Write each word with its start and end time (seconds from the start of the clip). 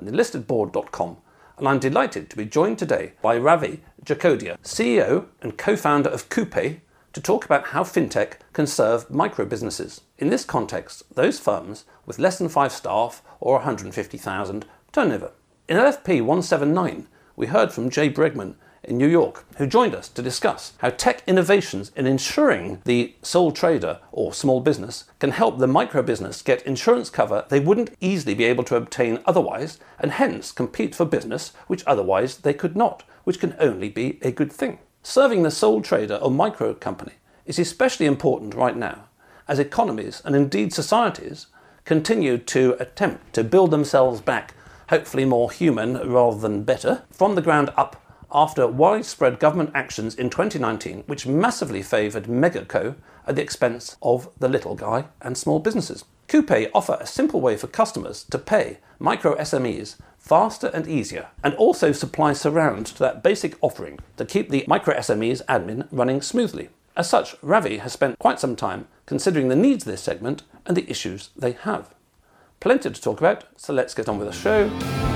and 0.00 0.08
unlistedboard.com. 0.08 1.18
And 1.58 1.68
I'm 1.68 1.78
delighted 1.78 2.30
to 2.30 2.36
be 2.36 2.46
joined 2.46 2.78
today 2.78 3.12
by 3.20 3.36
Ravi 3.36 3.82
Jacodia, 4.02 4.58
CEO 4.62 5.26
and 5.42 5.58
co 5.58 5.76
founder 5.76 6.08
of 6.08 6.30
Coupé, 6.30 6.80
to 7.12 7.20
talk 7.20 7.44
about 7.44 7.68
how 7.68 7.82
FinTech 7.82 8.34
can 8.54 8.66
serve 8.66 9.10
micro 9.10 9.44
businesses. 9.44 10.00
In 10.18 10.30
this 10.30 10.44
context, 10.44 11.02
those 11.14 11.38
firms 11.38 11.84
with 12.06 12.18
less 12.18 12.38
than 12.38 12.48
five 12.48 12.72
staff 12.72 13.22
or 13.40 13.56
150,000 13.56 14.64
turnover. 14.92 15.32
In 15.68 15.76
LFP 15.76 16.22
179, 16.22 17.08
we 17.36 17.46
heard 17.48 17.72
from 17.72 17.90
Jay 17.90 18.10
Bregman 18.10 18.54
in 18.82 18.96
New 18.96 19.08
York, 19.08 19.44
who 19.56 19.66
joined 19.66 19.94
us 19.94 20.08
to 20.08 20.22
discuss 20.22 20.72
how 20.78 20.90
tech 20.90 21.22
innovations 21.26 21.92
in 21.96 22.06
insuring 22.06 22.80
the 22.84 23.14
sole 23.22 23.52
trader 23.52 24.00
or 24.12 24.32
small 24.32 24.60
business 24.60 25.04
can 25.18 25.30
help 25.30 25.58
the 25.58 25.66
micro 25.66 26.02
business 26.02 26.42
get 26.42 26.62
insurance 26.62 27.10
cover 27.10 27.44
they 27.48 27.60
wouldn't 27.60 27.94
easily 28.00 28.34
be 28.34 28.44
able 28.44 28.64
to 28.64 28.76
obtain 28.76 29.20
otherwise, 29.26 29.78
and 29.98 30.12
hence 30.12 30.52
compete 30.52 30.94
for 30.94 31.04
business 31.04 31.52
which 31.66 31.84
otherwise 31.86 32.38
they 32.38 32.54
could 32.54 32.76
not, 32.76 33.02
which 33.24 33.40
can 33.40 33.54
only 33.58 33.88
be 33.88 34.18
a 34.22 34.32
good 34.32 34.52
thing. 34.52 34.78
Serving 35.02 35.42
the 35.42 35.50
sole 35.50 35.80
trader 35.80 36.16
or 36.16 36.30
micro 36.30 36.74
company 36.74 37.12
is 37.46 37.58
especially 37.58 38.06
important 38.06 38.54
right 38.54 38.76
now, 38.76 39.04
as 39.48 39.58
economies 39.58 40.22
and 40.24 40.34
indeed 40.36 40.72
societies 40.72 41.46
continue 41.84 42.38
to 42.38 42.76
attempt 42.78 43.32
to 43.32 43.42
build 43.42 43.70
themselves 43.70 44.20
back, 44.20 44.54
hopefully 44.90 45.24
more 45.24 45.50
human 45.50 45.96
rather 46.10 46.38
than 46.38 46.62
better, 46.62 47.02
from 47.10 47.34
the 47.34 47.42
ground 47.42 47.70
up 47.76 48.00
after 48.32 48.66
widespread 48.66 49.38
government 49.38 49.70
actions 49.74 50.14
in 50.14 50.30
2019, 50.30 51.04
which 51.06 51.26
massively 51.26 51.82
favoured 51.82 52.24
megaco 52.24 52.94
at 53.26 53.36
the 53.36 53.42
expense 53.42 53.96
of 54.02 54.28
the 54.38 54.48
little 54.48 54.74
guy 54.74 55.06
and 55.20 55.36
small 55.36 55.58
businesses. 55.58 56.04
Coupé 56.28 56.70
offer 56.74 56.96
a 57.00 57.06
simple 57.06 57.40
way 57.40 57.56
for 57.56 57.66
customers 57.66 58.24
to 58.24 58.38
pay 58.38 58.78
micro 58.98 59.36
SMEs 59.36 59.96
faster 60.18 60.68
and 60.68 60.86
easier, 60.86 61.28
and 61.42 61.54
also 61.54 61.90
supply 61.92 62.32
surround 62.32 62.86
to 62.86 62.98
that 63.00 63.22
basic 63.22 63.56
offering 63.60 63.98
to 64.16 64.24
keep 64.24 64.50
the 64.50 64.64
micro 64.68 64.94
SMEs 64.96 65.44
admin 65.46 65.88
running 65.90 66.22
smoothly. 66.22 66.68
As 66.96 67.08
such, 67.08 67.34
Ravi 67.42 67.78
has 67.78 67.92
spent 67.92 68.18
quite 68.18 68.38
some 68.38 68.54
time 68.54 68.86
considering 69.06 69.48
the 69.48 69.56
needs 69.56 69.84
of 69.84 69.90
this 69.90 70.02
segment 70.02 70.42
and 70.66 70.76
the 70.76 70.88
issues 70.88 71.30
they 71.36 71.52
have. 71.52 71.94
Plenty 72.60 72.90
to 72.90 73.00
talk 73.00 73.18
about, 73.18 73.44
so 73.56 73.72
let's 73.72 73.94
get 73.94 74.08
on 74.08 74.18
with 74.18 74.28
the 74.28 74.34
show. 74.34 75.09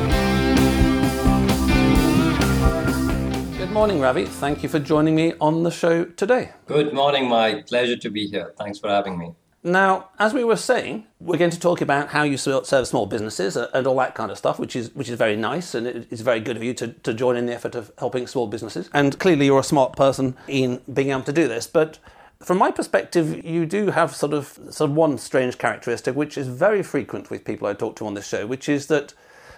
Morning, 3.75 3.99
Ravi. 3.99 4.25
Thank 4.25 4.63
you 4.63 4.69
for 4.69 4.79
joining 4.79 5.17
me 5.17 5.33
on 5.41 5.65
the 5.65 5.71
show 5.73 6.05
today. 6.05 6.53
Good 6.67 6.95
morning, 6.95 7.29
my 7.29 7.63
Pleasure 7.63 7.97
to 7.97 8.09
be 8.09 8.29
here. 8.29 8.55
Thanks 8.57 8.79
for 8.79 8.89
having 8.89 9.19
me. 9.19 9.33
Now, 9.65 10.11
as 10.21 10.33
we 10.33 10.45
were 10.45 10.55
saying, 10.55 11.09
we're 11.19 11.39
going 11.39 11.51
to 11.51 11.59
talk 11.59 11.81
about 11.81 12.11
how 12.11 12.23
you 12.23 12.37
serve 12.37 12.67
small 12.87 13.07
businesses 13.07 13.57
and 13.57 13.85
all 13.85 13.97
that 13.97 14.15
kind 14.15 14.31
of 14.31 14.39
stuff, 14.39 14.61
which 14.61 14.77
is 14.77 14.95
which 14.95 15.09
is 15.09 15.19
very 15.19 15.35
nice 15.35 15.75
and 15.75 15.89
it's 15.89 16.21
very 16.21 16.39
good 16.39 16.57
of 16.57 16.63
you 16.63 16.73
to, 16.75 16.89
to 16.93 17.13
join 17.13 17.37
in 17.37 17.47
the 17.47 17.55
effort 17.55 17.75
of 17.75 17.91
helping 17.99 18.29
small 18.29 18.47
businesses. 18.47 18.89
And 18.95 19.19
clearly, 19.19 19.47
you're 19.47 19.59
a 19.59 19.65
smart 19.65 19.97
person 19.97 20.37
in 20.47 20.81
being 20.93 21.11
able 21.11 21.23
to 21.23 21.33
do 21.33 21.49
this. 21.49 21.67
But 21.67 21.99
from 22.41 22.59
my 22.59 22.71
perspective, 22.71 23.45
you 23.45 23.67
do 23.67 23.91
have 23.91 24.15
sort 24.15 24.35
of 24.35 24.57
sort 24.71 24.91
of 24.91 24.97
one 24.97 25.19
strange 25.19 25.59
characteristic, 25.59 26.15
which 26.15 26.39
is 26.39 26.47
very 26.47 26.85
frequent 26.85 27.29
with 27.29 27.45
people 27.45 27.67
I 27.67 27.75
talk 27.75 27.97
to 27.97 28.07
on 28.07 28.15
this 28.15 28.29
show, 28.29 28.47
which 28.47 28.69
is 28.69 28.87
that 28.87 29.15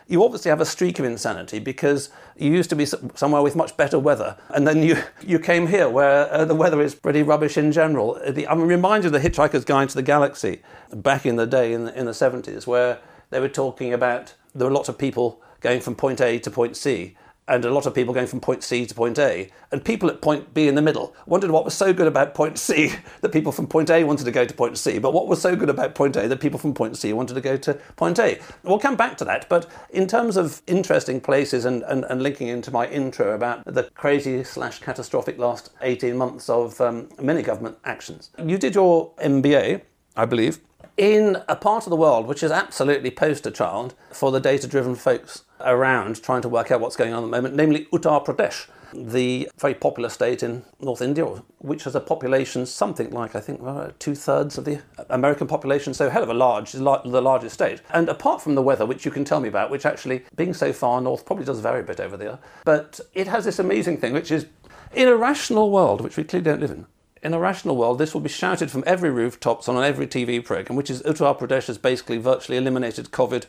you 0.09 0.25
obviously 0.25 0.51
have 0.51 0.61
a 0.61 0.67
streak 0.67 0.99
of 0.99 1.05
insanity 1.05 1.59
because 1.59 2.11
you 2.37 2.51
used 2.53 2.71
to 2.71 2.77
be 2.77 2.87
somewhere 2.87 3.43
with 3.43 3.57
much 3.57 3.77
better 3.77 3.99
weather, 3.99 4.37
and 4.51 4.67
then 4.67 4.83
you, 4.83 5.03
you 5.23 5.39
came 5.39 5.67
here 5.67 5.89
where 5.89 6.33
uh, 6.33 6.45
the 6.45 6.55
weather 6.55 6.81
is 6.81 6.95
pretty 6.95 7.23
rubbish 7.23 7.57
in 7.57 7.73
general. 7.73 8.21
The, 8.29 8.47
I'm 8.47 8.63
reminded 8.63 9.15
of 9.15 9.21
the 9.21 9.29
Hitchhiker's 9.29 9.65
Guide 9.65 9.89
to 9.91 9.95
the 9.95 10.03
Galaxy 10.03 10.63
back 10.93 11.27
in 11.27 11.37
the 11.37 11.47
day 11.47 11.73
in 11.73 11.87
the, 11.87 11.99
in 11.99 12.07
the 12.07 12.13
70s, 12.13 12.67
where 12.67 12.99
they 13.31 13.41
were 13.41 13.49
talking 13.49 13.93
about 13.93 14.35
there 14.55 14.67
were 14.67 14.73
lots 14.73 14.89
of 14.89 14.97
people 14.97 15.43
going 15.61 15.81
from 15.81 15.97
point 15.97 16.21
A 16.21 16.39
to 16.39 16.51
point 16.51 16.77
C, 16.77 17.17
and 17.49 17.65
a 17.65 17.71
lot 17.73 17.87
of 17.87 17.95
people 17.95 18.13
going 18.13 18.27
from 18.27 18.41
point 18.41 18.63
C 18.63 18.87
to 18.87 18.95
point 18.95 19.19
A, 19.19 19.51
and 19.71 19.85
people 19.85 20.09
at 20.09 20.21
point 20.21 20.53
B 20.55 20.69
in 20.69 20.75
the 20.75 20.83
middle 20.83 21.15
wondered 21.27 21.51
what 21.51 21.65
was 21.65 21.75
so 21.75 21.93
good 21.93 22.07
about 22.07 22.35
point 22.35 22.59
C 22.59 22.93
that 23.21 23.33
people 23.33 23.53
from 23.53 23.67
point 23.67 23.91
A 23.91 24.05
wanted 24.05 24.25
to 24.25 24.31
go 24.31 24.45
to 24.45 24.55
point 24.55 24.79
C, 24.79 24.99
but 24.99 25.13
what 25.13 25.29
was 25.29 25.41
so 25.41 25.55
good 25.55 25.71
about 25.71 25.95
point 25.95 26.17
A 26.17 26.29
that 26.29 26.41
people 26.41 26.59
from 26.59 26.75
point 26.75 26.97
C 26.97 27.13
wanted 27.13 27.35
to 27.35 27.41
go 27.41 27.57
to 27.57 27.75
point 27.97 28.19
A. 28.19 28.41
We'll 28.63 28.79
come 28.79 28.97
back 28.97 29.17
to 29.19 29.25
that, 29.27 29.49
but 29.49 29.71
in 29.91 30.07
terms 30.07 30.37
of 30.37 30.63
interesting 30.67 31.21
places 31.21 31.65
and, 31.65 31.83
and, 31.85 32.05
and 32.05 32.23
linking 32.23 32.49
into 32.49 32.71
my 32.71 32.87
intro 32.89 33.35
about 33.35 33.65
the 33.65 33.85
crazy 33.95 34.43
slash 34.45 34.81
catastrophic 34.81 35.39
last 35.39 35.71
18 35.83 36.17
months 36.17 36.49
of 36.49 36.81
um, 36.81 37.09
many 37.21 37.43
government 37.43 37.79
actions, 37.85 38.31
you 38.45 38.59
did 38.59 38.75
your 38.75 39.13
MBA, 39.17 39.83
I 40.17 40.25
believe, 40.25 40.59
in 40.97 41.39
a 41.49 41.57
part 41.57 41.85
of 41.85 41.91
the 41.91 41.97
world 41.97 42.27
which 42.27 42.43
is 42.43 42.51
absolutely 42.51 43.11
poster 43.11 43.51
child 43.51 43.95
for 44.11 44.31
the 44.31 44.41
data 44.41 44.67
driven 44.67 44.95
folks 44.95 45.43
around 45.61 46.23
trying 46.23 46.43
to 46.43 46.49
work 46.49 46.71
out 46.71 46.81
what's 46.81 46.97
going 46.97 47.13
on 47.13 47.23
at 47.23 47.27
the 47.27 47.31
moment, 47.31 47.55
namely 47.55 47.87
Uttar 47.93 48.25
Pradesh, 48.25 48.69
the 48.93 49.49
very 49.59 49.75
popular 49.75 50.09
state 50.09 50.43
in 50.43 50.65
North 50.81 51.03
India, 51.03 51.25
which 51.59 51.85
has 51.85 51.95
a 51.95 52.01
population 52.01 52.65
something 52.67 53.11
like, 53.11 53.35
I 53.35 53.41
think, 53.41 53.61
uh, 53.63 53.91
two 53.99 54.15
thirds 54.15 54.59
of 54.59 54.65
the 54.65 54.81
American 55.11 55.47
population, 55.47 55.93
so 55.93 56.09
hell 56.09 56.23
of 56.23 56.29
a 56.29 56.35
large, 56.35 56.73
the 56.73 56.81
largest 56.81 57.55
state. 57.55 57.81
And 57.91 58.09
apart 58.09 58.41
from 58.43 58.55
the 58.55 58.63
weather, 58.63 58.87
which 58.87 59.05
you 59.05 59.11
can 59.11 59.25
tell 59.25 59.41
me 59.41 59.49
about, 59.49 59.71
which 59.71 59.87
actually, 59.87 60.25
being 60.35 60.55
so 60.55 60.73
far 60.73 61.01
north, 61.01 61.27
probably 61.27 61.45
does 61.45 61.61
vary 61.61 61.81
a 61.81 61.85
bit 61.85 62.01
over 62.01 62.17
there, 62.17 62.39
but 62.65 63.01
it 63.15 63.27
has 63.27 63.45
this 63.45 63.59
amazing 63.59 63.99
thing, 63.99 64.13
which 64.13 64.31
is 64.31 64.47
in 64.95 65.09
a 65.09 65.17
rational 65.17 65.71
world, 65.71 66.01
which 66.01 66.17
we 66.17 66.25
clearly 66.25 66.45
don't 66.45 66.61
live 66.61 66.71
in, 66.71 66.87
in 67.23 67.35
a 67.35 67.39
rational 67.39 67.77
world, 67.77 67.99
this 67.99 68.15
will 68.15 68.21
be 68.21 68.29
shouted 68.29 68.71
from 68.71 68.85
every 68.87 69.11
rooftops 69.11 69.69
on 69.69 69.83
every 69.83 70.07
TV 70.07 70.45
program, 70.45 70.77
which 70.77 70.91
is 70.91 71.03
Uttar 71.03 71.39
Pradesh 71.39 71.67
has 71.67 71.79
basically 71.79 72.19
virtually 72.19 72.59
eliminated 72.59 73.11
COVID 73.11 73.47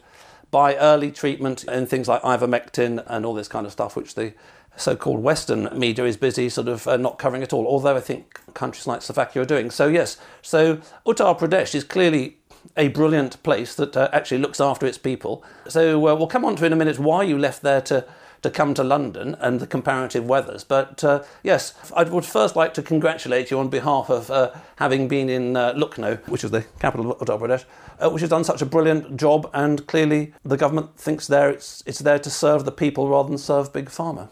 by 0.49 0.75
early 0.77 1.11
treatment 1.11 1.65
and 1.65 1.89
things 1.89 2.07
like 2.07 2.21
ivermectin 2.21 3.03
and 3.07 3.25
all 3.25 3.33
this 3.33 3.47
kind 3.47 3.65
of 3.65 3.71
stuff, 3.71 3.95
which 3.95 4.15
the 4.15 4.33
so-called 4.77 5.21
Western 5.21 5.67
media 5.77 6.05
is 6.05 6.17
busy 6.17 6.49
sort 6.49 6.67
of 6.67 6.87
uh, 6.87 6.97
not 6.97 7.17
covering 7.17 7.43
at 7.43 7.51
all. 7.51 7.67
Although 7.67 7.97
I 7.97 7.99
think 7.99 8.39
countries 8.53 8.87
like 8.87 9.01
Slovakia 9.01 9.41
are 9.41 9.45
doing 9.45 9.69
so. 9.71 9.87
Yes, 9.87 10.17
so 10.41 10.77
Uttar 11.05 11.37
Pradesh 11.37 11.75
is 11.75 11.83
clearly 11.83 12.37
a 12.75 12.87
brilliant 12.89 13.41
place 13.43 13.75
that 13.75 13.95
uh, 13.97 14.09
actually 14.13 14.39
looks 14.39 14.61
after 14.61 14.85
its 14.85 14.97
people. 14.97 15.43
So 15.67 16.07
uh, 16.07 16.15
we'll 16.15 16.27
come 16.27 16.45
on 16.45 16.55
to 16.57 16.65
in 16.65 16.73
a 16.73 16.75
minute 16.75 16.99
why 16.99 17.23
you 17.23 17.37
left 17.37 17.61
there 17.63 17.81
to 17.81 18.05
to 18.41 18.49
come 18.49 18.73
to 18.73 18.83
London 18.83 19.35
and 19.39 19.59
the 19.59 19.67
comparative 19.67 20.25
weathers. 20.25 20.63
But 20.63 21.03
uh, 21.03 21.23
yes, 21.43 21.73
I 21.95 22.03
would 22.03 22.25
first 22.25 22.55
like 22.55 22.73
to 22.75 22.81
congratulate 22.81 23.51
you 23.51 23.59
on 23.59 23.69
behalf 23.69 24.09
of 24.09 24.29
uh, 24.31 24.51
having 24.77 25.07
been 25.07 25.29
in 25.29 25.55
uh, 25.55 25.73
Lucknow, 25.75 26.15
which 26.27 26.43
is 26.43 26.51
the 26.51 26.65
capital 26.79 27.11
of 27.11 27.19
Uttar 27.19 27.39
Pradesh, 27.39 27.65
uh, 27.99 28.09
which 28.09 28.21
has 28.21 28.29
done 28.29 28.43
such 28.43 28.61
a 28.61 28.65
brilliant 28.65 29.17
job. 29.17 29.49
And 29.53 29.85
clearly, 29.87 30.33
the 30.43 30.57
government 30.57 30.97
thinks 30.97 31.27
there 31.27 31.49
it's, 31.49 31.83
it's 31.85 31.99
there 31.99 32.19
to 32.19 32.29
serve 32.29 32.65
the 32.65 32.71
people 32.71 33.07
rather 33.07 33.29
than 33.29 33.37
serve 33.37 33.73
big 33.73 33.87
pharma. 33.89 34.29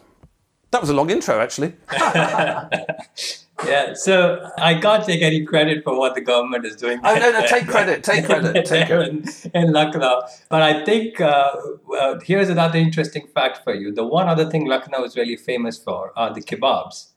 That 0.72 0.82
was 0.82 0.90
a 0.90 0.94
long 0.94 1.10
intro, 1.10 1.40
actually. 1.40 1.74
yeah, 3.64 3.94
so 3.94 4.52
I 4.58 4.76
can't 4.80 5.06
take 5.06 5.22
any 5.22 5.46
credit 5.46 5.84
for 5.84 5.98
what 5.98 6.14
the 6.14 6.22
government 6.22 6.66
is 6.66 6.76
doing. 6.76 7.00
Oh 7.04 7.16
no, 7.16 7.32
no, 7.32 7.46
take 7.48 7.68
credit, 7.76 8.04
take 8.04 8.26
credit, 8.26 8.66
take 8.66 8.88
credit. 8.88 9.46
in, 9.54 9.62
in 9.62 9.72
Lucknow, 9.72 10.24
but 10.50 10.62
I 10.62 10.84
think 10.84 11.22
uh, 11.22 11.56
uh, 11.98 12.20
here's 12.20 12.50
another 12.50 12.78
interesting 12.78 13.28
fact 13.28 13.64
for 13.64 13.74
you. 13.74 13.94
The 13.94 14.04
one 14.06 14.28
other 14.28 14.50
thing 14.50 14.66
Lucknow 14.66 15.04
is 15.04 15.16
really 15.16 15.38
famous 15.38 15.78
for 15.78 16.12
are 16.18 16.34
the 16.34 16.42
kebabs, 16.42 17.12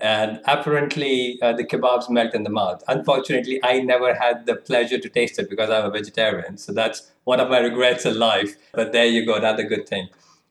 and 0.00 0.40
apparently 0.46 1.38
uh, 1.40 1.52
the 1.52 1.64
kebabs 1.64 2.10
melt 2.10 2.34
in 2.34 2.42
the 2.42 2.50
mouth. 2.50 2.82
Unfortunately, 2.88 3.60
I 3.62 3.80
never 3.80 4.12
had 4.14 4.46
the 4.46 4.56
pleasure 4.56 4.98
to 4.98 5.08
taste 5.08 5.38
it 5.38 5.48
because 5.48 5.70
I'm 5.70 5.84
a 5.84 5.90
vegetarian, 5.90 6.58
so 6.58 6.72
that's 6.72 7.12
one 7.24 7.38
of 7.38 7.48
my 7.48 7.60
regrets 7.60 8.04
in 8.04 8.18
life. 8.18 8.56
But 8.72 8.90
there 8.90 9.06
you 9.06 9.24
go, 9.24 9.36
another 9.36 9.62
good 9.62 9.88
thing. 9.88 10.08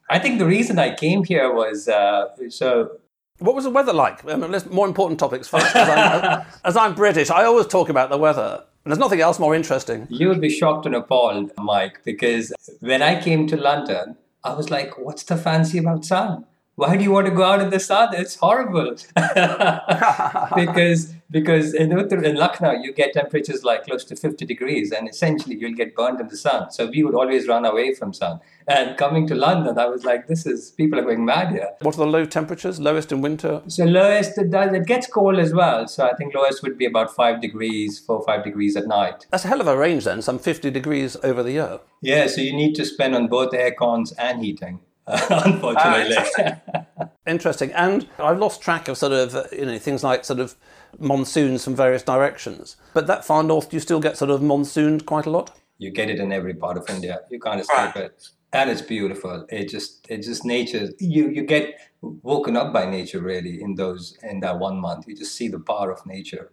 I 0.09 0.19
think 0.19 0.39
the 0.39 0.45
reason 0.45 0.79
I 0.79 0.93
came 0.95 1.23
here 1.23 1.51
was 1.51 1.87
uh, 1.87 2.27
so 2.49 2.99
what 3.39 3.55
was 3.55 3.65
the 3.65 3.69
weather 3.69 3.93
like? 3.93 4.23
Mean, 4.23 4.39
more 4.71 4.87
important 4.87 5.19
topics 5.19 5.47
first. 5.47 5.75
As 5.75 5.89
I'm, 5.89 6.45
as 6.63 6.77
I'm 6.77 6.95
British, 6.95 7.29
I 7.29 7.43
always 7.43 7.67
talk 7.67 7.89
about 7.89 8.09
the 8.09 8.17
weather. 8.17 8.63
And 8.83 8.91
there's 8.91 8.99
nothing 8.99 9.19
else 9.19 9.39
more 9.39 9.55
interesting. 9.55 10.07
You 10.09 10.29
would 10.29 10.41
be 10.41 10.49
shocked 10.49 10.85
and 10.85 10.95
appalled, 10.95 11.51
Mike, 11.57 12.01
because 12.03 12.53
when 12.81 13.01
I 13.01 13.19
came 13.21 13.47
to 13.47 13.57
London, 13.57 14.15
I 14.43 14.53
was 14.53 14.69
like, 14.69 14.97
what's 14.99 15.23
the 15.23 15.37
fancy 15.37 15.79
about 15.79 16.05
sun? 16.05 16.45
Why 16.75 16.97
do 16.97 17.03
you 17.03 17.11
want 17.11 17.25
to 17.25 17.31
go 17.31 17.43
out 17.43 17.61
in 17.61 17.69
the 17.69 17.79
sun? 17.79 18.09
It's 18.13 18.35
horrible. 18.35 18.95
because 20.55 21.13
because 21.31 21.73
in, 21.73 21.91
in 22.23 22.35
Lucknow 22.35 22.71
you 22.71 22.93
get 22.93 23.13
temperatures 23.13 23.63
like 23.63 23.85
close 23.85 24.03
to 24.05 24.15
50 24.15 24.45
degrees 24.45 24.91
and 24.91 25.09
essentially 25.09 25.55
you'll 25.55 25.73
get 25.73 25.95
burned 25.95 26.19
in 26.19 26.27
the 26.27 26.37
sun. 26.37 26.71
So 26.71 26.85
we 26.87 27.03
would 27.03 27.15
always 27.15 27.47
run 27.47 27.65
away 27.65 27.95
from 27.95 28.13
sun. 28.13 28.41
And 28.67 28.97
coming 28.97 29.25
to 29.27 29.35
London, 29.35 29.77
I 29.79 29.85
was 29.85 30.03
like, 30.03 30.27
this 30.27 30.45
is 30.45 30.71
people 30.71 30.99
are 30.99 31.03
going 31.03 31.23
mad 31.23 31.51
here. 31.51 31.69
What 31.81 31.95
are 31.95 31.99
the 31.99 32.07
low 32.07 32.25
temperatures? 32.25 32.79
Lowest 32.79 33.11
in 33.11 33.21
winter? 33.21 33.61
So 33.67 33.85
lowest 33.85 34.37
it 34.37 34.51
does 34.51 34.73
it 34.73 34.85
gets 34.85 35.07
cold 35.07 35.39
as 35.39 35.53
well. 35.53 35.87
So 35.87 36.05
I 36.05 36.13
think 36.15 36.35
lowest 36.35 36.61
would 36.61 36.77
be 36.77 36.85
about 36.85 37.15
five 37.15 37.41
degrees, 37.41 37.99
four 37.99 38.21
five 38.25 38.43
degrees 38.43 38.75
at 38.75 38.85
night. 38.85 39.25
That's 39.31 39.45
a 39.45 39.47
hell 39.47 39.61
of 39.61 39.67
a 39.67 39.77
range 39.77 40.03
then, 40.03 40.21
some 40.21 40.39
50 40.39 40.71
degrees 40.71 41.15
over 41.23 41.41
the 41.41 41.53
year. 41.53 41.79
Yeah, 42.01 42.27
so 42.27 42.41
you 42.41 42.53
need 42.53 42.75
to 42.75 42.85
spend 42.85 43.15
on 43.15 43.27
both 43.27 43.53
air 43.53 43.71
cons 43.71 44.11
and 44.13 44.43
heating. 44.43 44.81
unfortunately. 45.29 46.17
Interesting. 47.27 47.71
And 47.73 48.07
I've 48.17 48.39
lost 48.39 48.61
track 48.61 48.87
of 48.87 48.97
sort 48.97 49.13
of, 49.13 49.35
uh, 49.35 49.43
you 49.51 49.65
know, 49.65 49.77
things 49.77 50.03
like 50.03 50.25
sort 50.25 50.39
of 50.39 50.55
monsoons 50.99 51.63
from 51.63 51.75
various 51.75 52.03
directions. 52.03 52.75
But 52.93 53.07
that 53.07 53.25
far 53.25 53.43
north, 53.43 53.69
do 53.69 53.75
you 53.75 53.81
still 53.81 53.99
get 53.99 54.17
sort 54.17 54.31
of 54.31 54.41
monsooned 54.41 55.05
quite 55.05 55.25
a 55.25 55.29
lot? 55.29 55.51
You 55.77 55.91
get 55.91 56.09
it 56.09 56.19
in 56.19 56.31
every 56.31 56.53
part 56.53 56.77
of 56.77 56.89
India. 56.89 57.19
You 57.29 57.39
can't 57.39 57.59
escape 57.59 57.95
it. 57.95 58.29
And 58.53 58.69
it's 58.69 58.81
beautiful. 58.81 59.45
It 59.49 59.69
just, 59.69 60.07
it's 60.09 60.27
just 60.27 60.45
nature. 60.45 60.89
You, 60.99 61.29
you 61.29 61.43
get 61.43 61.75
woken 62.01 62.55
up 62.55 62.73
by 62.73 62.89
nature 62.89 63.19
really 63.19 63.61
in 63.61 63.75
those, 63.75 64.17
in 64.23 64.39
that 64.39 64.57
one 64.57 64.77
month. 64.77 65.07
You 65.07 65.15
just 65.15 65.35
see 65.35 65.49
the 65.49 65.59
power 65.59 65.91
of 65.91 66.05
nature. 66.05 66.51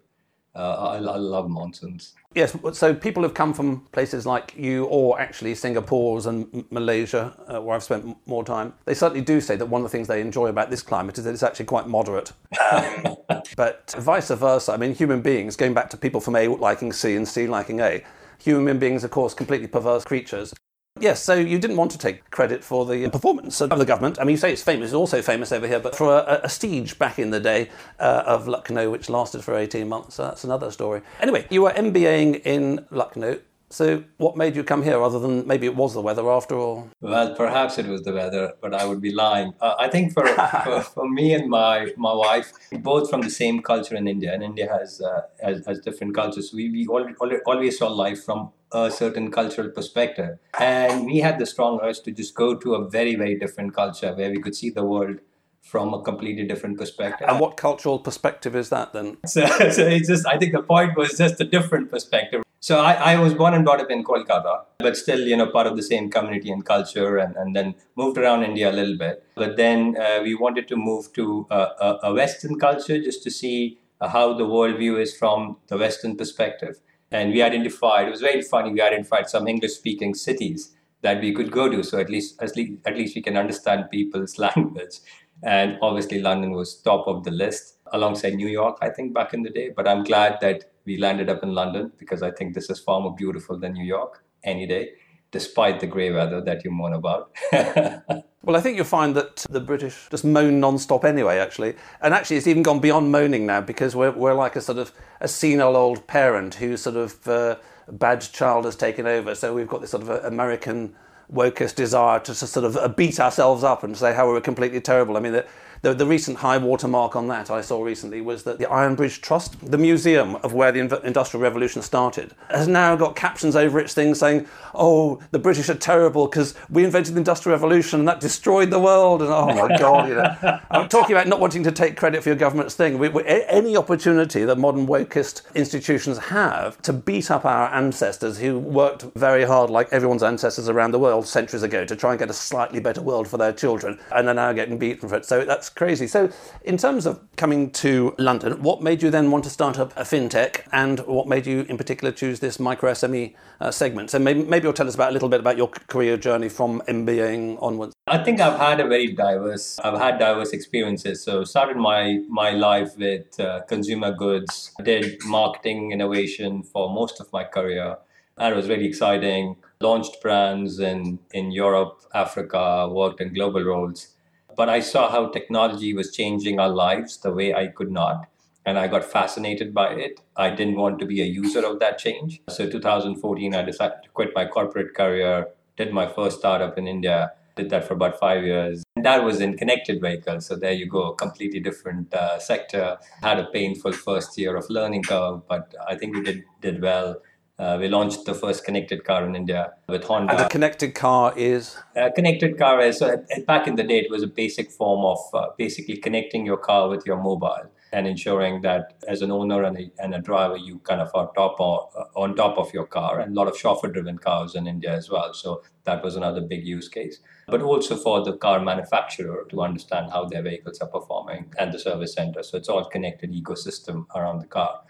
Uh, 0.55 0.59
I, 0.59 0.97
I 0.97 1.17
love 1.17 1.49
mountains. 1.49 2.15
Yes, 2.35 2.57
so 2.73 2.95
people 2.95 3.23
have 3.23 3.35
come 3.35 3.53
from 3.53 3.81
places 3.93 4.27
like 4.27 4.55
you, 4.57 4.85
or 4.85 5.21
actually 5.21 5.55
Singapore's 5.55 6.27
and 6.27 6.65
Malaysia, 6.71 7.35
uh, 7.47 7.61
where 7.61 7.77
I've 7.77 7.83
spent 7.83 8.17
more 8.27 8.45
time. 8.45 8.73
They 8.85 8.95
certainly 8.95 9.23
do 9.23 9.41
say 9.41 9.57
that 9.57 9.67
one 9.67 9.83
of 9.83 9.85
the 9.85 9.91
things 9.91 10.09
they 10.09 10.21
enjoy 10.21 10.47
about 10.47 10.71
this 10.71 10.83
climate 10.83 11.19
is 11.19 11.25
that 11.25 11.33
it's 11.33 11.43
actually 11.43 11.67
quite 11.67 11.87
moderate. 11.89 12.33
But 13.57 13.95
vice 13.99 14.31
versa, 14.31 14.73
I 14.73 14.77
mean, 14.77 14.95
human 14.95 15.21
beings, 15.21 15.57
going 15.57 15.75
back 15.75 15.91
to 15.91 15.97
people 15.97 16.21
from 16.21 16.37
A 16.37 16.49
liking 16.49 16.93
C 16.93 17.17
and 17.17 17.27
C 17.27 17.47
liking 17.47 17.81
A, 17.81 18.05
human 18.39 18.79
beings, 18.79 19.05
of 19.05 19.11
course, 19.11 19.35
completely 19.35 19.69
perverse 19.69 20.05
creatures. 20.05 20.55
Yes, 21.01 21.21
so 21.21 21.35
you 21.35 21.59
didn't 21.59 21.79
want 21.79 21.91
to 21.93 21.99
take 21.99 22.31
credit 22.31 22.63
for 22.63 22.87
the 22.87 23.09
performance 23.11 23.61
of 23.61 23.71
the 23.71 23.85
government. 23.85 24.21
I 24.21 24.25
mean, 24.25 24.35
you 24.35 24.37
say 24.37 24.53
it's 24.53 24.63
famous, 24.63 24.91
it's 24.91 24.95
also 24.95 25.21
famous 25.21 25.51
over 25.51 25.67
here, 25.67 25.81
but 25.81 25.97
for 25.97 26.19
a, 26.19 26.43
a 26.45 26.49
siege 26.49 26.97
back 26.97 27.19
in 27.19 27.31
the 27.31 27.41
day 27.41 27.71
uh, 27.99 28.23
of 28.25 28.47
Lucknow, 28.47 28.89
which 28.89 29.09
lasted 29.09 29.43
for 29.43 29.57
18 29.57 29.89
months, 29.89 30.15
so 30.15 30.25
that's 30.25 30.45
another 30.45 30.71
story. 30.71 31.01
Anyway, 31.21 31.45
you 31.51 31.63
were 31.63 31.71
MBAing 31.71 32.43
in 32.45 32.87
Lucknow. 32.91 33.41
So, 33.73 34.05
what 34.19 34.37
made 34.37 34.55
you 34.55 34.65
come 34.65 34.83
here 34.83 35.01
other 35.03 35.19
than 35.19 35.47
maybe 35.47 35.67
it 35.67 35.75
was 35.75 35.95
the 35.95 36.03
weather 36.03 36.31
after 36.31 36.57
all? 36.57 36.91
Well, 37.01 37.35
perhaps 37.35 37.79
it 37.79 37.87
was 37.87 38.03
the 38.03 38.13
weather, 38.13 38.53
but 38.61 38.75
I 38.75 38.85
would 38.85 39.01
be 39.01 39.15
lying. 39.15 39.55
Uh, 39.63 39.75
I 39.79 39.89
think 39.89 40.13
for, 40.13 40.27
for, 40.65 40.83
for, 40.83 41.09
me 41.09 41.33
and 41.33 41.49
my, 41.49 41.91
my 41.97 42.13
wife, 42.13 42.53
both 42.81 43.09
from 43.09 43.23
the 43.23 43.31
same 43.31 43.63
culture 43.63 43.97
in 43.97 44.07
India, 44.07 44.35
and 44.35 44.43
India 44.43 44.69
has, 44.71 45.01
uh, 45.01 45.23
has, 45.43 45.65
has, 45.65 45.81
different 45.81 46.15
cultures. 46.15 46.53
We, 46.53 46.69
we 46.71 46.87
always, 46.87 47.17
always 47.47 47.79
saw 47.79 47.89
life 47.89 48.23
from 48.25 48.51
a 48.73 48.91
certain 48.91 49.31
cultural 49.31 49.71
perspective. 49.71 50.39
And 50.61 51.07
we 51.07 51.21
had 51.21 51.39
the 51.39 51.47
strong 51.47 51.81
urge 51.83 52.01
to 52.03 52.11
just 52.11 52.35
go 52.35 52.55
to 52.55 52.75
a 52.75 52.91
very, 52.91 53.15
very 53.15 53.39
different 53.39 53.75
culture 53.75 54.15
where 54.15 54.31
we 54.31 54.39
could 54.39 54.55
see 54.55 54.69
the 54.69 54.85
world 54.85 55.17
from 55.63 55.95
a 55.95 56.03
completely 56.03 56.45
different 56.45 56.77
perspective. 56.77 57.27
And 57.27 57.41
what 57.41 57.57
cultural 57.57 57.99
perspective 57.99 58.55
is 58.55 58.69
that 58.69 58.93
then? 58.93 59.17
So, 59.25 59.47
so 59.71 59.87
it's 59.87 60.09
just, 60.09 60.27
I 60.27 60.37
think 60.37 60.53
the 60.53 60.63
point 60.63 60.95
was 60.95 61.17
just 61.17 61.41
a 61.41 61.45
different 61.45 61.91
perspective. 61.91 62.43
So 62.63 62.79
I, 62.79 62.93
I 63.15 63.19
was 63.19 63.35
born 63.35 63.55
and 63.55 63.65
brought 63.65 63.81
up 63.81 63.91
in 63.91 64.05
Kolkata, 64.05 64.63
but 64.79 64.97
still, 64.97 65.19
you 65.19 65.37
know, 65.37 65.49
part 65.49 65.67
of 65.67 65.77
the 65.77 65.83
same 65.83 66.09
community 66.09 66.49
and 66.49 66.65
culture, 66.65 67.17
and, 67.17 67.35
and 67.35 67.57
then 67.57 67.75
moved 67.97 68.17
around 68.17 68.45
India 68.45 68.71
a 68.71 68.77
little 68.81 68.97
bit. 68.97 69.27
But 69.35 69.57
then 69.57 69.97
uh, 70.01 70.21
we 70.23 70.37
wanted 70.37 70.69
to 70.69 70.77
move 70.77 71.13
to 71.15 71.45
a, 71.51 71.57
a, 71.57 71.99
a 72.05 72.15
Western 72.15 72.61
culture 72.61 73.03
just 73.03 73.25
to 73.25 73.33
see 73.33 73.81
how 74.01 74.35
the 74.35 74.45
worldview 74.45 75.01
is 75.01 75.13
from 75.17 75.57
the 75.67 75.77
Western 75.77 76.17
perspective. 76.17 76.79
And 77.11 77.33
we 77.33 77.43
identified, 77.43 78.07
it 78.07 78.13
was 78.13 78.21
very 78.21 78.43
funny, 78.43 78.71
we 78.71 78.81
identified 78.81 79.29
some 79.29 79.49
English 79.49 79.73
speaking 79.73 80.15
cities 80.15 80.73
that 81.01 81.21
we 81.21 81.35
could 81.35 81.51
go 81.51 81.69
to. 81.69 81.83
So 81.83 81.99
at 81.99 82.09
least, 82.09 82.41
at 82.41 82.55
least, 82.55 82.81
at 82.87 82.97
least 82.97 83.17
we 83.17 83.23
can 83.23 83.37
understand 83.37 83.91
people's 83.91 84.39
language. 84.47 85.01
And 85.43 85.79
obviously, 85.83 86.21
London 86.21 86.53
was 86.53 86.77
top 86.77 87.09
of 87.09 87.25
the 87.25 87.33
list 87.33 87.79
alongside 87.93 88.35
New 88.35 88.47
York, 88.47 88.79
I 88.81 88.89
think, 88.91 89.13
back 89.13 89.35
in 89.35 89.43
the 89.43 89.51
day. 89.51 89.71
But 89.75 89.89
I'm 89.89 90.05
glad 90.05 90.39
that 90.43 90.72
we 90.85 90.97
landed 90.97 91.29
up 91.29 91.43
in 91.43 91.55
London 91.55 91.93
because 91.99 92.23
I 92.23 92.31
think 92.31 92.55
this 92.55 92.71
is 92.71 92.79
far 92.81 93.01
more 93.01 93.15
beautiful 93.15 93.59
than 93.59 93.73
New 93.73 93.85
York 93.85 94.25
any 94.45 94.67
day, 94.67 94.91
despite 95.31 95.81
the 95.81 95.87
grey 95.87 96.11
weather 96.11 96.41
that 96.41 96.65
you 96.65 96.71
moan 96.71 96.93
about. 96.93 97.33
Well, 98.45 98.57
I 98.57 98.61
think 98.61 98.77
you'll 98.77 98.87
find 98.87 99.15
that 99.15 99.47
the 99.51 99.61
British 99.61 100.09
just 100.11 100.25
moan 100.25 100.59
non-stop 100.59 101.05
anyway, 101.05 101.39
actually. 101.39 101.77
And 102.01 102.13
actually, 102.13 102.39
it's 102.39 102.49
even 102.49 102.65
gone 102.65 102.81
beyond 102.81 103.13
moaning 103.13 103.47
now 103.47 103.61
because 103.61 103.95
we're, 103.95 104.11
we're 104.11 104.35
like 104.35 104.57
a 104.57 104.61
sort 104.61 104.79
of 104.79 104.91
a 105.21 105.29
senile 105.29 105.77
old 105.77 106.09
parent 106.09 106.57
whose 106.57 106.83
sort 106.83 106.97
of 106.97 107.29
uh, 107.29 107.57
bad 107.89 108.21
child 108.21 108.65
has 108.65 108.75
taken 108.75 109.07
over. 109.07 109.37
So 109.37 109.55
we've 109.55 109.69
got 109.69 109.81
this 109.81 109.91
sort 109.91 110.03
of 110.03 110.25
American 110.25 110.97
wokest 111.33 111.77
desire 111.77 112.19
to, 112.19 112.35
sort 112.35 112.67
of 112.67 112.77
uh, 112.77 112.89
beat 112.89 113.21
ourselves 113.21 113.63
up 113.63 113.85
and 113.85 113.97
say 113.97 114.13
how 114.13 114.29
we 114.29 114.37
are 114.37 114.41
completely 114.41 114.81
terrible. 114.81 115.17
I 115.17 115.21
mean, 115.21 115.35
the, 115.35 115.47
the, 115.83 115.93
the 115.93 116.07
recent 116.07 116.39
high 116.39 116.59
water 116.59 116.87
mark 116.87 117.17
on 117.17 117.27
that 117.29 117.51
I 117.51 117.61
saw 117.61 117.83
recently 117.83 118.21
was 118.21 118.45
that 118.45 118.59
the 118.59 118.71
Iron 118.71 118.95
Bridge 118.95 119.21
Trust, 119.21 119.57
the 119.69 119.79
museum 119.79 120.37
of 120.37 120.53
where 120.53 120.71
the 120.71 120.79
Industrial 121.05 121.43
Revolution 121.43 121.83
started, 121.83 122.35
has 122.51 122.69
now 122.69 122.95
got 122.95 123.17
captions 123.17 123.57
over 123.57 123.81
its 123.81 123.93
thing 123.93 124.15
saying, 124.15 124.47
oh, 124.77 125.21
the 125.33 125.41
British 125.41 125.69
are 125.69 125.75
terrible 125.75 126.29
because 126.29 126.55
we 126.71 126.85
invented 126.85 127.15
the 127.15 127.19
Industrial 127.19 127.57
Revolution 127.57 127.99
and 127.99 128.09
that 128.09 128.21
destroyed 128.21 128.71
the 128.71 128.79
world. 128.79 129.23
And 129.23 129.31
oh 129.33 129.47
my 129.47 129.77
God, 129.77 130.09
you 130.09 130.15
know. 130.15 130.61
I'm 130.71 130.89
talking 130.89 131.17
about 131.17 131.27
not 131.27 131.41
wanting 131.41 131.65
to 131.65 131.73
take 131.73 131.97
credit 131.97 132.23
for 132.23 132.29
your 132.29 132.37
government's 132.37 132.75
thing. 132.75 132.99
We, 132.99 133.09
we, 133.09 133.25
any 133.27 133.77
opportunity 133.77 134.45
that 134.45 134.59
modern 134.59 134.87
wokist 134.87 135.43
institutions 135.57 136.17
have 136.19 136.81
to 136.83 136.93
beat 136.93 137.29
up 137.29 137.45
our 137.45 137.75
ancestors 137.75 138.39
who 138.39 138.57
worked 138.57 139.03
very 139.17 139.45
hard, 139.45 139.69
like 139.69 139.89
everyone's 139.93 140.23
ancestors 140.23 140.69
around 140.69 140.93
the 140.93 141.01
world 141.01 141.27
centuries 141.27 141.65
ago, 141.65 141.85
to 141.85 141.97
try 141.97 142.11
and 142.11 142.21
get 142.21 142.31
a 142.31 142.35
slightly 142.35 142.79
better 142.79 143.03
world 143.03 143.27
for 143.27 143.37
their 143.37 143.53
children, 143.53 143.99
and 144.13 144.29
they're 144.29 144.35
now 144.35 144.53
getting 144.53 144.79
beaten 144.79 145.09
for 145.09 145.17
it. 145.17 145.25
So 145.25 145.45
that's 145.45 145.72
crazy. 145.73 146.07
So, 146.07 146.31
in 146.63 146.77
terms 146.77 147.07
of 147.07 147.21
coming 147.37 147.71
to 147.73 148.15
London, 148.19 148.63
what 148.63 148.83
made 148.83 149.03
you 149.03 149.11
then 149.11 149.31
want 149.31 149.45
to 149.45 149.51
start 149.51 149.79
up 149.79 149.93
a 149.97 150.03
fintech, 150.03 150.63
and 150.73 151.01
what 151.01 151.27
made 151.27 151.47
you 151.47 151.67
in 151.69 151.77
particular 151.77 152.13
choose 152.13 152.41
this 152.41 152.61
micro 152.61 152.93
SME 152.93 153.35
uh, 153.61 153.71
segment? 153.71 154.11
So, 154.11 154.19
maybe, 154.19 154.43
maybe 154.45 154.65
you'll 154.65 154.73
tell 154.73 154.89
us 154.89 154.95
about 154.95 155.11
a 155.11 155.13
little 155.13 155.29
bit 155.29 155.41
about 155.41 155.57
your 155.57 155.69
career 155.69 156.17
journey 156.17 156.49
from 156.49 156.81
MBAing 156.89 157.63
onwards. 157.63 157.95
I 158.07 158.23
think 158.23 158.41
I've 158.41 158.59
had 158.59 158.81
a 158.81 158.87
very 158.87 159.13
diverse. 159.13 159.79
I've 159.81 159.99
had 159.99 160.19
diverse 160.19 160.53
experiences. 160.53 161.23
So, 161.23 161.45
started 161.45 161.77
my 161.77 162.21
my 162.29 162.51
life 162.51 162.97
with 162.97 163.39
uh, 163.41 163.63
consumer 163.63 164.13
goods. 164.13 164.73
Did 164.83 165.23
marketing 165.25 165.93
innovation 165.93 166.63
for 166.63 166.89
most 166.93 167.21
of 167.21 167.33
my 167.33 167.45
career. 167.45 167.97
That 168.39 168.57
was 168.57 168.69
really 168.69 168.87
exciting. 168.87 169.57
Launched 169.81 170.23
brands 170.23 170.79
in 170.79 171.19
in 171.33 171.53
Europe, 171.53 172.01
Africa. 172.15 172.89
Worked 172.91 173.21
in 173.21 173.35
global 173.35 173.63
roles 173.63 174.12
but 174.57 174.69
I 174.69 174.81
saw 174.81 175.11
how 175.11 175.29
technology 175.29 175.95
was 175.95 176.15
changing 176.15 176.59
our 176.59 176.69
lives 176.69 177.19
the 177.19 177.33
way 177.33 177.55
I 177.55 177.69
could 177.69 177.91
not. 177.91 178.29
And 178.65 178.79
I 178.79 178.87
got 178.87 179.05
fascinated 179.05 179.75
by 179.75 179.95
it. 179.95 180.21
I 180.37 180.51
didn't 180.51 180.77
want 180.77 180.99
to 181.01 181.07
be 181.07 181.21
a 181.21 181.25
user 181.25 181.65
of 181.67 181.81
that 181.81 181.99
change. 181.99 182.41
So 182.49 182.69
2014, 182.69 183.55
I 183.55 183.63
decided 183.63 183.97
to 184.05 184.09
quit 184.11 184.31
my 184.35 184.47
corporate 184.47 184.95
career, 184.95 185.49
did 185.77 185.93
my 185.93 186.07
first 186.07 186.39
startup 186.39 186.79
in 186.79 186.87
India, 186.87 187.33
did 187.57 187.71
that 187.71 187.87
for 187.87 187.95
about 187.95 188.19
five 188.19 188.45
years. 188.45 188.85
And 188.97 189.05
that 189.05 189.25
was 189.25 189.41
in 189.41 189.57
connected 189.57 190.01
vehicles. 190.01 190.47
So 190.47 190.57
there 190.57 190.73
you 190.73 190.87
go, 190.87 191.13
completely 191.13 191.61
different 191.61 192.15
uh, 192.15 192.39
sector. 192.39 192.99
Had 193.21 193.41
a 193.41 193.47
painful 193.47 193.93
first 193.93 194.39
year 194.39 194.57
of 194.57 194.69
learning 194.71 195.03
curve, 195.03 195.47
but 195.49 195.75
I 195.87 195.97
think 195.97 196.15
we 196.15 196.23
did, 196.23 196.45
did 196.61 196.81
well 196.81 197.17
uh, 197.59 197.77
we 197.79 197.89
launched 197.89 198.25
the 198.25 198.35
first 198.35 198.65
connected 198.65 199.05
car 199.05 199.25
in 199.25 199.37
India 199.37 199.73
with 199.89 200.05
Honda. 200.05 200.33
And 200.33 200.41
the 200.41 200.49
connected 200.49 200.95
car 200.95 201.33
is? 201.37 201.77
A 201.95 202.11
connected 202.11 202.59
car 202.59 202.81
is, 202.81 202.99
so 202.99 203.23
back 203.47 203.69
in 203.69 203.77
the 203.77 203.85
day, 203.85 203.99
it 204.01 204.11
was 204.11 204.23
a 204.23 204.27
basic 204.27 204.71
form 204.71 205.05
of 205.05 205.19
uh, 205.33 205.49
basically 205.57 205.97
connecting 205.97 206.45
your 206.45 206.57
car 206.57 206.89
with 206.89 207.07
your 207.07 207.23
mobile 207.23 207.71
and 207.93 208.07
ensuring 208.07 208.63
that 208.63 208.95
as 209.07 209.21
an 209.21 209.31
owner 209.31 209.63
and 209.65 209.79
a, 209.79 209.93
and 209.99 210.15
a 210.15 210.19
driver, 210.19 210.57
you 210.57 210.79
kind 210.81 211.01
of 211.01 211.11
are 211.15 211.31
top 211.35 211.61
on, 211.61 211.89
uh, 211.97 212.19
on 212.19 212.35
top 212.35 212.57
of 212.57 212.73
your 212.73 212.87
car. 212.87 213.21
And 213.21 213.37
a 213.37 213.41
lot 213.41 213.49
of 213.49 213.57
chauffeur-driven 213.57 214.19
cars 214.19 214.55
in 214.55 214.67
India 214.67 214.93
as 214.93 215.11
well. 215.11 215.35
So 215.35 215.63
that 215.85 216.03
was 216.03 216.17
another 216.17 216.41
big 216.41 216.67
use 216.67 216.89
case. 216.89 217.21
But 217.47 217.61
also 217.61 217.97
for 217.97 218.25
the 218.25 218.33
car 218.33 218.61
manufacturer 218.61 219.47
to 219.51 219.61
understand 219.61 220.11
how 220.11 220.25
their 220.25 220.43
vehicles 220.43 220.81
are 220.81 220.89
performing 220.89 221.53
and 221.59 221.73
the 221.73 221.79
service 221.79 222.15
center. 222.15 222.43
So 222.43 222.57
it's 222.57 222.69
all 222.69 222.87
connected 222.87 223.33
ecosystem 223.33 224.07
around 224.17 224.41
the 224.41 224.47
car. 224.47 224.81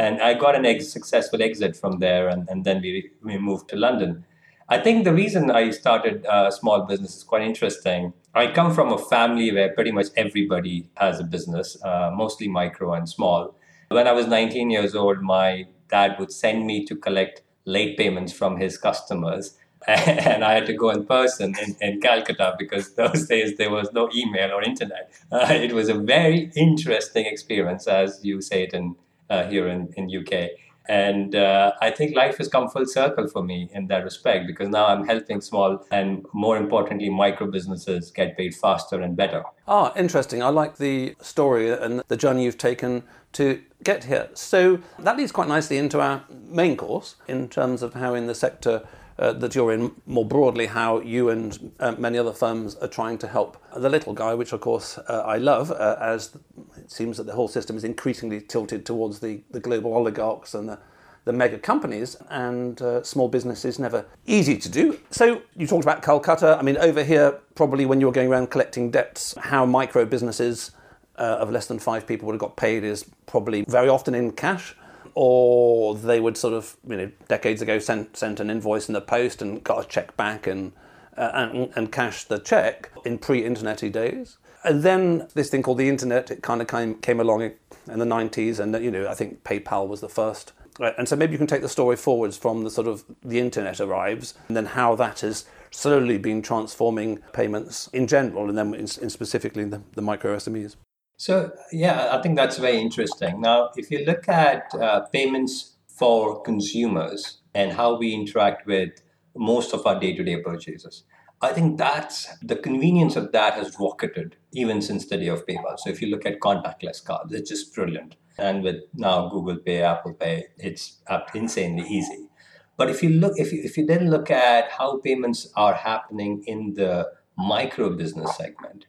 And 0.00 0.22
I 0.22 0.32
got 0.32 0.54
an 0.56 0.64
ex- 0.64 0.88
successful 0.88 1.42
exit 1.42 1.76
from 1.76 1.98
there, 1.98 2.26
and, 2.28 2.48
and 2.48 2.64
then 2.64 2.80
we, 2.80 3.10
we 3.22 3.36
moved 3.36 3.68
to 3.68 3.76
London. 3.76 4.24
I 4.66 4.78
think 4.78 5.04
the 5.04 5.12
reason 5.12 5.50
I 5.50 5.70
started 5.70 6.24
a 6.24 6.50
small 6.50 6.86
business 6.86 7.16
is 7.18 7.22
quite 7.22 7.42
interesting. 7.42 8.14
I 8.34 8.46
come 8.46 8.72
from 8.72 8.92
a 8.92 8.98
family 8.98 9.52
where 9.52 9.74
pretty 9.74 9.92
much 9.92 10.06
everybody 10.16 10.88
has 10.94 11.20
a 11.20 11.24
business, 11.24 11.76
uh, 11.84 12.10
mostly 12.14 12.48
micro 12.48 12.94
and 12.94 13.06
small. 13.06 13.54
When 13.88 14.06
I 14.06 14.12
was 14.12 14.26
19 14.26 14.70
years 14.70 14.94
old, 14.94 15.20
my 15.20 15.66
dad 15.90 16.16
would 16.18 16.32
send 16.32 16.66
me 16.66 16.86
to 16.86 16.96
collect 16.96 17.42
late 17.66 17.98
payments 17.98 18.32
from 18.32 18.56
his 18.56 18.78
customers 18.78 19.58
and 19.86 20.44
I 20.44 20.52
had 20.52 20.66
to 20.66 20.74
go 20.74 20.90
in 20.90 21.06
person 21.06 21.54
in, 21.62 21.76
in 21.80 22.00
Calcutta 22.00 22.54
because 22.58 22.94
those 22.94 23.26
days 23.26 23.56
there 23.56 23.70
was 23.70 23.90
no 23.92 24.10
email 24.14 24.52
or 24.52 24.62
internet. 24.62 25.10
Uh, 25.32 25.46
it 25.50 25.72
was 25.72 25.88
a 25.88 25.94
very 25.94 26.50
interesting 26.54 27.24
experience, 27.26 27.86
as 27.86 28.20
you 28.22 28.42
say 28.42 28.64
it 28.64 28.74
in 28.74 28.96
uh, 29.30 29.44
here 29.44 29.68
in 29.68 29.92
in 29.96 30.10
UK. 30.14 30.50
And 30.88 31.36
uh, 31.36 31.72
I 31.80 31.92
think 31.92 32.16
life 32.16 32.38
has 32.38 32.48
come 32.48 32.68
full 32.68 32.84
circle 32.84 33.28
for 33.28 33.44
me 33.44 33.70
in 33.72 33.86
that 33.86 34.02
respect 34.02 34.48
because 34.48 34.68
now 34.68 34.86
I'm 34.86 35.06
helping 35.06 35.40
small 35.40 35.86
and 35.92 36.26
more 36.32 36.56
importantly, 36.56 37.08
micro 37.08 37.48
businesses 37.48 38.10
get 38.10 38.36
paid 38.36 38.56
faster 38.56 39.00
and 39.00 39.16
better. 39.16 39.44
Ah, 39.68 39.92
interesting. 39.94 40.42
I 40.42 40.48
like 40.48 40.78
the 40.78 41.14
story 41.20 41.70
and 41.70 42.02
the 42.08 42.16
journey 42.16 42.44
you've 42.44 42.58
taken 42.58 43.04
to 43.34 43.62
get 43.84 44.04
here. 44.04 44.30
So 44.34 44.80
that 44.98 45.16
leads 45.16 45.30
quite 45.30 45.46
nicely 45.46 45.78
into 45.78 46.00
our 46.00 46.24
main 46.48 46.76
course 46.76 47.14
in 47.28 47.48
terms 47.48 47.82
of 47.82 47.94
how 47.94 48.14
in 48.14 48.26
the 48.26 48.34
sector 48.34 48.82
that 49.20 49.54
you're 49.54 49.72
in 49.72 49.92
more 50.06 50.24
broadly, 50.24 50.66
how 50.66 51.00
you 51.00 51.28
and 51.28 51.72
uh, 51.78 51.92
many 51.92 52.16
other 52.16 52.32
firms 52.32 52.74
are 52.76 52.88
trying 52.88 53.18
to 53.18 53.28
help 53.28 53.62
the 53.76 53.88
little 53.88 54.14
guy, 54.14 54.32
which 54.32 54.52
of 54.52 54.60
course 54.60 54.96
uh, 54.96 55.22
I 55.26 55.36
love, 55.36 55.70
uh, 55.70 55.96
as 56.00 56.36
it 56.76 56.90
seems 56.90 57.18
that 57.18 57.26
the 57.26 57.34
whole 57.34 57.48
system 57.48 57.76
is 57.76 57.84
increasingly 57.84 58.40
tilted 58.40 58.86
towards 58.86 59.20
the, 59.20 59.42
the 59.50 59.60
global 59.60 59.92
oligarchs 59.92 60.54
and 60.54 60.70
the, 60.70 60.78
the 61.26 61.34
mega 61.34 61.58
companies, 61.58 62.16
and 62.30 62.80
uh, 62.80 63.02
small 63.02 63.28
business 63.28 63.66
is 63.66 63.78
never 63.78 64.06
easy 64.26 64.56
to 64.56 64.70
do. 64.70 64.98
So 65.10 65.42
you 65.54 65.66
talked 65.66 65.84
about 65.84 66.02
Calcutta. 66.02 66.56
I 66.58 66.62
mean, 66.62 66.78
over 66.78 67.04
here, 67.04 67.38
probably 67.54 67.84
when 67.84 68.00
you 68.00 68.06
were 68.06 68.12
going 68.12 68.30
around 68.32 68.50
collecting 68.50 68.90
debts, 68.90 69.34
how 69.38 69.66
micro 69.66 70.06
businesses 70.06 70.70
uh, 71.16 71.36
of 71.40 71.50
less 71.50 71.66
than 71.66 71.78
five 71.78 72.06
people 72.06 72.24
would 72.26 72.32
have 72.32 72.40
got 72.40 72.56
paid 72.56 72.84
is 72.84 73.04
probably 73.26 73.66
very 73.68 73.90
often 73.90 74.14
in 74.14 74.32
cash 74.32 74.74
or 75.14 75.94
they 75.94 76.20
would 76.20 76.36
sort 76.36 76.54
of, 76.54 76.76
you 76.88 76.96
know, 76.96 77.10
decades 77.28 77.62
ago 77.62 77.78
sent 77.78 78.16
sent 78.16 78.40
an 78.40 78.50
invoice 78.50 78.88
in 78.88 78.94
the 78.94 79.00
post 79.00 79.42
and 79.42 79.62
got 79.64 79.84
a 79.84 79.88
check 79.88 80.16
back 80.16 80.46
and 80.46 80.72
uh, 81.16 81.30
and, 81.34 81.72
and 81.76 81.92
cashed 81.92 82.28
the 82.28 82.38
check 82.38 82.90
in 83.04 83.18
pre-internety 83.18 83.90
days. 83.90 84.38
And 84.64 84.82
then 84.82 85.28
this 85.34 85.50
thing 85.50 85.62
called 85.62 85.78
the 85.78 85.88
internet, 85.88 86.30
it 86.30 86.42
kind 86.42 86.60
of 86.60 86.68
came 86.68 86.94
came 86.96 87.20
along 87.20 87.42
in 87.42 87.98
the 87.98 88.04
90s, 88.04 88.58
and 88.58 88.82
you 88.82 88.90
know, 88.90 89.08
I 89.08 89.14
think 89.14 89.42
PayPal 89.44 89.88
was 89.88 90.00
the 90.00 90.08
first. 90.08 90.52
And 90.78 91.08
so 91.08 91.16
maybe 91.16 91.32
you 91.32 91.38
can 91.38 91.46
take 91.46 91.62
the 91.62 91.68
story 91.68 91.96
forwards 91.96 92.38
from 92.38 92.64
the 92.64 92.70
sort 92.70 92.86
of 92.86 93.04
the 93.22 93.38
internet 93.38 93.80
arrives, 93.80 94.34
and 94.48 94.56
then 94.56 94.66
how 94.66 94.94
that 94.96 95.20
has 95.20 95.44
slowly 95.70 96.18
been 96.18 96.42
transforming 96.42 97.18
payments 97.32 97.88
in 97.92 98.06
general, 98.06 98.48
and 98.48 98.56
then 98.56 98.74
in, 98.74 98.80
in 98.80 99.10
specifically 99.10 99.64
the, 99.64 99.82
the 99.94 100.02
micro 100.02 100.36
SMEs. 100.36 100.76
So, 101.20 101.52
yeah, 101.70 102.16
I 102.16 102.22
think 102.22 102.36
that's 102.36 102.56
very 102.56 102.80
interesting. 102.80 103.42
Now, 103.42 103.72
if 103.76 103.90
you 103.90 104.06
look 104.06 104.26
at 104.26 104.74
uh, 104.74 105.00
payments 105.12 105.76
for 105.86 106.40
consumers 106.40 107.42
and 107.54 107.72
how 107.72 107.98
we 107.98 108.14
interact 108.14 108.66
with 108.66 109.02
most 109.36 109.74
of 109.74 109.86
our 109.86 110.00
day 110.00 110.16
to 110.16 110.24
day 110.24 110.40
purchases, 110.40 111.04
I 111.42 111.52
think 111.52 111.76
that's 111.76 112.34
the 112.38 112.56
convenience 112.56 113.16
of 113.16 113.32
that 113.32 113.52
has 113.52 113.76
rocketed 113.78 114.36
even 114.52 114.80
since 114.80 115.04
the 115.04 115.18
day 115.18 115.26
of 115.26 115.44
PayPal. 115.44 115.78
So, 115.78 115.90
if 115.90 116.00
you 116.00 116.08
look 116.08 116.24
at 116.24 116.40
contactless 116.40 117.04
cards, 117.04 117.34
it's 117.34 117.50
just 117.50 117.74
brilliant. 117.74 118.16
And 118.38 118.62
with 118.62 118.76
now 118.94 119.28
Google 119.28 119.58
Pay, 119.58 119.82
Apple 119.82 120.14
Pay, 120.14 120.46
it's 120.56 121.02
insanely 121.34 121.86
easy. 121.86 122.30
But 122.78 122.88
if 122.88 123.02
you 123.02 123.10
look, 123.10 123.34
if 123.36 123.52
you, 123.52 123.60
if 123.62 123.76
you 123.76 123.84
then 123.84 124.08
look 124.08 124.30
at 124.30 124.70
how 124.70 125.00
payments 125.00 125.52
are 125.54 125.74
happening 125.74 126.44
in 126.46 126.72
the 126.72 127.10
micro 127.36 127.94
business 127.94 128.34
segment, 128.38 128.86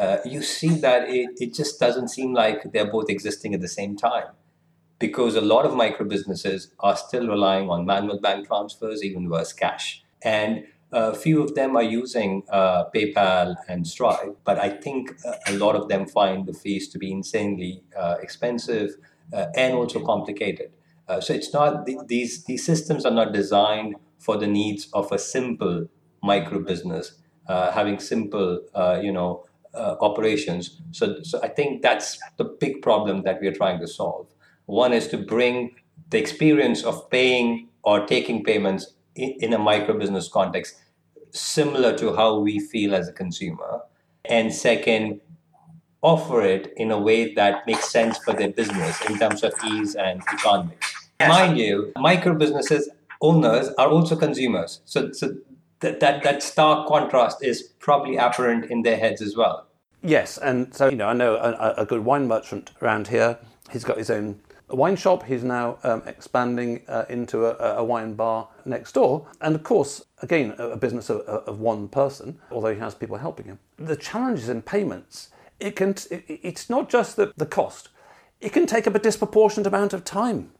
uh, 0.00 0.18
you 0.24 0.42
see 0.42 0.70
that 0.70 1.08
it, 1.08 1.28
it 1.38 1.54
just 1.54 1.78
doesn't 1.78 2.08
seem 2.08 2.32
like 2.32 2.72
they're 2.72 2.90
both 2.90 3.10
existing 3.10 3.54
at 3.54 3.60
the 3.60 3.68
same 3.68 3.96
time 3.96 4.28
because 4.98 5.34
a 5.34 5.40
lot 5.40 5.64
of 5.66 5.74
micro 5.74 6.06
businesses 6.06 6.72
are 6.80 6.96
still 6.96 7.26
relying 7.28 7.68
on 7.70 7.86
manual 7.86 8.20
bank 8.20 8.46
transfers, 8.46 9.02
even 9.02 9.28
worse, 9.28 9.52
cash. 9.52 10.04
And 10.22 10.66
a 10.92 11.14
few 11.14 11.42
of 11.42 11.54
them 11.54 11.76
are 11.76 11.82
using 11.82 12.42
uh, 12.50 12.84
PayPal 12.94 13.56
and 13.68 13.86
Stripe, 13.86 14.36
but 14.44 14.58
I 14.58 14.70
think 14.70 15.12
a 15.46 15.52
lot 15.52 15.76
of 15.76 15.88
them 15.88 16.06
find 16.06 16.46
the 16.46 16.52
fees 16.52 16.88
to 16.88 16.98
be 16.98 17.12
insanely 17.12 17.82
uh, 17.96 18.16
expensive 18.20 18.90
uh, 19.32 19.46
and 19.56 19.74
also 19.74 20.04
complicated. 20.04 20.72
Uh, 21.08 21.20
so 21.20 21.32
it's 21.32 21.52
not 21.52 21.86
these 22.08 22.44
these 22.44 22.64
systems 22.64 23.04
are 23.04 23.12
not 23.12 23.32
designed 23.32 23.96
for 24.18 24.36
the 24.36 24.46
needs 24.46 24.88
of 24.92 25.10
a 25.12 25.18
simple 25.18 25.88
micro 26.22 26.60
business, 26.60 27.14
uh, 27.48 27.72
having 27.72 27.98
simple 27.98 28.60
you 29.02 29.12
know 29.12 29.44
uh, 29.74 29.96
operations. 30.00 30.80
So, 30.92 31.22
so 31.22 31.40
I 31.42 31.48
think 31.48 31.82
that's 31.82 32.18
the 32.36 32.44
big 32.44 32.82
problem 32.82 33.22
that 33.22 33.40
we 33.40 33.48
are 33.48 33.54
trying 33.54 33.80
to 33.80 33.86
solve. 33.86 34.26
One 34.66 34.92
is 34.92 35.08
to 35.08 35.18
bring 35.18 35.74
the 36.10 36.18
experience 36.18 36.84
of 36.84 37.08
paying 37.10 37.68
or 37.82 38.06
taking 38.06 38.44
payments 38.44 38.94
in, 39.14 39.30
in 39.40 39.52
a 39.52 39.58
micro 39.58 39.98
business 39.98 40.28
context 40.28 40.76
similar 41.32 41.96
to 41.98 42.14
how 42.14 42.38
we 42.38 42.58
feel 42.58 42.94
as 42.94 43.08
a 43.08 43.12
consumer. 43.12 43.82
And 44.24 44.52
second, 44.52 45.20
offer 46.02 46.42
it 46.42 46.72
in 46.76 46.90
a 46.90 46.98
way 46.98 47.34
that 47.34 47.66
makes 47.66 47.90
sense 47.90 48.18
for 48.18 48.32
their 48.32 48.50
business 48.50 49.00
in 49.08 49.18
terms 49.18 49.42
of 49.42 49.52
ease 49.64 49.94
and 49.94 50.22
economics. 50.32 50.94
Mind 51.20 51.58
you, 51.58 51.92
micro 51.96 52.34
businesses 52.34 52.88
owners 53.20 53.68
are 53.78 53.88
also 53.88 54.16
consumers. 54.16 54.80
So, 54.84 55.12
so 55.12 55.36
that, 55.80 56.00
that, 56.00 56.22
that 56.22 56.42
stark 56.42 56.86
contrast 56.88 57.42
is 57.42 57.62
probably 57.78 58.16
apparent 58.16 58.70
in 58.70 58.82
their 58.82 58.96
heads 58.96 59.20
as 59.20 59.36
well. 59.36 59.66
Yes, 60.02 60.38
and 60.38 60.74
so, 60.74 60.88
you 60.88 60.96
know, 60.96 61.08
I 61.08 61.12
know 61.12 61.36
a, 61.36 61.82
a 61.82 61.86
good 61.86 62.04
wine 62.04 62.26
merchant 62.26 62.70
around 62.80 63.08
here. 63.08 63.38
He's 63.70 63.84
got 63.84 63.98
his 63.98 64.08
own 64.08 64.40
wine 64.68 64.96
shop. 64.96 65.24
He's 65.24 65.44
now 65.44 65.78
um, 65.82 66.02
expanding 66.06 66.82
uh, 66.88 67.04
into 67.08 67.46
a, 67.46 67.78
a, 67.78 67.84
wine 67.84 68.14
bar 68.14 68.48
next 68.64 68.92
door. 68.92 69.26
And 69.40 69.54
of 69.54 69.62
course, 69.62 70.02
again, 70.22 70.54
a, 70.58 70.70
a 70.70 70.76
business 70.76 71.10
of, 71.10 71.20
of, 71.22 71.60
one 71.60 71.88
person, 71.88 72.38
although 72.50 72.72
he 72.72 72.80
has 72.80 72.94
people 72.94 73.16
helping 73.16 73.46
him. 73.46 73.58
The 73.76 73.96
challenges 73.96 74.48
in 74.48 74.62
payments, 74.62 75.30
it 75.58 75.76
can, 75.76 75.90
it, 76.10 76.24
it's 76.28 76.70
not 76.70 76.88
just 76.88 77.16
the, 77.16 77.32
the 77.36 77.46
cost, 77.46 77.90
it 78.40 78.52
can 78.52 78.66
take 78.66 78.86
up 78.86 78.94
a 78.94 78.98
disproportionate 78.98 79.66
amount 79.66 79.92
of 79.92 80.04
time. 80.04 80.52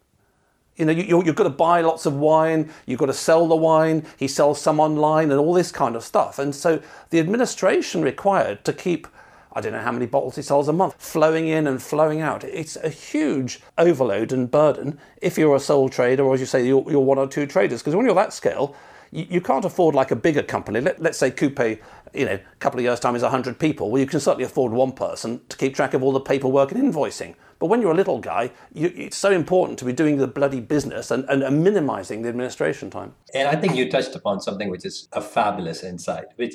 You 0.81 0.87
know, 0.87 0.93
you, 0.93 1.23
you've 1.23 1.37
got 1.37 1.45
to 1.45 1.51
buy 1.51 1.83
lots 1.83 2.07
of 2.07 2.15
wine, 2.15 2.71
you've 2.87 2.99
got 2.99 3.07
to 3.07 3.13
sell 3.13 3.47
the 3.47 3.57
wine, 3.57 4.07
he 4.17 4.27
sells 4.27 4.61
some 4.61 4.81
online, 4.81 5.31
and 5.31 5.39
all 5.39 5.53
this 5.53 5.71
kind 5.71 5.95
of 5.95 6.03
stuff. 6.03 6.39
And 6.39 6.55
so 6.55 6.81
the 7.11 7.21
administration 7.21 8.03
required 8.03 8.65
to 8.65 8.73
keep 8.73 9.07
I 9.53 9.61
don't 9.61 9.73
know 9.73 9.81
how 9.81 9.91
many 9.91 10.07
bottles 10.07 10.37
he 10.37 10.43
sells 10.43 10.69
a 10.69 10.73
month, 10.73 10.95
flowing 10.99 11.49
in 11.49 11.67
and 11.67 11.83
flowing 11.83 12.21
out. 12.21 12.45
It's 12.45 12.77
a 12.77 12.89
huge 12.89 13.61
overload 13.77 14.33
and 14.33 14.49
burden 14.49 14.99
if 15.21 15.37
you're 15.37 15.57
a 15.57 15.61
sole 15.61 15.89
trader 15.89 16.23
or, 16.23 16.35
as 16.35 16.41
you 16.41 16.47
say, 16.47 16.65
you're, 16.65 16.89
you're 16.89 17.01
one 17.01 17.19
or 17.19 17.27
two 17.27 17.47
traders. 17.47 17.81
Because 17.81 17.97
when 17.97 18.07
you're 18.07 18.15
that 18.15 18.33
scale, 18.33 18.77
you, 19.13 19.41
can't 19.41 19.65
afford 19.65 19.95
like 19.95 20.11
a 20.11 20.17
bigger 20.17 20.43
company. 20.43 20.81
Let, 20.81 21.05
us 21.05 21.19
say 21.19 21.31
Coupé, 21.31 21.81
you 22.15 22.27
know, 22.27 22.35
a 22.35 22.57
couple 22.61 22.79
of 22.79 22.85
years' 22.85 23.01
time 23.01 23.17
is 23.17 23.23
100 23.23 23.59
people. 23.59 23.91
Well, 23.91 24.01
you 24.01 24.07
can 24.07 24.21
certainly 24.21 24.45
afford 24.45 24.73
one 24.73 24.93
person 24.93 25.41
to 25.49 25.57
keep 25.57 25.75
track 25.75 25.95
of 25.95 26.03
all 26.03 26.13
the 26.13 26.21
paperwork 26.21 26.73
and 26.73 26.81
invoicing. 26.81 27.35
But 27.59 27.67
when 27.67 27.83
you're 27.83 27.93
a 27.93 27.97
little 27.97 28.21
guy, 28.21 28.53
you, 28.73 28.93
it's 28.97 29.17
so 29.17 29.31
important 29.31 29.79
to 29.81 29.85
be 29.85 29.93
doing 29.93 30.17
the 30.17 30.27
bloody 30.27 30.61
business 30.61 31.11
and, 31.11 31.25
and, 31.29 31.43
and, 31.43 31.63
minimizing 31.63 32.23
the 32.23 32.29
administration 32.29 32.89
time. 32.89 33.15
And 33.35 33.49
I 33.49 33.57
think 33.57 33.75
you 33.75 33.91
touched 33.91 34.15
upon 34.15 34.41
something 34.41 34.71
which 34.71 34.87
is 34.87 35.09
a 35.13 35.21
fabulous 35.21 35.83
insight, 35.83 36.27
which 36.37 36.55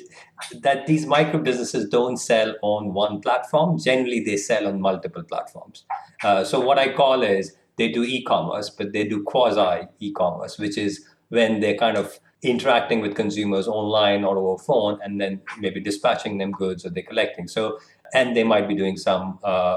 that 0.62 0.86
these 0.86 1.06
micro 1.06 1.40
businesses 1.40 1.88
don't 1.88 2.16
sell 2.16 2.56
on 2.62 2.92
one 2.92 3.20
platform. 3.20 3.78
Generally, 3.78 4.24
they 4.24 4.36
sell 4.36 4.66
on 4.66 4.80
multiple 4.80 5.22
platforms. 5.22 5.84
Uh, 6.24 6.42
so 6.42 6.58
what 6.58 6.78
I 6.78 6.92
call 6.92 7.22
is 7.22 7.54
they 7.76 7.88
do 7.88 8.02
e-commerce, 8.02 8.70
but 8.70 8.92
they 8.92 9.04
do 9.04 9.22
quasi 9.22 9.86
e-commerce, 10.00 10.58
which 10.58 10.76
is 10.76 11.04
when 11.28 11.60
they're 11.60 11.76
kind 11.76 11.96
of 11.96 12.18
interacting 12.50 13.00
with 13.00 13.14
consumers 13.14 13.68
online 13.68 14.24
or 14.24 14.38
over 14.38 14.62
phone 14.62 14.98
and 15.02 15.20
then 15.20 15.40
maybe 15.58 15.80
dispatching 15.80 16.38
them 16.38 16.52
goods 16.52 16.84
or 16.86 16.90
they're 16.90 17.02
collecting. 17.02 17.48
So 17.48 17.78
and 18.14 18.36
they 18.36 18.44
might 18.44 18.68
be 18.68 18.74
doing 18.74 18.96
some 18.96 19.38
uh, 19.42 19.76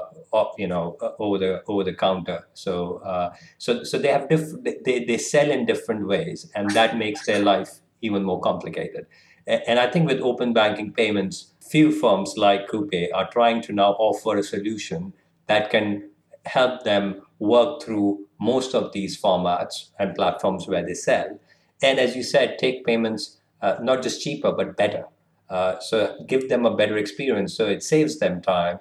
you 0.57 0.67
know 0.67 0.97
uh, 1.01 1.11
over 1.19 1.37
the 1.37 1.63
over 1.67 1.83
the 1.83 1.93
counter 1.93 2.47
so 2.53 2.97
uh, 2.97 3.33
so 3.57 3.83
so 3.83 3.97
they 3.97 4.09
have 4.09 4.29
diff- 4.29 4.63
they, 4.63 5.05
they 5.05 5.17
sell 5.17 5.49
in 5.49 5.65
different 5.65 6.07
ways 6.07 6.49
and 6.55 6.69
that 6.71 6.97
makes 6.97 7.25
their 7.25 7.39
life 7.39 7.79
even 8.01 8.23
more 8.23 8.39
complicated 8.39 9.05
and 9.47 9.79
i 9.79 9.87
think 9.89 10.07
with 10.07 10.21
open 10.21 10.53
banking 10.53 10.91
payments 10.93 11.53
few 11.69 11.91
firms 11.91 12.33
like 12.37 12.67
Coupé 12.67 13.09
are 13.13 13.29
trying 13.29 13.61
to 13.61 13.73
now 13.73 13.91
offer 13.93 14.37
a 14.37 14.43
solution 14.43 15.13
that 15.47 15.69
can 15.69 16.09
help 16.45 16.83
them 16.83 17.21
work 17.39 17.81
through 17.83 18.25
most 18.39 18.73
of 18.73 18.91
these 18.91 19.21
formats 19.21 19.89
and 19.99 20.15
platforms 20.15 20.67
where 20.67 20.85
they 20.85 20.93
sell 20.93 21.39
and 21.81 21.99
as 21.99 22.15
you 22.15 22.23
said 22.23 22.57
take 22.57 22.85
payments 22.85 23.37
uh, 23.61 23.75
not 23.81 24.01
just 24.01 24.21
cheaper 24.21 24.51
but 24.51 24.77
better 24.77 25.05
uh, 25.49 25.79
so 25.79 26.15
give 26.27 26.49
them 26.49 26.65
a 26.65 26.75
better 26.75 26.97
experience. 26.97 27.55
So 27.55 27.65
it 27.65 27.83
saves 27.83 28.19
them 28.19 28.41
time. 28.41 28.79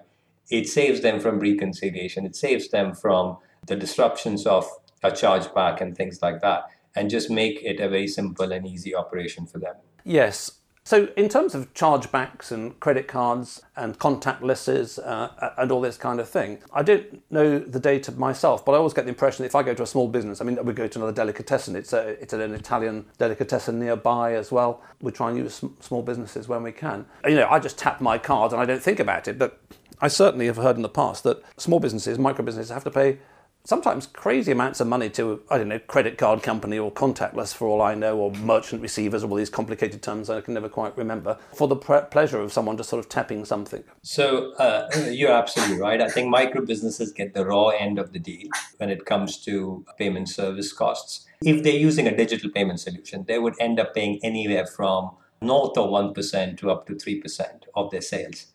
It 0.51 0.69
saves 0.69 1.01
them 1.01 1.21
from 1.21 1.41
reconciliation. 1.41 2.27
It 2.27 2.37
saves 2.37 2.69
them 2.69 2.95
from 2.95 3.39
the 3.67 3.77
disruptions 3.77 4.47
of 4.47 4.67
a 5.03 5.11
chargeback 5.11 5.81
and 5.81 5.97
things 5.97 6.21
like 6.23 6.41
that. 6.43 6.65
And 6.95 7.11
just 7.11 7.31
make 7.31 7.63
it 7.63 7.81
a 7.81 7.89
very 7.89 8.09
simple 8.09 8.53
and 8.53 8.67
easy 8.67 8.95
operation 8.95 9.47
for 9.47 9.59
them. 9.59 9.75
Yes. 10.05 10.58
So, 10.89 11.11
in 11.19 11.29
terms 11.29 11.55
of 11.55 11.75
chargebacks 11.75 12.51
and 12.51 12.81
credit 12.81 13.09
cards 13.09 13.61
and 13.77 13.99
contactlesses 13.99 14.99
uh, 15.07 15.51
and 15.59 15.71
all 15.71 15.83
this 15.83 15.99
kind 15.99 16.19
of 16.19 16.31
thing, 16.31 16.61
I 16.73 16.83
don't 16.83 17.31
know 17.31 17.59
the 17.59 17.79
data 17.79 18.11
myself, 18.13 18.65
but 18.65 18.73
I 18.73 18.77
always 18.79 18.95
get 18.95 19.05
the 19.05 19.11
impression 19.11 19.43
that 19.43 19.49
if 19.49 19.55
I 19.55 19.63
go 19.63 19.75
to 19.75 19.83
a 19.83 19.87
small 19.87 20.09
business, 20.09 20.41
I 20.41 20.45
mean, 20.45 20.65
we 20.65 20.73
go 20.73 20.89
to 20.89 20.99
another 20.99 21.13
delicatessen, 21.13 21.77
it's, 21.77 21.93
a, 21.93 22.17
it's 22.23 22.33
an 22.33 22.55
Italian 22.55 23.05
delicatessen 23.19 23.79
nearby 23.79 24.33
as 24.33 24.51
well. 24.51 24.81
We 25.03 25.13
try 25.13 25.29
and 25.29 25.37
use 25.37 25.63
small 25.81 26.01
businesses 26.01 26.49
when 26.49 26.63
we 26.63 26.73
can. 26.73 27.05
You 27.23 27.35
know, 27.35 27.49
I 27.51 27.59
just 27.59 27.77
tap 27.77 28.01
my 28.01 28.17
card 28.17 28.53
and 28.53 28.63
I 28.63 28.65
don't 28.65 28.83
think 28.83 28.99
about 28.99 29.29
it, 29.29 29.39
but 29.39 29.61
I 30.01 30.09
certainly 30.09 30.47
have 30.47 30.57
heard 30.57 30.77
in 30.77 30.83
the 30.83 30.89
past 30.89 31.23
that 31.25 31.43
small 31.59 31.81
businesses, 31.81 32.19
micro 32.19 32.47
businesses, 32.47 32.71
have 32.71 32.85
to 32.85 32.91
pay 32.91 33.19
sometimes 33.65 34.07
crazy 34.07 34.51
amounts 34.53 34.81
of 34.81 34.87
money 34.87 35.11
to, 35.11 35.43
I 35.51 35.59
don't 35.59 35.69
know, 35.69 35.79
credit 35.79 36.17
card 36.17 36.43
company 36.43 36.79
or 36.79 36.91
contactless 36.91 37.55
for 37.55 37.69
all 37.69 37.83
I 37.83 37.95
know, 37.95 38.17
or 38.19 38.33
merchant 38.33 38.81
receivers, 38.81 39.23
all 39.23 39.35
these 39.35 39.51
complicated 39.51 40.03
terms 40.03 40.31
I 40.31 40.41
can 40.41 40.55
never 40.55 40.69
quite 40.69 40.97
remember, 40.97 41.37
for 41.55 41.69
the 41.69 41.77
pre- 41.77 42.01
pleasure 42.11 42.41
of 42.41 42.53
someone 42.53 42.77
just 42.77 42.89
sort 42.89 43.05
of 43.05 43.11
tapping 43.11 43.45
something. 43.45 43.85
So 44.03 44.53
uh, 44.55 44.89
you're 45.11 45.33
absolutely 45.33 45.79
right. 45.79 46.01
I 46.01 46.09
think 46.09 46.31
micro 46.31 46.65
businesses 46.65 47.13
get 47.13 47.35
the 47.35 47.45
raw 47.45 47.69
end 47.69 47.99
of 47.99 48.13
the 48.13 48.19
deal 48.19 48.49
when 48.79 48.89
it 48.91 49.05
comes 49.05 49.37
to 49.45 49.85
payment 49.99 50.29
service 50.29 50.73
costs. 50.73 51.27
If 51.45 51.63
they're 51.63 51.73
using 51.73 52.07
a 52.07 52.17
digital 52.17 52.51
payment 52.51 52.81
solution, 52.81 53.25
they 53.29 53.39
would 53.39 53.55
end 53.61 53.79
up 53.79 53.95
paying 53.95 54.19
anywhere 54.25 54.67
from 54.67 55.11
north 55.41 55.77
of 55.77 55.91
1% 55.91 56.59
to 56.59 56.71
up 56.71 56.87
to 56.87 56.95
3% 56.95 57.45
of 57.75 57.91
their 57.91 58.01
sales. 58.01 58.47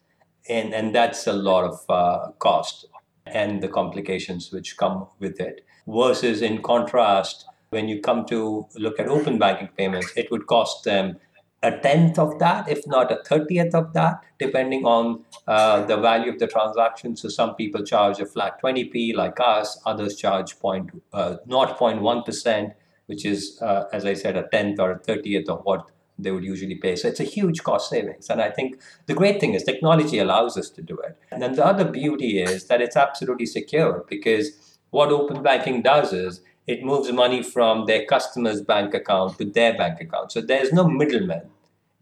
And, 0.50 0.74
and 0.74 0.94
that's 0.94 1.26
a 1.28 1.34
lot 1.34 1.64
of 1.64 1.86
uh, 1.88 2.32
cost 2.40 2.88
and 3.26 3.62
the 3.62 3.68
complications 3.68 4.52
which 4.52 4.78
come 4.78 5.08
with 5.20 5.40
it. 5.40 5.66
Versus, 5.88 6.42
in 6.42 6.62
contrast, 6.62 7.46
when 7.70 7.88
you 7.88 8.00
come 8.02 8.26
to 8.26 8.68
look 8.76 9.00
at 9.00 9.08
open 9.08 9.40
banking 9.40 9.70
payments, 9.78 10.12
it 10.16 10.30
would 10.32 10.48
cost 10.48 10.84
them 10.84 11.18
a 11.64 11.72
tenth 11.80 12.20
of 12.20 12.40
that, 12.40 12.68
if 12.68 12.86
not 12.86 13.12
a 13.12 13.24
thirtieth 13.24 13.74
of 13.74 13.94
that, 13.94 14.22
depending 14.38 14.86
on 14.86 15.24
uh, 15.48 15.84
the 15.86 15.96
value 15.96 16.32
of 16.32 16.38
the 16.38 16.48
transaction. 16.48 17.16
So 17.16 17.30
some 17.30 17.56
people 17.56 17.84
charge 17.84 18.20
a 18.20 18.26
flat 18.26 18.62
20p 18.62 19.16
like 19.16 19.40
us, 19.40 19.82
others 19.86 20.18
charge 20.18 20.60
point, 20.60 20.92
uh, 21.14 21.38
0.1%, 21.48 22.74
which 23.06 23.26
is, 23.26 23.60
uh, 23.62 23.86
as 23.94 24.06
I 24.06 24.14
said, 24.14 24.36
a 24.36 24.48
tenth 24.50 24.80
or 24.80 24.92
a 24.92 25.00
thirtieth 25.00 25.50
of 25.50 25.62
what 25.64 25.90
they 26.24 26.32
would 26.32 26.44
usually 26.44 26.76
pay. 26.76 26.96
So 26.96 27.08
it's 27.08 27.20
a 27.20 27.26
huge 27.26 27.64
cost 27.64 27.90
savings. 27.90 28.30
And 28.30 28.42
I 28.42 28.50
think 28.50 28.82
the 29.06 29.14
great 29.14 29.40
thing 29.40 29.54
is 29.54 29.64
technology 29.64 30.20
allows 30.20 30.58
us 30.58 30.70
to 30.72 30.82
do 30.82 30.98
it. 30.98 31.18
And 31.32 31.42
then 31.42 31.56
the 31.56 31.66
other 31.66 31.86
beauty 31.86 32.42
is 32.42 32.66
that 32.66 32.82
it's 32.82 32.98
absolutely 32.98 33.46
secure 33.46 34.06
because 34.10 34.78
what 34.90 35.10
open 35.10 35.44
banking 35.44 35.82
does 35.82 36.14
is 36.14 36.42
it 36.68 36.84
moves 36.84 37.12
money 37.12 37.44
from 37.44 37.86
their 37.86 38.06
customer's 38.06 38.62
bank 38.62 38.94
account 38.94 39.38
to 39.38 39.46
their 39.46 39.78
bank 39.78 40.00
account. 40.00 40.32
So 40.32 40.42
there's 40.42 40.72
no 40.72 40.88
middleman. 40.88 41.50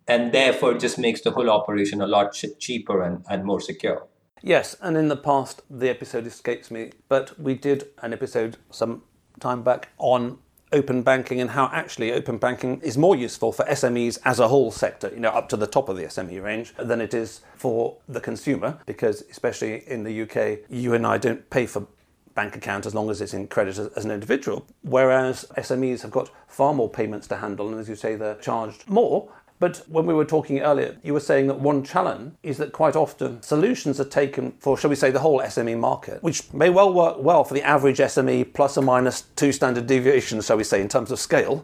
And 0.07 0.31
therefore, 0.31 0.73
it 0.73 0.79
just 0.79 0.97
makes 0.97 1.21
the 1.21 1.31
whole 1.31 1.49
operation 1.49 2.01
a 2.01 2.07
lot 2.07 2.33
ch- 2.33 2.57
cheaper 2.59 3.01
and, 3.01 3.23
and 3.29 3.45
more 3.45 3.61
secure. 3.61 4.07
Yes, 4.41 4.75
and 4.81 4.97
in 4.97 5.07
the 5.07 5.15
past, 5.15 5.61
the 5.69 5.89
episode 5.89 6.25
escapes 6.25 6.71
me, 6.71 6.91
but 7.07 7.39
we 7.39 7.53
did 7.53 7.89
an 8.01 8.11
episode 8.11 8.57
some 8.71 9.03
time 9.39 9.61
back 9.61 9.89
on 9.99 10.39
open 10.73 11.01
banking 11.01 11.41
and 11.41 11.51
how 11.51 11.69
actually 11.73 12.11
open 12.11 12.37
banking 12.37 12.79
is 12.81 12.97
more 12.97 13.15
useful 13.15 13.51
for 13.51 13.65
SMEs 13.65 14.17
as 14.25 14.39
a 14.39 14.47
whole 14.47 14.71
sector, 14.71 15.09
you 15.13 15.19
know, 15.19 15.29
up 15.29 15.49
to 15.49 15.57
the 15.57 15.67
top 15.67 15.89
of 15.89 15.97
the 15.97 16.03
SME 16.03 16.41
range 16.41 16.73
than 16.77 17.01
it 17.01 17.13
is 17.13 17.41
for 17.55 17.97
the 18.07 18.21
consumer 18.21 18.79
because 18.85 19.23
especially 19.29 19.83
in 19.87 20.03
the 20.03 20.21
UK, 20.21 20.59
you 20.69 20.93
and 20.93 21.05
I 21.05 21.17
don't 21.17 21.49
pay 21.49 21.65
for 21.65 21.87
bank 22.33 22.55
account 22.55 22.85
as 22.85 22.95
long 22.95 23.09
as 23.09 23.21
it's 23.21 23.33
in 23.33 23.47
credit 23.47 23.77
as, 23.77 24.05
an 24.05 24.11
individual, 24.11 24.65
whereas 24.83 25.45
SMEs 25.57 26.01
have 26.01 26.11
got 26.11 26.29
far 26.47 26.73
more 26.73 26.89
payments 26.89 27.27
to 27.27 27.37
handle, 27.37 27.69
and 27.69 27.79
as 27.79 27.89
you 27.89 27.95
say, 27.95 28.15
they're 28.15 28.35
charged 28.35 28.87
more. 28.89 29.29
But 29.61 29.83
when 29.87 30.07
we 30.07 30.15
were 30.15 30.25
talking 30.25 30.59
earlier, 30.61 30.97
you 31.03 31.13
were 31.13 31.19
saying 31.19 31.45
that 31.45 31.59
one 31.59 31.83
challenge 31.83 32.33
is 32.41 32.57
that 32.57 32.71
quite 32.71 32.95
often 32.95 33.43
solutions 33.43 33.99
are 33.99 34.05
taken 34.05 34.53
for, 34.53 34.75
shall 34.75 34.89
we 34.89 34.95
say, 34.95 35.11
the 35.11 35.19
whole 35.19 35.39
SME 35.39 35.77
market, 35.77 36.23
which 36.23 36.51
may 36.51 36.71
well 36.71 36.91
work 36.91 37.17
well 37.19 37.43
for 37.43 37.53
the 37.53 37.61
average 37.61 37.99
SME 37.99 38.55
plus 38.55 38.75
or 38.75 38.81
minus 38.81 39.21
two 39.35 39.51
standard 39.51 39.85
deviations, 39.85 40.47
shall 40.47 40.57
we 40.57 40.63
say, 40.63 40.81
in 40.81 40.87
terms 40.89 41.11
of 41.11 41.19
scale. 41.19 41.63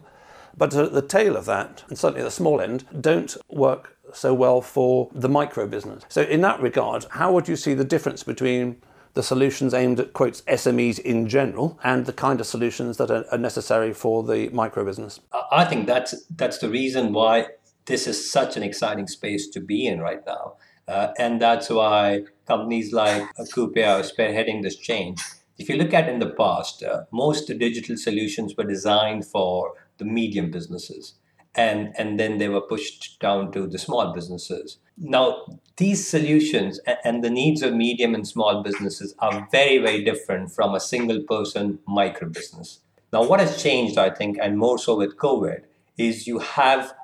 But 0.56 0.76
at 0.76 0.92
the 0.92 1.02
tail 1.02 1.36
of 1.36 1.44
that, 1.46 1.82
and 1.88 1.98
certainly 1.98 2.20
at 2.20 2.24
the 2.24 2.30
small 2.30 2.60
end, 2.60 2.84
don't 3.00 3.36
work 3.48 3.96
so 4.12 4.32
well 4.32 4.60
for 4.60 5.10
the 5.12 5.28
micro 5.28 5.66
business. 5.66 6.04
So, 6.08 6.22
in 6.22 6.40
that 6.42 6.62
regard, 6.62 7.04
how 7.10 7.32
would 7.32 7.48
you 7.48 7.56
see 7.56 7.74
the 7.74 7.84
difference 7.84 8.22
between 8.22 8.80
the 9.14 9.24
solutions 9.24 9.74
aimed 9.74 9.98
at 9.98 10.12
quotes 10.12 10.42
SMEs 10.42 11.00
in 11.00 11.28
general 11.28 11.80
and 11.82 12.06
the 12.06 12.12
kind 12.12 12.38
of 12.38 12.46
solutions 12.46 12.96
that 12.98 13.10
are, 13.10 13.38
necessary 13.38 13.92
for 13.92 14.22
the 14.22 14.50
micro 14.50 14.84
business? 14.84 15.18
I 15.50 15.64
think 15.64 15.88
that's 15.88 16.14
that's 16.36 16.58
the 16.58 16.70
reason 16.70 17.12
why 17.12 17.48
this 17.88 18.06
is 18.06 18.30
such 18.30 18.56
an 18.56 18.62
exciting 18.62 19.08
space 19.08 19.48
to 19.48 19.60
be 19.60 19.86
in 19.86 20.00
right 20.00 20.24
now. 20.26 20.54
Uh, 20.86 21.08
and 21.18 21.42
that's 21.42 21.68
why 21.68 22.22
companies 22.46 22.92
like 22.92 23.22
Coupe 23.52 23.76
are 23.78 24.02
spearheading 24.02 24.62
this 24.62 24.76
change. 24.76 25.20
If 25.58 25.68
you 25.68 25.76
look 25.76 25.92
at 25.92 26.08
in 26.08 26.20
the 26.20 26.30
past, 26.30 26.82
uh, 26.82 27.02
most 27.10 27.48
digital 27.48 27.96
solutions 27.96 28.54
were 28.56 28.64
designed 28.64 29.26
for 29.26 29.72
the 29.98 30.04
medium 30.04 30.50
businesses, 30.50 31.14
and, 31.54 31.92
and 31.98 32.20
then 32.20 32.38
they 32.38 32.48
were 32.48 32.60
pushed 32.60 33.18
down 33.20 33.50
to 33.52 33.66
the 33.66 33.78
small 33.78 34.14
businesses. 34.14 34.78
Now, 34.96 35.46
these 35.76 36.06
solutions 36.06 36.80
and 37.04 37.24
the 37.24 37.30
needs 37.30 37.62
of 37.62 37.74
medium 37.74 38.14
and 38.14 38.26
small 38.26 38.62
businesses 38.62 39.14
are 39.18 39.48
very, 39.50 39.78
very 39.78 40.04
different 40.04 40.52
from 40.52 40.74
a 40.74 40.80
single 40.80 41.22
person 41.22 41.80
micro 41.86 42.28
business. 42.28 42.80
Now, 43.12 43.24
what 43.24 43.40
has 43.40 43.62
changed, 43.62 43.98
I 43.98 44.10
think, 44.10 44.38
and 44.40 44.58
more 44.58 44.78
so 44.78 44.96
with 44.96 45.16
COVID, 45.16 45.62
is 45.96 46.26
you 46.26 46.38
have 46.38 46.94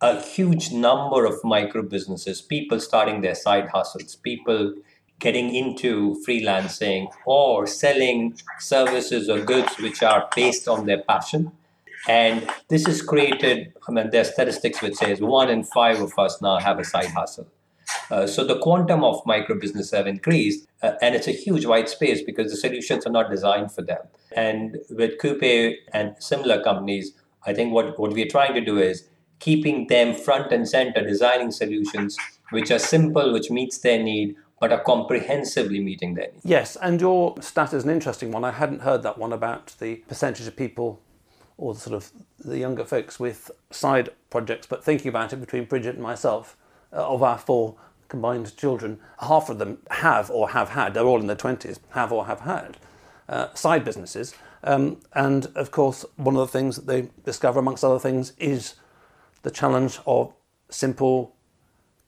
a 0.00 0.20
huge 0.20 0.72
number 0.72 1.26
of 1.26 1.42
micro 1.44 1.82
businesses, 1.82 2.40
people 2.40 2.80
starting 2.80 3.20
their 3.20 3.34
side 3.34 3.68
hustles, 3.68 4.16
people 4.16 4.74
getting 5.18 5.54
into 5.54 6.16
freelancing 6.26 7.06
or 7.26 7.66
selling 7.66 8.34
services 8.58 9.28
or 9.28 9.40
goods 9.40 9.78
which 9.78 10.02
are 10.02 10.28
based 10.34 10.66
on 10.66 10.86
their 10.86 11.02
passion. 11.02 11.52
And 12.08 12.48
this 12.68 12.86
has 12.86 13.02
created, 13.02 13.74
I 13.86 13.92
mean, 13.92 14.08
there 14.10 14.22
are 14.22 14.24
statistics 14.24 14.80
which 14.80 14.94
says 14.94 15.20
one 15.20 15.50
in 15.50 15.64
five 15.64 16.00
of 16.00 16.18
us 16.18 16.40
now 16.40 16.58
have 16.58 16.78
a 16.78 16.84
side 16.84 17.10
hustle. 17.10 17.46
Uh, 18.10 18.26
so 18.26 18.44
the 18.44 18.58
quantum 18.58 19.04
of 19.04 19.20
micro 19.26 19.58
businesses 19.58 19.90
have 19.90 20.06
increased, 20.06 20.66
uh, 20.82 20.92
and 21.02 21.14
it's 21.14 21.28
a 21.28 21.32
huge 21.32 21.66
white 21.66 21.88
space 21.88 22.22
because 22.22 22.50
the 22.50 22.56
solutions 22.56 23.04
are 23.04 23.10
not 23.10 23.30
designed 23.30 23.70
for 23.70 23.82
them. 23.82 24.00
And 24.32 24.78
with 24.88 25.18
Coupe 25.18 25.76
and 25.92 26.14
similar 26.18 26.62
companies, 26.62 27.12
I 27.44 27.52
think 27.52 27.72
what, 27.72 27.98
what 27.98 28.12
we're 28.12 28.28
trying 28.28 28.54
to 28.54 28.60
do 28.60 28.78
is 28.78 29.08
keeping 29.40 29.86
them 29.88 30.14
front 30.14 30.52
and 30.52 30.68
center, 30.68 31.04
designing 31.04 31.50
solutions 31.50 32.16
which 32.50 32.70
are 32.70 32.78
simple, 32.78 33.32
which 33.32 33.50
meets 33.50 33.78
their 33.78 34.02
need, 34.02 34.36
but 34.60 34.72
are 34.72 34.82
comprehensively 34.82 35.80
meeting 35.80 36.14
their 36.14 36.30
needs. 36.32 36.44
Yes, 36.44 36.76
and 36.76 37.00
your 37.00 37.40
stat 37.40 37.72
is 37.72 37.84
an 37.84 37.90
interesting 37.90 38.30
one. 38.30 38.44
I 38.44 38.50
hadn't 38.50 38.82
heard 38.82 39.02
that 39.02 39.18
one 39.18 39.32
about 39.32 39.74
the 39.78 39.96
percentage 40.08 40.46
of 40.46 40.56
people 40.56 41.00
or 41.56 41.74
the 41.74 41.80
sort 41.80 41.94
of 41.96 42.10
the 42.38 42.58
younger 42.58 42.84
folks 42.84 43.20
with 43.20 43.50
side 43.70 44.10
projects, 44.30 44.66
but 44.66 44.82
thinking 44.84 45.08
about 45.08 45.32
it 45.32 45.36
between 45.36 45.64
Bridget 45.64 45.94
and 45.94 46.02
myself, 46.02 46.56
uh, 46.92 47.06
of 47.06 47.22
our 47.22 47.38
four 47.38 47.76
combined 48.08 48.56
children, 48.56 48.98
half 49.20 49.48
of 49.48 49.58
them 49.58 49.78
have 49.90 50.30
or 50.30 50.50
have 50.50 50.70
had, 50.70 50.94
they're 50.94 51.04
all 51.04 51.20
in 51.20 51.26
their 51.26 51.36
20s, 51.36 51.78
have 51.90 52.12
or 52.12 52.26
have 52.26 52.40
had 52.40 52.76
uh, 53.28 53.52
side 53.54 53.84
businesses. 53.84 54.34
Um, 54.64 55.00
and 55.14 55.46
of 55.54 55.70
course, 55.70 56.04
one 56.16 56.34
of 56.34 56.40
the 56.40 56.58
things 56.58 56.76
that 56.76 56.86
they 56.86 57.08
discover, 57.24 57.60
amongst 57.60 57.84
other 57.84 57.98
things, 57.98 58.32
is 58.38 58.74
the 59.42 59.50
challenge 59.50 59.98
of 60.06 60.32
simple, 60.68 61.34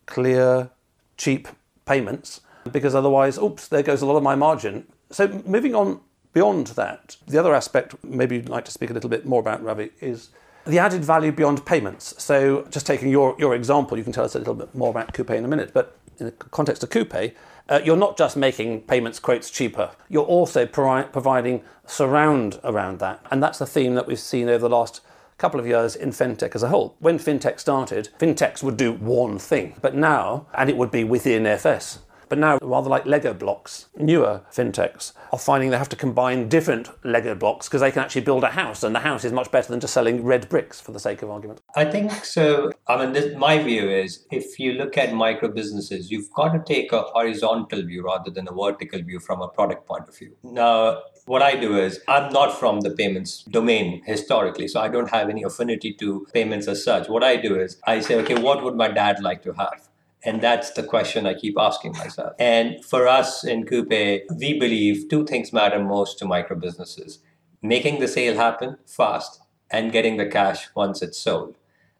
clear, 0.07 0.71
cheap 1.17 1.49
payments 1.85 2.41
because 2.71 2.95
otherwise, 2.95 3.39
oops, 3.39 3.69
there 3.69 3.83
goes 3.83 4.03
a 4.03 4.07
lot 4.07 4.17
of 4.17 4.23
my 4.23 4.35
margin. 4.35 4.87
So 5.11 5.43
moving 5.45 5.75
on 5.75 6.01
beyond 6.33 6.69
that, 6.69 7.17
the 7.27 7.39
other 7.39 7.55
aspect 7.55 7.95
maybe 8.05 8.37
you'd 8.37 8.49
like 8.49 8.65
to 8.67 8.71
speak 8.71 8.91
a 8.91 8.93
little 8.93 9.11
bit 9.11 9.27
more 9.27 9.41
about, 9.41 9.63
Ravi, 9.63 9.91
is 10.01 10.31
the 10.67 10.79
added 10.79 11.05
value 11.05 11.33
beyond 11.33 11.67
payments. 11.67 12.15
So 12.23 12.67
just 12.71 12.87
taking 12.87 13.09
your, 13.09 13.35
your 13.39 13.55
example, 13.55 13.99
you 13.99 14.05
can 14.05 14.13
tell 14.13 14.25
us 14.25 14.35
a 14.35 14.39
little 14.39 14.55
bit 14.55 14.75
more 14.75 14.91
about 14.91 15.13
Coupe 15.13 15.31
in 15.31 15.45
a 15.45 15.49
minute, 15.49 15.73
but 15.75 15.97
in 16.19 16.27
the 16.27 16.33
context 16.33 16.83
of 16.83 16.91
Coupe, 16.91 17.35
uh, 17.69 17.81
you're 17.85 17.97
not 17.97 18.17
just 18.17 18.37
making 18.37 18.83
payments 18.83 19.19
quotes 19.19 19.51
cheaper, 19.51 19.91
you're 20.09 20.25
also 20.25 20.67
pro- 20.67 21.05
providing 21.05 21.63
surround 21.87 22.61
around 22.65 22.99
that. 23.01 23.25
And 23.31 23.43
that's 23.43 23.59
the 23.59 23.67
theme 23.67 23.95
that 23.95 24.07
we've 24.07 24.19
seen 24.19 24.49
over 24.49 24.69
the 24.69 24.75
last 24.75 25.01
couple 25.43 25.59
of 25.59 25.67
years 25.67 25.97
in 25.97 26.11
fintech 26.11 26.55
as 26.55 26.63
a 26.63 26.69
whole. 26.69 26.95
When 27.01 27.19
fintech 27.19 27.59
started, 27.59 28.11
fintechs 28.17 28.63
would 28.63 28.77
do 28.77 28.93
one 28.93 29.41
thing, 29.41 29.75
but 29.83 29.93
now, 29.93 30.47
and 30.55 30.71
it 30.71 30.77
would 30.77 30.93
be 30.93 31.03
within 31.03 31.47
FS. 31.47 31.99
But 32.33 32.39
now, 32.39 32.59
rather 32.63 32.89
like 32.89 33.05
Lego 33.05 33.35
blocks, 33.35 33.91
newer 33.95 34.41
fintechs 34.51 35.13
are 35.33 35.39
finding 35.39 35.69
they 35.69 35.77
have 35.77 35.91
to 35.91 35.97
combine 35.97 36.49
different 36.49 36.89
Lego 37.05 37.35
blocks 37.35 37.69
because 37.69 37.83
they 37.83 37.91
can 37.91 38.01
actually 38.01 38.23
build 38.23 38.43
a 38.43 38.49
house, 38.49 38.83
and 38.83 38.95
the 38.95 39.01
house 39.01 39.23
is 39.27 39.33
much 39.33 39.51
better 39.51 39.69
than 39.69 39.81
just 39.81 39.93
selling 39.93 40.25
red 40.25 40.49
bricks 40.49 40.81
for 40.81 40.93
the 40.93 40.99
sake 40.99 41.21
of 41.21 41.29
argument. 41.29 41.61
I 41.77 41.85
think 41.85 42.25
so. 42.25 42.73
I 42.89 42.97
mean, 42.97 43.13
this, 43.13 43.37
my 43.37 43.63
view 43.63 43.91
is 43.91 44.25
if 44.31 44.59
you 44.59 44.73
look 44.73 44.97
at 44.97 45.13
micro 45.13 45.53
businesses, 45.53 46.11
you've 46.11 46.31
got 46.33 46.53
to 46.55 46.63
take 46.65 46.91
a 46.93 47.03
horizontal 47.03 47.83
view 47.83 48.03
rather 48.03 48.31
than 48.31 48.49
a 48.49 48.53
vertical 48.55 49.03
view 49.03 49.21
from 49.21 49.43
a 49.43 49.49
product 49.49 49.87
point 49.87 50.09
of 50.09 50.17
view. 50.17 50.35
Now, 50.43 51.03
what 51.27 51.43
I 51.43 51.55
do 51.57 51.77
is 51.77 52.01
I'm 52.09 52.33
not 52.33 52.59
from 52.59 52.81
the 52.81 52.93
payments 52.93 53.43
domain 53.43 54.03
historically, 54.07 54.69
so 54.69 54.81
I 54.81 54.89
don't 54.89 55.11
have 55.11 55.29
any 55.29 55.43
affinity 55.43 55.93
to 56.01 56.27
payments 56.33 56.67
as 56.67 56.83
such. 56.83 57.11
What 57.11 57.23
I 57.23 57.37
do 57.37 57.61
is 57.61 57.77
I 57.87 58.01
say, 58.01 58.15
okay, 58.23 58.41
what 58.41 58.65
would 58.65 58.75
my 58.75 58.89
dad 58.89 59.23
like 59.23 59.43
to 59.43 59.53
have? 59.53 59.92
And 60.25 60.41
that's 60.41 60.71
the 60.71 60.85
question 60.85 61.27
I 61.27 61.35
keep 61.35 61.57
asking 61.59 61.93
myself. 61.93 62.35
And 62.39 62.85
for 62.85 63.09
us 63.09 63.45
in 63.45 63.67
Coupe, 63.67 64.23
we 64.39 64.59
believe 64.59 65.09
two 65.09 65.25
things 65.27 65.53
matter 65.53 65.83
most 65.83 66.19
to 66.19 66.25
micro 66.25 66.57
businesses 66.57 67.19
making 67.63 68.01
the 68.01 68.09
sale 68.09 68.35
happen 68.35 68.77
fast 68.87 69.41
and 69.71 69.93
getting 69.93 70.17
the 70.17 70.27
cash 70.27 70.69
once 70.75 71.01
it's 71.01 71.19
sold. 71.19 71.57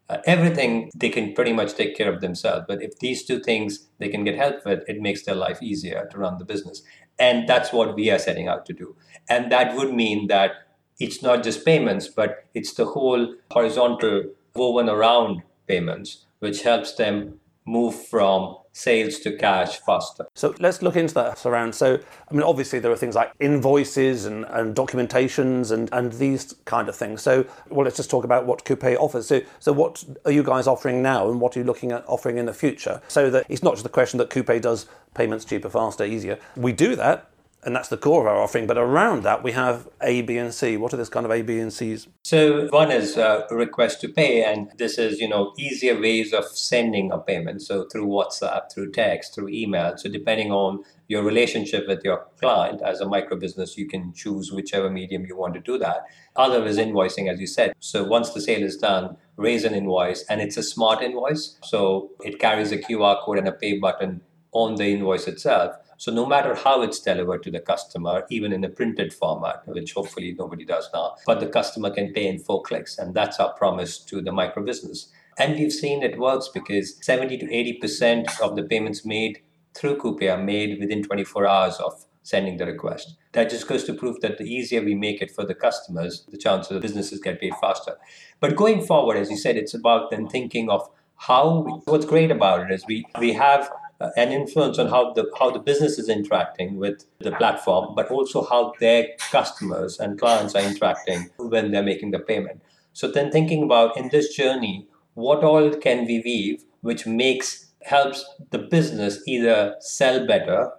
Uh, 0.09 0.17
everything 0.25 0.91
they 0.93 1.09
can 1.09 1.33
pretty 1.33 1.53
much 1.53 1.73
take 1.73 1.95
care 1.95 2.11
of 2.11 2.19
themselves. 2.19 2.65
But 2.67 2.83
if 2.83 2.99
these 2.99 3.23
two 3.23 3.39
things 3.39 3.87
they 3.99 4.09
can 4.09 4.25
get 4.25 4.35
help 4.35 4.65
with, 4.65 4.83
it 4.87 5.01
makes 5.01 5.23
their 5.23 5.35
life 5.35 5.63
easier 5.63 6.07
to 6.11 6.17
run 6.17 6.37
the 6.37 6.45
business. 6.45 6.83
And 7.17 7.47
that's 7.47 7.71
what 7.71 7.95
we 7.95 8.11
are 8.11 8.19
setting 8.19 8.49
out 8.49 8.65
to 8.65 8.73
do. 8.73 8.95
And 9.29 9.51
that 9.51 9.75
would 9.75 9.93
mean 9.93 10.27
that 10.27 10.51
it's 10.99 11.23
not 11.23 11.43
just 11.43 11.65
payments, 11.65 12.09
but 12.09 12.45
it's 12.53 12.73
the 12.73 12.85
whole 12.85 13.33
horizontal 13.51 14.25
woven 14.53 14.89
around 14.89 15.41
payments, 15.67 16.25
which 16.39 16.63
helps 16.63 16.93
them 16.93 17.39
move 17.65 17.95
from 18.07 18.57
sales 18.73 19.19
to 19.19 19.37
cash 19.37 19.79
faster. 19.79 20.25
So 20.33 20.55
let's 20.59 20.81
look 20.81 20.95
into 20.95 21.13
that 21.13 21.45
around. 21.45 21.73
So, 21.75 21.99
I 22.29 22.33
mean, 22.33 22.43
obviously 22.43 22.79
there 22.79 22.91
are 22.91 22.97
things 22.97 23.15
like 23.15 23.31
invoices 23.39 24.25
and, 24.25 24.45
and 24.45 24.75
documentations 24.75 25.71
and, 25.71 25.89
and 25.93 26.11
these 26.13 26.55
kind 26.65 26.89
of 26.89 26.95
things. 26.95 27.21
So, 27.21 27.45
well, 27.69 27.85
let's 27.85 27.97
just 27.97 28.09
talk 28.09 28.25
about 28.25 28.45
what 28.45 28.65
Coupe 28.65 28.83
offers. 28.83 29.27
So, 29.27 29.41
so 29.59 29.71
what 29.71 30.03
are 30.25 30.31
you 30.31 30.43
guys 30.43 30.67
offering 30.67 31.01
now 31.01 31.29
and 31.29 31.39
what 31.39 31.55
are 31.55 31.59
you 31.59 31.65
looking 31.65 31.91
at 31.91 32.03
offering 32.07 32.37
in 32.37 32.47
the 32.47 32.53
future? 32.53 33.01
So 33.07 33.29
that 33.29 33.45
it's 33.47 33.63
not 33.63 33.73
just 33.73 33.83
the 33.83 33.89
question 33.89 34.17
that 34.17 34.29
Coupe 34.29 34.61
does 34.61 34.87
payments 35.13 35.45
cheaper, 35.45 35.69
faster, 35.69 36.03
easier. 36.03 36.39
We 36.55 36.71
do 36.71 36.95
that, 36.95 37.29
and 37.65 37.75
that's 37.75 37.89
the 37.89 37.97
core 37.97 38.21
of 38.21 38.27
our 38.27 38.41
offering. 38.41 38.67
But 38.67 38.77
around 38.77 39.23
that, 39.23 39.43
we 39.43 39.51
have 39.53 39.87
A, 40.01 40.21
B, 40.21 40.37
and 40.37 40.53
C. 40.53 40.77
What 40.77 40.93
are 40.93 40.97
this 40.97 41.09
kind 41.09 41.25
of 41.25 41.31
A, 41.31 41.41
B, 41.41 41.59
and 41.59 41.71
C's? 41.71 42.07
So 42.23 42.67
one 42.67 42.91
is 42.91 43.17
uh, 43.17 43.45
request 43.51 44.01
to 44.01 44.09
pay, 44.09 44.43
and 44.43 44.71
this 44.77 44.97
is 44.97 45.19
you 45.19 45.27
know 45.27 45.53
easier 45.57 45.99
ways 45.99 46.33
of 46.33 46.45
sending 46.45 47.11
a 47.11 47.17
payment. 47.17 47.61
So 47.61 47.85
through 47.85 48.07
WhatsApp, 48.07 48.71
through 48.71 48.91
text, 48.91 49.35
through 49.35 49.49
email. 49.49 49.97
So 49.97 50.09
depending 50.09 50.51
on 50.51 50.83
your 51.07 51.23
relationship 51.23 51.87
with 51.87 52.03
your 52.03 52.25
client 52.39 52.81
as 52.81 53.01
a 53.01 53.07
micro 53.07 53.37
business, 53.37 53.77
you 53.77 53.87
can 53.87 54.13
choose 54.13 54.51
whichever 54.51 54.89
medium 54.89 55.25
you 55.25 55.37
want 55.37 55.53
to 55.53 55.59
do 55.59 55.77
that. 55.77 56.05
Other 56.35 56.65
is 56.65 56.77
invoicing, 56.77 57.31
as 57.31 57.39
you 57.39 57.47
said. 57.47 57.73
So 57.79 58.03
once 58.03 58.31
the 58.31 58.41
sale 58.41 58.63
is 58.63 58.77
done, 58.77 59.17
raise 59.35 59.63
an 59.63 59.73
invoice, 59.73 60.23
and 60.23 60.41
it's 60.41 60.57
a 60.57 60.63
smart 60.63 61.01
invoice. 61.01 61.57
So 61.63 62.11
it 62.21 62.39
carries 62.39 62.71
a 62.71 62.77
QR 62.77 63.21
code 63.21 63.37
and 63.37 63.47
a 63.47 63.51
pay 63.51 63.77
button 63.77 64.21
on 64.53 64.75
the 64.75 64.85
invoice 64.85 65.27
itself. 65.27 65.75
So 66.03 66.11
no 66.11 66.25
matter 66.25 66.53
how 66.53 66.81
it's 66.81 66.99
delivered 66.99 67.43
to 67.43 67.51
the 67.51 67.61
customer, 67.61 68.25
even 68.29 68.51
in 68.51 68.61
a 68.65 68.67
printed 68.67 69.13
format, 69.13 69.65
which 69.65 69.93
hopefully 69.93 70.35
nobody 70.37 70.65
does 70.65 70.89
now, 70.93 71.15
but 71.25 71.39
the 71.39 71.47
customer 71.47 71.91
can 71.91 72.11
pay 72.11 72.27
in 72.27 72.39
four 72.39 72.61
clicks. 72.61 72.97
And 72.97 73.13
that's 73.13 73.39
our 73.39 73.53
promise 73.53 73.99
to 73.99 74.21
the 74.21 74.33
micro 74.33 74.65
business. 74.65 75.07
And 75.37 75.55
we've 75.55 75.71
seen 75.71 76.03
it 76.03 76.19
works 76.19 76.49
because 76.53 76.97
70 77.01 77.37
to 77.37 77.45
80% 77.45 78.41
of 78.41 78.57
the 78.57 78.63
payments 78.63 79.05
made 79.05 79.43
through 79.75 79.95
Coupe 79.95 80.23
are 80.23 80.43
made 80.43 80.77
within 80.77 81.03
24 81.03 81.47
hours 81.47 81.77
of 81.77 82.03
sending 82.21 82.57
the 82.57 82.65
request. 82.65 83.15
That 83.31 83.49
just 83.49 83.69
goes 83.69 83.85
to 83.85 83.93
prove 83.93 84.19
that 84.19 84.37
the 84.37 84.43
easier 84.43 84.81
we 84.81 84.95
make 84.95 85.21
it 85.21 85.31
for 85.31 85.45
the 85.45 85.55
customers, 85.55 86.25
the 86.29 86.37
chances 86.37 86.75
of 86.75 86.81
businesses 86.81 87.21
get 87.21 87.39
paid 87.39 87.53
faster. 87.61 87.95
But 88.41 88.57
going 88.57 88.85
forward, 88.85 89.15
as 89.15 89.31
you 89.31 89.37
said, 89.37 89.55
it's 89.55 89.73
about 89.73 90.11
then 90.11 90.27
thinking 90.27 90.69
of 90.69 90.85
how 91.15 91.81
what's 91.85 92.05
great 92.05 92.31
about 92.31 92.69
it 92.69 92.73
is 92.73 92.85
we 92.85 93.05
we 93.19 93.31
have 93.31 93.71
Uh, 94.03 94.09
an 94.17 94.33
influence 94.33 94.77
on 94.79 94.87
how 94.87 95.13
the 95.13 95.23
how 95.39 95.49
the 95.49 95.59
business 95.59 95.97
is 95.97 96.09
interacting 96.09 96.75
with 96.77 97.05
the 97.19 97.31
platform, 97.31 97.93
but 97.95 98.11
also 98.11 98.43
how 98.43 98.73
their 98.79 99.07
customers 99.31 99.97
and 99.99 100.19
clients 100.19 100.55
are 100.55 100.65
interacting 100.71 101.29
when 101.37 101.71
they're 101.71 101.89
making 101.91 102.11
the 102.11 102.19
payment. 102.19 102.61
So 102.91 103.09
then 103.09 103.31
thinking 103.31 103.63
about 103.63 103.95
in 103.95 104.09
this 104.09 104.35
journey, 104.35 104.87
what 105.13 105.43
all 105.43 105.69
can 105.85 106.05
we 106.05 106.21
weave 106.25 106.63
which 106.83 107.07
makes 107.07 107.71
helps 107.81 108.23
the 108.51 108.59
business 108.59 109.21
either 109.25 109.75
sell 109.79 110.27
better 110.27 110.71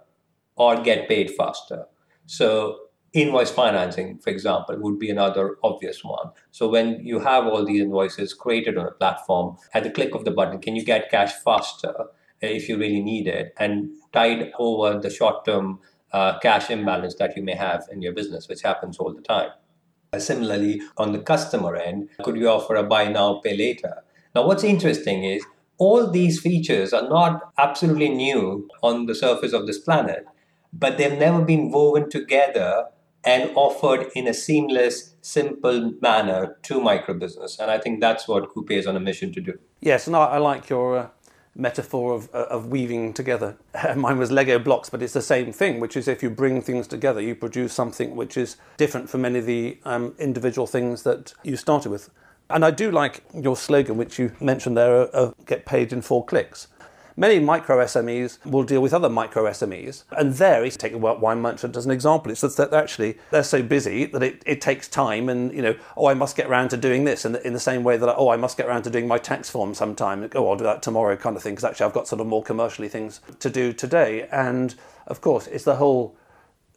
or 0.55 0.81
get 0.81 1.09
paid 1.09 1.31
faster. 1.31 1.85
So 2.27 2.79
invoice 3.13 3.51
financing, 3.51 4.19
for 4.19 4.29
example, 4.29 4.77
would 4.79 4.99
be 4.99 5.09
another 5.09 5.57
obvious 5.63 6.03
one. 6.03 6.29
So 6.51 6.69
when 6.69 7.03
you 7.03 7.19
have 7.19 7.45
all 7.47 7.65
these 7.65 7.81
invoices 7.81 8.33
created 8.33 8.77
on 8.77 8.85
a 8.85 8.91
platform, 8.91 9.57
at 9.73 9.83
the 9.83 9.89
click 9.89 10.15
of 10.15 10.25
the 10.25 10.31
button, 10.31 10.59
can 10.59 10.75
you 10.75 10.85
get 10.85 11.09
cash 11.09 11.33
faster? 11.43 11.93
If 12.41 12.69
you 12.69 12.77
really 12.77 13.01
need 13.01 13.27
it 13.27 13.53
and 13.57 13.89
tide 14.13 14.51
over 14.59 14.99
the 14.99 15.09
short 15.09 15.45
term 15.45 15.79
uh, 16.11 16.39
cash 16.39 16.69
imbalance 16.69 17.15
that 17.15 17.35
you 17.35 17.43
may 17.43 17.55
have 17.55 17.85
in 17.91 18.01
your 18.01 18.13
business, 18.13 18.47
which 18.47 18.61
happens 18.61 18.97
all 18.97 19.13
the 19.13 19.21
time. 19.21 19.49
Uh, 20.13 20.19
similarly, 20.19 20.81
on 20.97 21.11
the 21.11 21.19
customer 21.19 21.75
end, 21.75 22.09
could 22.23 22.37
you 22.37 22.47
offer 22.47 22.75
a 22.75 22.83
buy 22.83 23.07
now, 23.07 23.41
pay 23.43 23.57
later? 23.57 24.03
Now, 24.33 24.47
what's 24.47 24.63
interesting 24.63 25.23
is 25.23 25.43
all 25.77 26.09
these 26.09 26.39
features 26.39 26.93
are 26.93 27.07
not 27.09 27.51
absolutely 27.57 28.09
new 28.09 28.69
on 28.81 29.07
the 29.07 29.15
surface 29.15 29.51
of 29.51 29.67
this 29.67 29.79
planet, 29.79 30.25
but 30.71 30.97
they've 30.97 31.17
never 31.17 31.41
been 31.41 31.71
woven 31.71 32.09
together 32.09 32.85
and 33.25 33.51
offered 33.55 34.07
in 34.15 34.27
a 34.27 34.33
seamless, 34.33 35.15
simple 35.21 35.93
manner 35.99 36.57
to 36.61 36.79
micro 36.79 37.13
business. 37.15 37.57
And 37.59 37.71
I 37.71 37.79
think 37.79 37.99
that's 37.99 38.27
what 38.27 38.49
Coupe 38.53 38.71
is 38.71 38.85
on 38.85 38.95
a 38.95 38.99
mission 38.99 39.33
to 39.33 39.41
do. 39.41 39.57
Yes, 39.81 40.07
and 40.07 40.15
I, 40.15 40.25
I 40.25 40.37
like 40.37 40.69
your 40.69 40.97
uh, 40.97 41.09
metaphor 41.55 42.13
of, 42.13 42.29
uh, 42.33 42.47
of 42.49 42.67
weaving 42.67 43.13
together. 43.13 43.55
Mine 43.95 44.17
was 44.17 44.31
Lego 44.31 44.59
blocks, 44.59 44.89
but 44.89 45.01
it's 45.01 45.13
the 45.13 45.21
same 45.21 45.51
thing, 45.51 45.79
which 45.79 45.95
is 45.95 46.07
if 46.07 46.21
you 46.21 46.29
bring 46.29 46.61
things 46.61 46.87
together, 46.87 47.21
you 47.21 47.35
produce 47.35 47.73
something 47.73 48.15
which 48.15 48.37
is 48.37 48.57
different 48.77 49.09
from 49.09 49.21
many 49.21 49.39
of 49.39 49.45
the 49.45 49.77
um, 49.85 50.13
individual 50.19 50.67
things 50.67 51.03
that 51.03 51.33
you 51.43 51.55
started 51.55 51.89
with. 51.89 52.09
And 52.49 52.63
I 52.63 52.71
do 52.71 52.91
like 52.91 53.23
your 53.33 53.55
slogan, 53.55 53.97
which 53.97 54.19
you 54.19 54.31
mentioned 54.39 54.77
there, 54.77 54.93
of 54.93 55.33
get 55.45 55.65
paid 55.65 55.91
in 55.91 56.01
four 56.01 56.23
clicks. 56.25 56.67
Many 57.17 57.39
micro 57.39 57.77
SMEs 57.77 58.45
will 58.45 58.63
deal 58.63 58.81
with 58.81 58.93
other 58.93 59.07
micro 59.07 59.45
SMEs, 59.45 60.03
and 60.17 60.33
there, 60.33 60.69
take 60.71 60.91
a 60.91 60.97
wine 60.97 61.41
merchant 61.41 61.77
as 61.77 61.85
an 61.85 61.91
example. 61.91 62.29
It's 62.29 62.41
that 62.41 62.73
actually 62.73 63.17
they're 63.31 63.41
so 63.41 63.63
busy 63.63 64.03
that 64.07 64.21
it, 64.21 64.43
it 64.45 64.59
takes 64.59 64.89
time, 64.89 65.29
and 65.29 65.53
you 65.53 65.61
know, 65.61 65.75
oh, 65.95 66.07
I 66.07 66.13
must 66.13 66.35
get 66.35 66.47
around 66.47 66.69
to 66.69 66.77
doing 66.77 67.05
this, 67.05 67.23
and 67.23 67.37
in 67.37 67.53
the 67.53 67.59
same 67.59 67.85
way 67.85 67.95
that 67.95 68.15
oh, 68.17 68.27
I 68.27 68.35
must 68.35 68.57
get 68.57 68.65
around 68.65 68.83
to 68.83 68.89
doing 68.89 69.07
my 69.07 69.17
tax 69.17 69.49
form 69.49 69.73
sometime. 69.73 70.29
Oh, 70.35 70.49
I'll 70.49 70.57
do 70.57 70.65
that 70.65 70.81
tomorrow, 70.81 71.15
kind 71.15 71.37
of 71.37 71.41
thing. 71.41 71.53
Because 71.53 71.63
actually, 71.63 71.85
I've 71.85 71.93
got 71.93 72.09
sort 72.09 72.19
of 72.19 72.27
more 72.27 72.43
commercially 72.43 72.89
things 72.89 73.21
to 73.39 73.49
do 73.49 73.71
today, 73.71 74.27
and 74.29 74.75
of 75.07 75.21
course, 75.21 75.47
it's 75.47 75.63
the 75.63 75.77
whole 75.77 76.17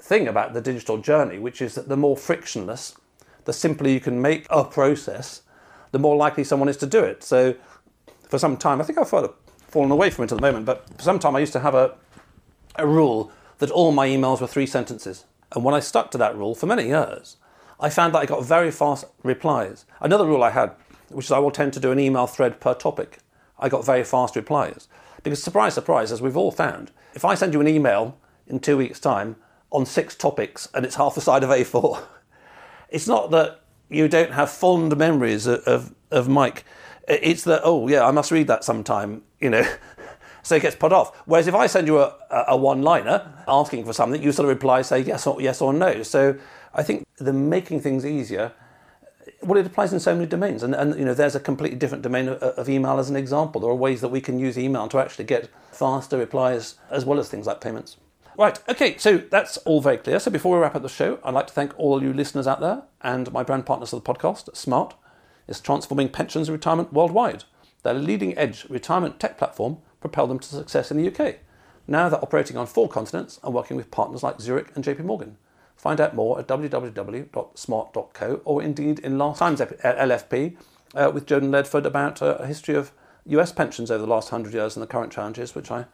thing 0.01 0.29
about 0.29 0.55
the 0.55 0.61
digital 0.61 0.99
journey, 0.99 1.41
which 1.41 1.61
is 1.61 1.75
that 1.75 1.89
the 1.89 1.97
more 1.97 2.17
frictionless, 2.17 2.95
the 3.45 3.53
simpler 3.53 3.89
you 3.89 3.99
can 3.99 4.23
make 4.23 4.47
a 4.51 4.63
process, 4.63 5.43
the 5.91 5.99
more 5.99 6.15
likely 6.15 6.45
someone 6.45 6.69
is 6.69 6.77
to 6.77 6.87
do 6.87 7.03
it. 7.03 7.25
So, 7.25 7.57
for 8.29 8.39
some 8.39 8.57
time, 8.57 8.81
I 8.81 8.85
think 8.85 8.99
I've 8.99 9.09
thought 9.09 9.37
fallen 9.69 9.91
away 9.91 10.11
from 10.11 10.25
it 10.25 10.33
at 10.33 10.39
the 10.39 10.43
moment, 10.43 10.67
but 10.67 10.89
for 10.97 11.03
some 11.03 11.19
time 11.19 11.37
I 11.37 11.41
used 11.41 11.53
to 11.53 11.61
have 11.61 11.75
a, 11.75 11.95
a 12.77 12.87
rule 12.87 13.31
that 13.59 13.71
all 13.71 13.93
my 13.93 14.09
emails 14.09 14.41
were 14.41 14.47
three 14.47 14.67
sentences. 14.67 15.25
And 15.53 15.65
when 15.65 15.75
I 15.75 15.81
stuck 15.81 16.11
to 16.11 16.19
that 16.19 16.37
rule 16.37 16.55
for 16.55 16.67
many 16.67 16.87
years, 16.89 17.37
I 17.81 17.91
found 17.91 18.15
that 18.15 18.19
I 18.19 18.27
got 18.27 18.45
very 18.45 18.71
fast 18.71 19.05
replies. 19.23 19.85
Another 20.01 20.27
rule 20.27 20.43
I 20.43 20.51
had, 20.51 20.73
which 21.11 21.27
is 21.27 21.33
I 21.33 21.39
will 21.39 21.51
tend 21.51 21.73
to 21.75 21.81
do 21.81 21.93
an 21.93 21.99
email 21.99 22.27
thread 22.27 22.61
per 22.61 22.75
topic, 22.75 23.19
I 23.59 23.69
got 23.69 23.85
very 23.85 24.05
fast 24.05 24.37
replies. 24.37 24.89
Because, 25.23 25.43
surprise, 25.43 25.75
surprise, 25.75 26.13
as 26.13 26.23
we've 26.23 26.37
all 26.37 26.53
found, 26.53 26.91
if 27.15 27.25
I 27.25 27.35
send 27.35 27.53
you 27.53 27.61
an 27.61 27.69
email 27.69 28.19
in 28.47 28.61
two 28.61 28.77
weeks' 28.77 29.01
time 29.01 29.37
on 29.71 29.85
six 29.85 30.15
topics 30.15 30.69
and 30.75 30.85
it's 30.85 30.95
half 30.95 31.15
the 31.15 31.21
side 31.21 31.43
of 31.43 31.51
A4, 31.51 32.05
it's 32.89 33.09
not 33.09 33.31
that 33.33 33.61
you 33.89 34.07
don't 34.07 34.33
have 34.33 34.51
fond 34.51 34.97
memories 34.97 35.47
of, 35.47 35.61
of, 35.61 35.95
of 36.11 36.29
Mike 36.29 36.65
it's 37.09 37.45
that 37.45 37.63
oh 37.65 37.89
yeah, 37.89 38.07
I 38.07 38.11
must 38.11 38.31
read 38.31 38.47
that 38.49 38.65
sometime, 38.65 39.23
you 39.41 39.51
know. 39.51 39.67
so 40.43 40.57
it 40.57 40.63
gets 40.63 40.77
put 40.77 40.93
off. 40.93 41.17
Whereas 41.27 41.47
if 41.47 41.55
I 41.55 41.67
send 41.67 41.87
you 41.87 41.99
a, 41.99 42.15
a 42.49 42.57
one-liner 42.57 43.45
asking 43.47 43.85
for 43.85 43.93
something, 43.93 44.23
you 44.23 44.33
sort 44.33 44.49
of 44.49 44.55
reply 44.55 44.83
say 44.83 45.01
yes 45.01 45.27
or 45.27 45.41
yes 45.41 45.61
or 45.61 45.73
no. 45.73 46.03
So 46.03 46.37
I 46.75 46.83
think 46.83 47.07
the 47.17 47.33
making 47.33 47.81
things 47.81 48.05
easier. 48.05 48.53
Well, 49.43 49.59
it 49.59 49.67
applies 49.67 49.93
in 49.93 50.01
so 50.01 50.15
many 50.15 50.27
domains, 50.27 50.63
and, 50.63 50.75
and 50.75 50.99
you 50.99 51.05
know, 51.05 51.15
there's 51.15 51.37
a 51.37 51.41
completely 51.41 51.79
different 51.79 52.03
domain 52.03 52.29
of, 52.29 52.43
of 52.43 52.69
email 52.69 52.99
as 52.99 53.09
an 53.09 53.15
example. 53.15 53.61
There 53.61 53.71
are 53.71 53.75
ways 53.75 54.01
that 54.01 54.09
we 54.09 54.21
can 54.21 54.39
use 54.39 54.59
email 54.59 54.89
to 54.89 54.99
actually 54.99 55.27
get 55.27 55.49
faster 55.71 56.19
replies, 56.19 56.75
as 56.91 57.05
well 57.05 57.21
as 57.21 57.29
things 57.29 57.47
like 57.47 57.61
payments. 57.61 57.99
Right, 58.39 58.59
okay, 58.69 58.97
so 58.99 59.19
that's 59.19 59.57
all 59.59 59.81
very 59.81 59.97
clear. 59.97 60.21
So 60.21 60.31
before 60.31 60.55
we 60.55 60.63
wrap 60.63 60.77
up 60.77 60.83
the 60.83 60.89
show, 60.89 61.19
I'd 61.25 61.35
like 61.35 61.49
to 61.49 61.53
thank 61.53 61.77
all 61.77 62.01
you 62.01 62.13
listeners 62.13 62.47
out 62.47 62.61
there 62.61 62.83
and 63.03 63.33
my 63.33 63.43
brand 63.43 63.67
partners 63.67 63.93
of 63.93 64.03
the 64.03 64.15
podcast, 64.15 64.57
Smart, 64.57 64.95
is 65.49 65.59
transforming 65.61 66.09
pensions 66.09 66.49
and 66.49 66.55
retirement 66.55 66.93
worldwide. 66.93 67.43
Their 67.83 67.95
leading 67.95 68.37
edge 68.37 68.67
retirement 68.69 69.21
tech 69.21 69.39
platform 69.39 69.79
propelled 70.01 70.31
them 70.31 70.39
to 70.39 70.49
success 70.49 70.91
in 70.91 70.97
the 70.97 71.09
UK. 71.09 71.37
Now 71.87 72.09
they're 72.09 72.23
operating 72.23 72.57
on 72.57 72.67
four 72.67 72.89
continents 72.89 73.41
and 73.43 73.55
working 73.55 73.77
with 73.77 73.91
partners 73.91 74.23
like 74.23 74.41
Zurich 74.41 74.73
and 74.75 74.85
JP 74.85 75.01
Morgan. 75.01 75.37
Find 75.77 76.01
out 76.01 76.15
more 76.15 76.39
at 76.39 76.47
www.smart.co 76.49 78.41
or 78.45 78.63
indeed 78.63 78.99
in 78.99 79.17
last 79.17 79.39
time's 79.39 79.61
LFP 79.61 80.57
uh, 80.95 81.11
with 81.15 81.27
Jordan 81.27 81.51
Ledford 81.51 81.85
about 81.85 82.21
uh, 82.21 82.37
a 82.41 82.47
history 82.47 82.75
of 82.75 82.93
US 83.27 83.53
pensions 83.53 83.91
over 83.91 84.05
the 84.05 84.11
last 84.11 84.33
100 84.33 84.53
years 84.55 84.77
and 84.77 84.83
the 84.83 84.87
current 84.87 85.13
challenges, 85.13 85.55
which 85.55 85.71
I 85.71 85.85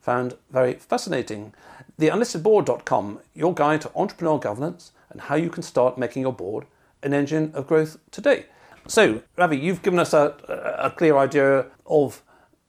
found 0.00 0.36
very 0.50 0.74
fascinating. 0.74 1.52
The 1.98 2.08
unlistedboard.com, 2.08 3.20
your 3.34 3.54
guide 3.54 3.82
to 3.82 3.88
entrepreneurial 3.90 4.40
governance 4.40 4.92
and 5.10 5.20
how 5.20 5.34
you 5.34 5.50
can 5.50 5.62
start 5.62 5.98
making 5.98 6.22
your 6.22 6.32
board 6.32 6.66
an 7.02 7.12
engine 7.12 7.50
of 7.54 7.66
growth 7.66 7.98
today. 8.10 8.46
So, 8.86 9.22
Ravi, 9.36 9.56
you've 9.56 9.80
given 9.80 9.98
us 9.98 10.12
a, 10.12 10.34
a 10.78 10.90
clear 10.90 11.16
idea 11.16 11.66
of 11.86 12.22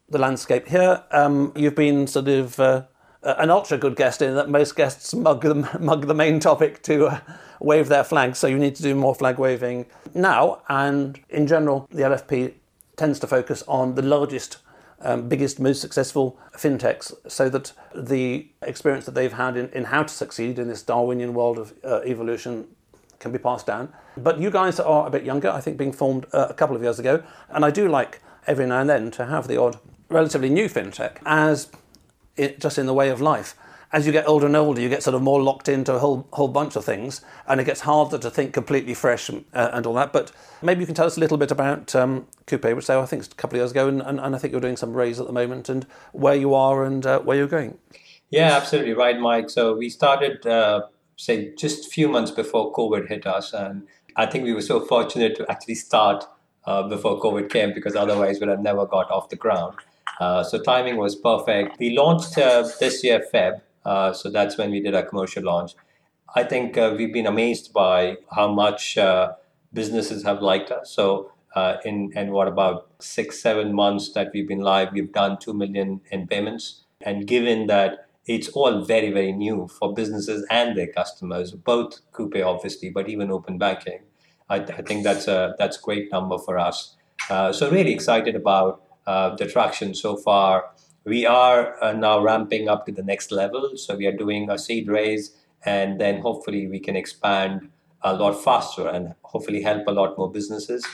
the 0.10 0.18
landscape 0.18 0.68
here. 0.68 1.04
Um, 1.12 1.52
you've 1.58 1.76
been 1.76 2.08
sort 2.08 2.30
of 2.30 2.58
uh, 2.58 2.84
an 3.22 3.50
ultra 3.50 3.78
good 3.78 3.98
guest 3.98 4.22
in 4.22 4.34
that 4.36 4.50
most 4.50 4.78
guests 4.78 5.14
mug 5.14 5.42
the, 5.42 5.56
mug 5.80 6.08
the 6.08 6.14
main 6.14 6.40
topic 6.40 6.82
to 6.84 7.08
uh, 7.08 7.20
wave 7.60 7.90
their 7.90 8.06
flags, 8.06 8.40
so 8.40 8.48
you 8.48 8.58
need 8.58 8.76
to 8.76 8.84
do 8.84 8.96
more 8.96 9.14
flag 9.14 9.40
waving 9.40 9.88
now. 10.14 10.62
And 10.70 11.20
in 11.30 11.48
general, 11.48 11.86
the 11.92 12.04
LFP 12.04 12.54
tends 12.96 13.20
to 13.20 13.28
focus 13.28 13.62
on 13.68 13.96
the 13.96 14.02
largest, 14.02 14.60
um, 15.02 15.28
biggest, 15.28 15.60
most 15.60 15.82
successful 15.82 16.40
fintechs, 16.56 17.14
so 17.30 17.50
that 17.50 17.74
the 17.94 18.48
experience 18.62 19.06
that 19.06 19.16
they've 19.16 19.34
had 19.34 19.58
in, 19.58 19.70
in 19.72 19.86
how 19.86 20.04
to 20.04 20.14
succeed 20.14 20.60
in 20.60 20.70
this 20.70 20.82
Darwinian 20.82 21.34
world 21.34 21.58
of 21.58 21.74
uh, 21.84 22.00
evolution 22.06 22.68
can 23.20 23.34
be 23.34 23.38
passed 23.38 23.66
down. 23.66 23.92
But 24.18 24.40
you 24.40 24.50
guys 24.50 24.80
are 24.80 25.08
a 25.08 25.10
bit 25.10 25.24
younger, 25.24 25.50
I 25.50 25.62
think, 25.62 25.78
being 25.78 25.92
formed 25.92 26.26
uh, 26.34 26.48
a 26.50 26.54
couple 26.54 26.76
of 26.76 26.82
years 26.82 27.00
ago, 27.00 27.24
and 27.50 27.66
I 27.66 27.72
do 27.72 27.88
like 27.88 28.22
every 28.48 28.66
now 28.66 28.80
and 28.80 28.90
then 28.90 29.12
to 29.12 29.26
have 29.26 29.48
the 29.48 29.58
odd 29.58 29.78
relatively 30.10 30.50
new 30.50 30.70
fintech 30.70 31.18
as 31.26 31.72
it, 32.38 32.60
just 32.60 32.78
in 32.78 32.86
the 32.86 32.94
way 32.94 33.10
of 33.10 33.22
life. 33.22 33.56
As 33.92 34.06
you 34.06 34.12
get 34.12 34.28
older 34.28 34.46
and 34.46 34.56
older, 34.56 34.82
you 34.82 34.90
get 34.90 35.04
sort 35.04 35.16
of 35.16 35.22
more 35.22 35.42
locked 35.42 35.70
into 35.70 35.94
a 35.94 36.00
whole 36.00 36.28
whole 36.34 36.48
bunch 36.48 36.76
of 36.76 36.84
things, 36.84 37.22
and 37.48 37.62
it 37.62 37.64
gets 37.66 37.82
harder 37.82 38.18
to 38.18 38.30
think 38.30 38.54
completely 38.54 38.94
fresh 38.94 39.30
and, 39.30 39.46
uh, 39.54 39.70
and 39.72 39.86
all 39.86 39.94
that. 39.94 40.12
But 40.12 40.32
maybe 40.62 40.82
you 40.82 40.86
can 40.86 40.96
tell 40.96 41.06
us 41.06 41.16
a 41.16 41.20
little 41.20 41.38
bit 41.38 41.52
about 41.52 41.96
um, 41.96 42.28
Coupe, 42.46 42.66
which 42.66 42.90
I 42.90 43.06
think 43.06 43.22
is 43.22 43.28
a 43.28 43.36
couple 43.36 43.58
of 43.58 43.62
years 43.62 43.72
ago, 43.72 43.88
and, 43.88 44.02
and, 44.02 44.20
and, 44.20 44.36
I 44.36 44.38
think 44.38 44.52
you're 44.52 44.60
doing 44.60 44.76
some 44.76 44.94
raise 44.94 45.20
at 45.20 45.28
the 45.28 45.34
moment, 45.34 45.70
and 45.70 45.86
where 46.12 46.36
you 46.36 46.54
are 46.54 46.84
and 46.84 47.06
uh, 47.06 47.20
where 47.20 47.38
you're 47.38 47.48
going. 47.48 47.78
Yeah, 48.32 48.52
absolutely 48.58 48.94
right, 48.94 49.18
Mike. 49.18 49.50
So 49.50 49.76
we 49.78 49.90
started, 49.90 50.46
uh, 50.46 50.88
say, 51.16 51.54
just 51.56 51.86
a 51.86 51.90
few 51.90 52.10
months 52.10 52.32
before 52.32 52.74
COVID 52.74 53.08
hit 53.08 53.26
us, 53.26 53.54
and 53.54 53.88
I 54.16 54.26
think 54.26 54.46
we 54.46 54.54
were 54.54 54.62
so 54.62 54.80
fortunate 54.80 55.36
to 55.38 55.52
actually 55.52 55.76
start 55.76 56.26
uh, 56.66 56.84
before 56.88 57.20
COVID 57.20 57.50
came 57.50 57.74
because 57.74 57.96
otherwise 57.96 58.40
we'd 58.40 58.50
have 58.50 58.62
never 58.62 58.86
got 58.86 59.12
off 59.12 59.30
the 59.30 59.36
ground. 59.36 59.76
Uh, 60.20 60.44
so 60.44 60.62
timing 60.62 60.98
was 60.98 61.16
perfect. 61.16 61.78
We 61.80 61.98
launched 61.98 62.38
uh, 62.38 62.68
this 62.80 63.04
year 63.04 63.24
Feb, 63.34 63.62
uh, 63.84 64.14
so 64.14 64.30
that's 64.30 64.58
when 64.58 64.72
we 64.72 64.80
did 64.80 64.96
our 64.96 65.04
commercial 65.04 65.44
launch. 65.44 65.74
I 66.34 66.44
think 66.44 66.78
uh, 66.78 66.96
we've 66.98 67.14
been 67.14 67.28
amazed 67.28 67.74
by 67.74 68.18
how 68.32 68.54
much 68.54 68.98
uh, 68.98 69.34
businesses 69.74 70.24
have 70.24 70.42
liked 70.42 70.72
us. 70.72 70.92
So 70.92 71.32
in 71.86 72.12
and 72.16 72.32
what 72.32 72.48
about 72.48 72.88
six 73.00 73.42
seven 73.42 73.74
months 73.74 74.12
that 74.14 74.32
we've 74.34 74.48
been 74.48 74.60
live, 74.60 74.92
we've 74.92 75.12
done 75.12 75.38
two 75.38 75.54
million 75.54 76.02
in 76.12 76.28
payments. 76.28 76.84
And 77.02 77.28
given 77.28 77.68
that 77.68 78.05
it's 78.28 78.50
all 78.50 78.84
very 78.84 79.12
very 79.12 79.32
new 79.32 79.68
for 79.68 79.94
businesses 79.94 80.46
and 80.50 80.78
their 80.78 80.88
customers, 80.88 81.52
both 81.52 82.00
Coupe 82.12 82.42
obviously, 82.44 82.90
but 82.90 83.10
even 83.10 83.32
open 83.32 83.58
banking. 83.58 84.00
I, 84.50 84.58
I 84.58 84.82
think 84.82 85.04
that's 85.04 85.28
a 85.28 85.56
that's 85.58 85.78
a 85.78 85.82
great 85.82 86.12
number 86.12 86.38
for 86.38 86.58
us. 86.58 86.96
so 87.30 87.70
really 87.72 87.94
excited 87.94 88.36
about 88.36 88.82
uh, 89.08 89.36
the 89.36 89.46
traction 89.46 89.94
so 89.94 90.16
far. 90.18 90.72
We 91.04 91.26
are 91.26 91.82
uh, 91.84 91.94
now 91.94 92.20
ramping 92.20 92.68
up 92.68 92.88
to 92.88 92.92
the 92.92 93.04
next 93.04 93.32
level. 93.32 93.78
So 93.78 93.96
we 93.96 94.08
are 94.08 94.16
doing 94.16 94.50
a 94.50 94.58
seed 94.58 94.88
raise, 94.88 95.36
and 95.64 96.02
then 96.02 96.22
hopefully 96.22 96.68
we 96.68 96.80
can 96.80 96.96
expand 96.96 97.70
a 98.02 98.16
lot 98.16 98.34
faster 98.34 98.88
and 98.88 99.14
hopefully 99.24 99.62
help 99.62 99.88
a 99.88 99.92
lot 99.92 100.18
more 100.18 100.32
businesses. 100.32 100.86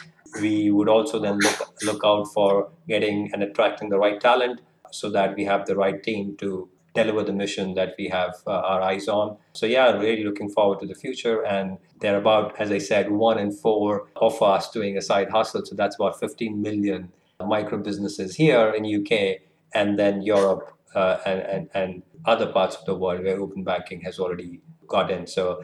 We 0.42 0.72
would 0.72 0.88
also 0.88 1.20
then 1.20 1.40
look 1.40 1.84
look 1.84 2.02
out 2.06 2.26
for 2.34 2.70
getting 2.88 3.30
and 3.34 3.44
attracting 3.44 3.90
the 3.90 3.98
right 3.98 4.20
talent 4.20 4.62
so 4.92 5.10
that 5.12 5.36
we 5.36 5.46
have 5.46 5.66
the 5.66 5.76
right 5.76 6.02
team 6.02 6.36
to 6.38 6.70
deliver 6.94 7.24
the 7.24 7.34
mission 7.34 7.74
that 7.76 7.96
we 7.98 8.08
have 8.10 8.36
uh, 8.48 8.52
our 8.52 8.82
eyes 8.82 9.08
on. 9.08 9.38
So 9.54 9.66
yeah, 9.66 9.92
really 9.92 10.24
looking 10.24 10.50
forward 10.50 10.80
to 10.82 10.88
the 10.88 10.96
future. 10.96 11.42
And 11.46 11.78
they're 12.00 12.18
about, 12.18 12.60
as 12.60 12.72
I 12.72 12.80
said, 12.80 13.12
one 13.12 13.40
in 13.40 13.52
four 13.52 14.08
of 14.18 14.42
us 14.42 14.70
doing 14.72 14.98
a 14.98 15.02
side 15.02 15.30
hustle. 15.30 15.66
So 15.66 15.76
that's 15.76 15.96
about 15.96 16.20
15 16.20 16.62
million 16.62 17.12
micro 17.46 17.78
businesses 17.78 18.36
here 18.36 18.70
in 18.70 18.86
UK 18.86 19.42
and 19.74 19.98
then 19.98 20.22
Europe 20.22 20.74
uh, 20.96 21.18
and, 21.26 21.42
and, 21.42 21.70
and 21.74 22.04
other 22.26 22.48
parts 22.48 22.76
of 22.76 22.86
the 22.86 22.96
world 22.96 23.24
where 23.24 23.40
open 23.40 23.64
banking 23.64 24.02
has 24.02 24.20
already 24.20 24.60
got 24.88 25.10
in. 25.10 25.26
So 25.28 25.64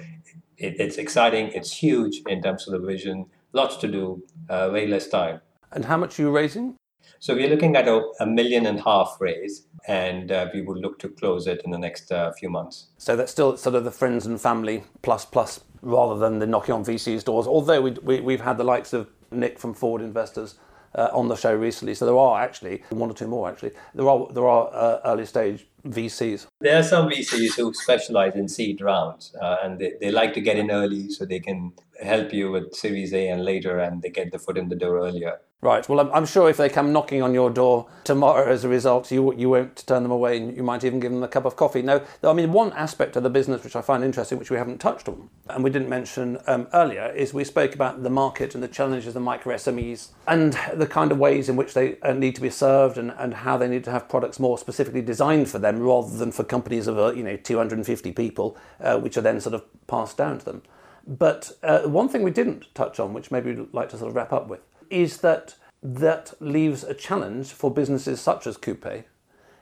it, 0.58 0.80
it's 0.80 0.98
exciting, 0.98 1.52
it's 1.54 1.72
huge 1.72 2.22
in 2.28 2.42
terms 2.42 2.68
of 2.68 2.74
the 2.74 2.86
vision, 2.86 3.26
lots 3.54 3.76
to 3.78 3.88
do, 3.88 4.24
uh, 4.50 4.70
way 4.72 4.88
less 4.88 5.08
time. 5.08 5.42
And 5.72 5.86
how 5.86 5.98
much 5.98 6.18
are 6.20 6.24
you 6.24 6.32
raising? 6.32 6.77
So 7.20 7.36
we're 7.36 7.50
looking 7.50 7.76
at 7.76 7.88
a, 7.88 8.02
a 8.20 8.26
million 8.26 8.66
and 8.66 8.80
a 8.80 8.84
half 8.84 9.18
raise, 9.20 9.68
and 9.88 10.32
uh, 10.32 10.48
we 10.54 10.62
would 10.62 10.78
look 10.78 11.00
to 11.00 11.10
close 11.10 11.48
it 11.48 11.62
in 11.66 11.72
the 11.72 11.78
next 11.78 12.12
uh, 12.12 12.32
few 12.34 12.50
months. 12.50 12.88
So 12.98 13.16
that's 13.16 13.32
still 13.32 13.58
sort 13.58 13.76
of 13.76 13.84
the 13.84 13.92
friends 13.92 14.26
and 14.26 14.40
family 14.40 14.84
plus 15.02 15.26
plus 15.26 15.62
rather 15.82 16.18
than 16.18 16.40
the 16.40 16.48
knocking 16.48 16.74
on 16.76 16.84
VC's 16.84 17.24
doors. 17.24 17.48
Although 17.48 17.82
we, 17.82 17.92
we, 17.92 18.20
we've 18.22 18.42
had 18.42 18.58
the 18.58 18.64
likes 18.64 18.94
of 18.94 19.10
Nick 19.32 19.60
from 19.60 19.74
Forward 19.74 20.02
Investors 20.02 20.56
uh, 20.96 21.10
on 21.14 21.28
the 21.28 21.36
show 21.36 21.54
recently. 21.54 21.94
So 21.94 22.06
there 22.06 22.18
are 22.18 22.42
actually 22.42 22.84
one 22.90 23.10
or 23.10 23.14
two 23.14 23.28
more. 23.28 23.50
Actually, 23.50 23.72
there 23.94 24.10
are 24.10 24.28
there 24.34 24.48
are 24.48 24.70
uh, 24.74 25.00
early 25.06 25.26
stage 25.26 25.68
VCs. 25.86 26.48
There 26.60 26.80
are 26.80 26.84
some 26.84 27.08
VCs 27.08 27.56
who 27.56 27.72
specialize 27.72 28.34
in 28.36 28.48
seed 28.48 28.82
rounds, 28.82 29.36
uh, 29.40 29.58
and 29.62 29.78
they, 29.78 29.94
they 30.02 30.10
like 30.10 30.34
to 30.34 30.42
get 30.42 30.58
in 30.58 30.72
early 30.72 31.08
so 31.12 31.24
they 31.24 31.40
can 31.40 31.74
help 32.02 32.34
you 32.34 32.52
with 32.52 32.74
Series 32.74 33.14
A 33.14 33.28
and 33.28 33.46
later, 33.46 33.78
and 33.78 34.02
they 34.02 34.10
get 34.10 34.32
the 34.32 34.40
foot 34.40 34.58
in 34.58 34.68
the 34.68 34.76
door 34.76 34.98
earlier. 34.98 35.40
Right. 35.60 35.90
Well, 35.90 36.00
I'm, 36.00 36.12
I'm, 36.14 36.26
sure 36.28 36.52
if 36.52 36.58
they 36.58 36.70
come 36.70 36.94
knocking 36.94 37.24
on 37.24 37.34
your 37.34 37.50
door 37.50 37.88
tomorrow 38.04 38.48
as 38.48 38.64
a 38.64 38.70
result, 38.70 39.10
you 39.10 39.34
you 39.34 39.50
won't 39.50 39.88
turn 39.88 40.04
them 40.04 40.12
away, 40.12 40.38
and 40.38 40.56
you 40.56 40.62
might 40.62 40.84
even 40.84 41.00
give 41.00 41.12
them 41.12 41.24
a 41.24 41.28
cup 41.28 41.46
of 41.46 41.56
coffee. 41.56 41.82
No, 41.82 42.04
I 42.24 42.34
mean 42.34 42.54
one 42.54 42.72
aspect 42.74 43.16
of 43.16 43.24
the 43.24 43.32
business 43.32 43.64
which 43.64 43.76
I 43.76 43.82
find 43.82 44.04
interesting, 44.04 44.38
which 44.38 44.52
we 44.52 44.58
haven't 44.58 44.78
touched 44.78 45.10
on, 45.10 45.32
and 45.50 45.64
we 45.64 45.72
didn't 45.72 45.90
mention 45.90 46.38
um, 46.46 46.68
earlier, 46.76 47.12
is 47.12 47.34
we 47.34 47.44
spoke 47.44 47.74
about 47.74 48.04
the 48.04 48.10
market 48.12 48.54
and 48.54 48.64
the 48.64 48.68
challenges 48.68 49.08
of 49.08 49.14
the 49.16 49.20
micro 49.20 49.56
SMEs 49.56 50.10
and 50.28 50.56
the 50.76 50.86
kind 50.86 51.12
of 51.12 51.18
ways 51.18 51.50
in 51.50 51.56
which 51.56 51.74
they 51.74 52.00
uh, 52.02 52.14
need 52.14 52.36
to 52.36 52.42
be 52.42 52.52
served, 52.52 53.00
and, 53.00 53.12
and 53.18 53.34
how 53.34 53.58
they 53.58 53.68
need 53.68 53.84
to 53.86 53.92
have 53.92 54.08
products 54.08 54.40
more 54.40 54.60
specifically 54.60 55.02
designed 55.02 55.50
for 55.50 55.58
them, 55.58 55.80
rather 55.80 56.16
than 56.16 56.32
for 56.32 56.44
companies 56.48 56.88
of 56.88 56.98
uh, 56.98 57.14
you 57.14 57.24
know 57.24 57.38
250 57.38 58.12
people, 58.14 58.58
uh, 58.82 59.00
which 59.00 59.18
are 59.18 59.22
then 59.22 59.40
sort 59.40 59.56
of 59.56 59.64
passed 59.88 60.18
down 60.18 60.40
to 60.40 60.46
them. 60.46 60.62
But 61.06 61.52
uh, 61.64 61.82
one 61.82 62.10
thing 62.10 62.24
we 62.24 62.32
didn't 62.32 62.66
touch 62.74 63.00
on, 63.00 63.14
which 63.14 63.32
maybe 63.32 63.54
we'd 63.54 63.74
like 63.74 63.90
to 63.90 63.98
sort 63.98 64.10
of 64.10 64.16
wrap 64.16 64.34
up 64.34 64.48
with, 64.48 64.60
is 64.90 65.18
that 65.18 65.56
that 65.82 66.34
leaves 66.40 66.84
a 66.84 66.94
challenge 66.94 67.52
for 67.52 67.72
businesses 67.72 68.20
such 68.20 68.48
as 68.48 68.58
Coupe 68.58 69.06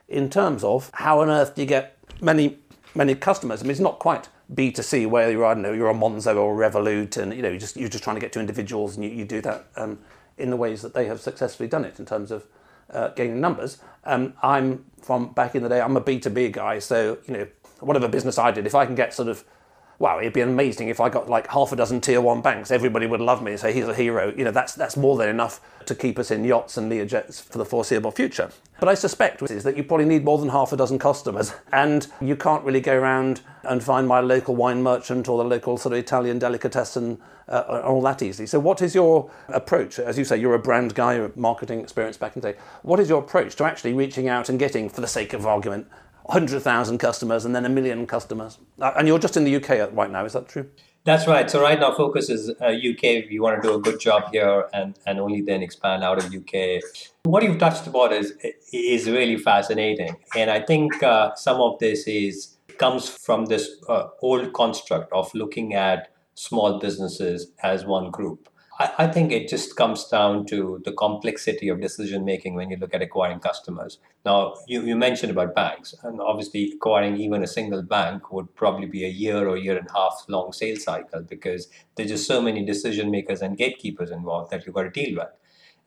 in 0.08 0.30
terms 0.30 0.64
of 0.64 0.90
how 0.94 1.20
on 1.20 1.28
earth 1.28 1.54
do 1.54 1.62
you 1.62 1.68
get 1.68 1.98
many 2.20 2.58
many 2.94 3.14
customers? 3.14 3.60
I 3.60 3.64
mean, 3.64 3.72
it's 3.72 3.80
not 3.80 3.98
quite 3.98 4.28
B2C 4.54 5.08
where 5.08 5.30
you're, 5.30 5.44
I 5.44 5.54
don't 5.54 5.62
know, 5.62 5.72
you're 5.72 5.90
a 5.90 5.94
Monzo 5.94 6.36
or 6.36 6.62
a 6.62 6.70
Revolut 6.70 7.16
and, 7.16 7.34
you 7.34 7.42
know, 7.42 7.48
you're 7.48 7.58
just, 7.58 7.76
you're 7.76 7.88
just 7.88 8.04
trying 8.04 8.16
to 8.16 8.20
get 8.20 8.32
to 8.32 8.40
individuals 8.40 8.96
and 8.96 9.04
you, 9.04 9.10
you 9.10 9.24
do 9.24 9.40
that 9.42 9.66
um, 9.76 9.98
in 10.38 10.50
the 10.50 10.56
ways 10.56 10.82
that 10.82 10.94
they 10.94 11.06
have 11.06 11.20
successfully 11.20 11.68
done 11.68 11.84
it 11.84 11.98
in 11.98 12.06
terms 12.06 12.30
of 12.30 12.46
uh, 12.90 13.08
gaining 13.08 13.40
numbers. 13.40 13.78
Um, 14.04 14.34
I'm 14.42 14.84
from 15.00 15.32
back 15.32 15.54
in 15.54 15.62
the 15.62 15.68
day, 15.68 15.80
I'm 15.80 15.96
a 15.96 16.00
B2B 16.00 16.52
guy. 16.52 16.78
So, 16.78 17.18
you 17.26 17.34
know, 17.34 17.46
whatever 17.80 18.08
business 18.08 18.38
I 18.38 18.50
did, 18.50 18.66
if 18.66 18.74
I 18.74 18.86
can 18.86 18.94
get 18.94 19.14
sort 19.14 19.28
of 19.28 19.44
wow, 19.98 20.18
it'd 20.18 20.32
be 20.32 20.40
amazing 20.40 20.88
if 20.88 21.00
I 21.00 21.08
got 21.08 21.28
like 21.28 21.48
half 21.48 21.72
a 21.72 21.76
dozen 21.76 22.00
tier 22.00 22.20
one 22.20 22.42
banks. 22.42 22.70
Everybody 22.70 23.06
would 23.06 23.20
love 23.20 23.42
me 23.42 23.52
and 23.52 23.60
say 23.60 23.72
he's 23.72 23.88
a 23.88 23.94
hero. 23.94 24.32
You 24.36 24.44
know, 24.44 24.50
that's 24.50 24.74
that's 24.74 24.96
more 24.96 25.16
than 25.16 25.28
enough 25.28 25.60
to 25.86 25.94
keep 25.94 26.18
us 26.18 26.30
in 26.30 26.44
yachts 26.44 26.76
and 26.76 26.90
Learjets 26.90 27.42
for 27.42 27.58
the 27.58 27.64
foreseeable 27.64 28.10
future. 28.10 28.50
But 28.78 28.88
I 28.88 28.94
suspect 28.94 29.42
is 29.42 29.62
that 29.64 29.76
you 29.76 29.84
probably 29.84 30.06
need 30.06 30.24
more 30.24 30.38
than 30.38 30.48
half 30.50 30.72
a 30.72 30.76
dozen 30.76 30.98
customers, 30.98 31.54
and 31.72 32.06
you 32.20 32.36
can't 32.36 32.64
really 32.64 32.80
go 32.80 32.96
around 32.96 33.40
and 33.62 33.82
find 33.82 34.06
my 34.06 34.20
local 34.20 34.54
wine 34.54 34.82
merchant 34.82 35.28
or 35.28 35.38
the 35.38 35.48
local 35.48 35.78
sort 35.78 35.92
of 35.94 35.98
Italian 35.98 36.38
delicatessen 36.38 37.18
uh, 37.48 37.82
all 37.84 38.02
that 38.02 38.22
easily. 38.22 38.46
So, 38.46 38.58
what 38.58 38.82
is 38.82 38.94
your 38.94 39.30
approach? 39.48 39.98
As 39.98 40.18
you 40.18 40.24
say, 40.24 40.36
you're 40.36 40.54
a 40.54 40.58
brand 40.58 40.94
guy, 40.94 41.16
you're 41.16 41.32
marketing 41.36 41.80
experience 41.80 42.16
back 42.16 42.36
in 42.36 42.42
the 42.42 42.52
day. 42.52 42.58
What 42.82 43.00
is 43.00 43.08
your 43.08 43.20
approach 43.20 43.56
to 43.56 43.64
actually 43.64 43.94
reaching 43.94 44.28
out 44.28 44.48
and 44.48 44.58
getting, 44.58 44.88
for 44.88 45.00
the 45.00 45.06
sake 45.06 45.32
of 45.32 45.46
argument, 45.46 45.88
100,000 46.26 46.98
customers 46.98 47.44
and 47.44 47.54
then 47.54 47.64
a 47.64 47.68
million 47.68 48.06
customers. 48.06 48.58
Uh, 48.80 48.92
and 48.98 49.06
you're 49.06 49.18
just 49.18 49.36
in 49.36 49.44
the 49.44 49.56
UK 49.56 49.92
right 49.92 50.10
now, 50.10 50.24
is 50.24 50.32
that 50.32 50.48
true? 50.48 50.68
That's 51.04 51.28
right. 51.28 51.48
So 51.48 51.62
right 51.62 51.78
now, 51.78 51.94
focus 51.94 52.28
is 52.28 52.50
uh, 52.60 52.66
UK. 52.66 53.30
We 53.30 53.38
want 53.38 53.62
to 53.62 53.68
do 53.68 53.74
a 53.76 53.80
good 53.80 54.00
job 54.00 54.24
here, 54.32 54.68
and, 54.72 54.98
and 55.06 55.20
only 55.20 55.40
then 55.40 55.62
expand 55.62 56.02
out 56.02 56.18
of 56.18 56.34
UK. 56.34 56.82
What 57.22 57.44
you've 57.44 57.58
touched 57.58 57.86
upon 57.86 58.12
is 58.12 58.32
is 58.72 59.08
really 59.08 59.36
fascinating, 59.36 60.16
and 60.36 60.50
I 60.50 60.60
think 60.60 61.00
uh, 61.04 61.36
some 61.36 61.60
of 61.60 61.78
this 61.78 62.08
is 62.08 62.56
comes 62.78 63.08
from 63.08 63.46
this 63.46 63.70
uh, 63.88 64.08
old 64.20 64.52
construct 64.52 65.12
of 65.12 65.32
looking 65.32 65.74
at 65.74 66.08
small 66.34 66.80
businesses 66.80 67.52
as 67.62 67.86
one 67.86 68.10
group. 68.10 68.48
I, 68.78 68.92
I 68.98 69.06
think 69.06 69.32
it 69.32 69.48
just 69.48 69.76
comes 69.76 70.04
down 70.04 70.46
to 70.46 70.80
the 70.84 70.92
complexity 70.92 71.68
of 71.68 71.80
decision 71.80 72.24
making 72.24 72.54
when 72.54 72.70
you 72.70 72.76
look 72.76 72.94
at 72.94 73.02
acquiring 73.02 73.40
customers. 73.40 73.98
Now, 74.24 74.54
you, 74.66 74.82
you 74.82 74.96
mentioned 74.96 75.32
about 75.32 75.54
banks, 75.54 75.94
and 76.02 76.20
obviously, 76.20 76.72
acquiring 76.74 77.16
even 77.18 77.42
a 77.42 77.46
single 77.46 77.82
bank 77.82 78.32
would 78.32 78.54
probably 78.54 78.86
be 78.86 79.04
a 79.04 79.08
year 79.08 79.48
or 79.48 79.56
year 79.56 79.78
and 79.78 79.88
a 79.88 79.92
half 79.92 80.24
long 80.28 80.52
sales 80.52 80.84
cycle 80.84 81.22
because 81.22 81.68
there's 81.94 82.10
just 82.10 82.26
so 82.26 82.40
many 82.42 82.64
decision 82.64 83.10
makers 83.10 83.42
and 83.42 83.56
gatekeepers 83.56 84.10
involved 84.10 84.50
that 84.50 84.66
you've 84.66 84.74
got 84.74 84.82
to 84.82 84.90
deal 84.90 85.16
with. 85.16 85.28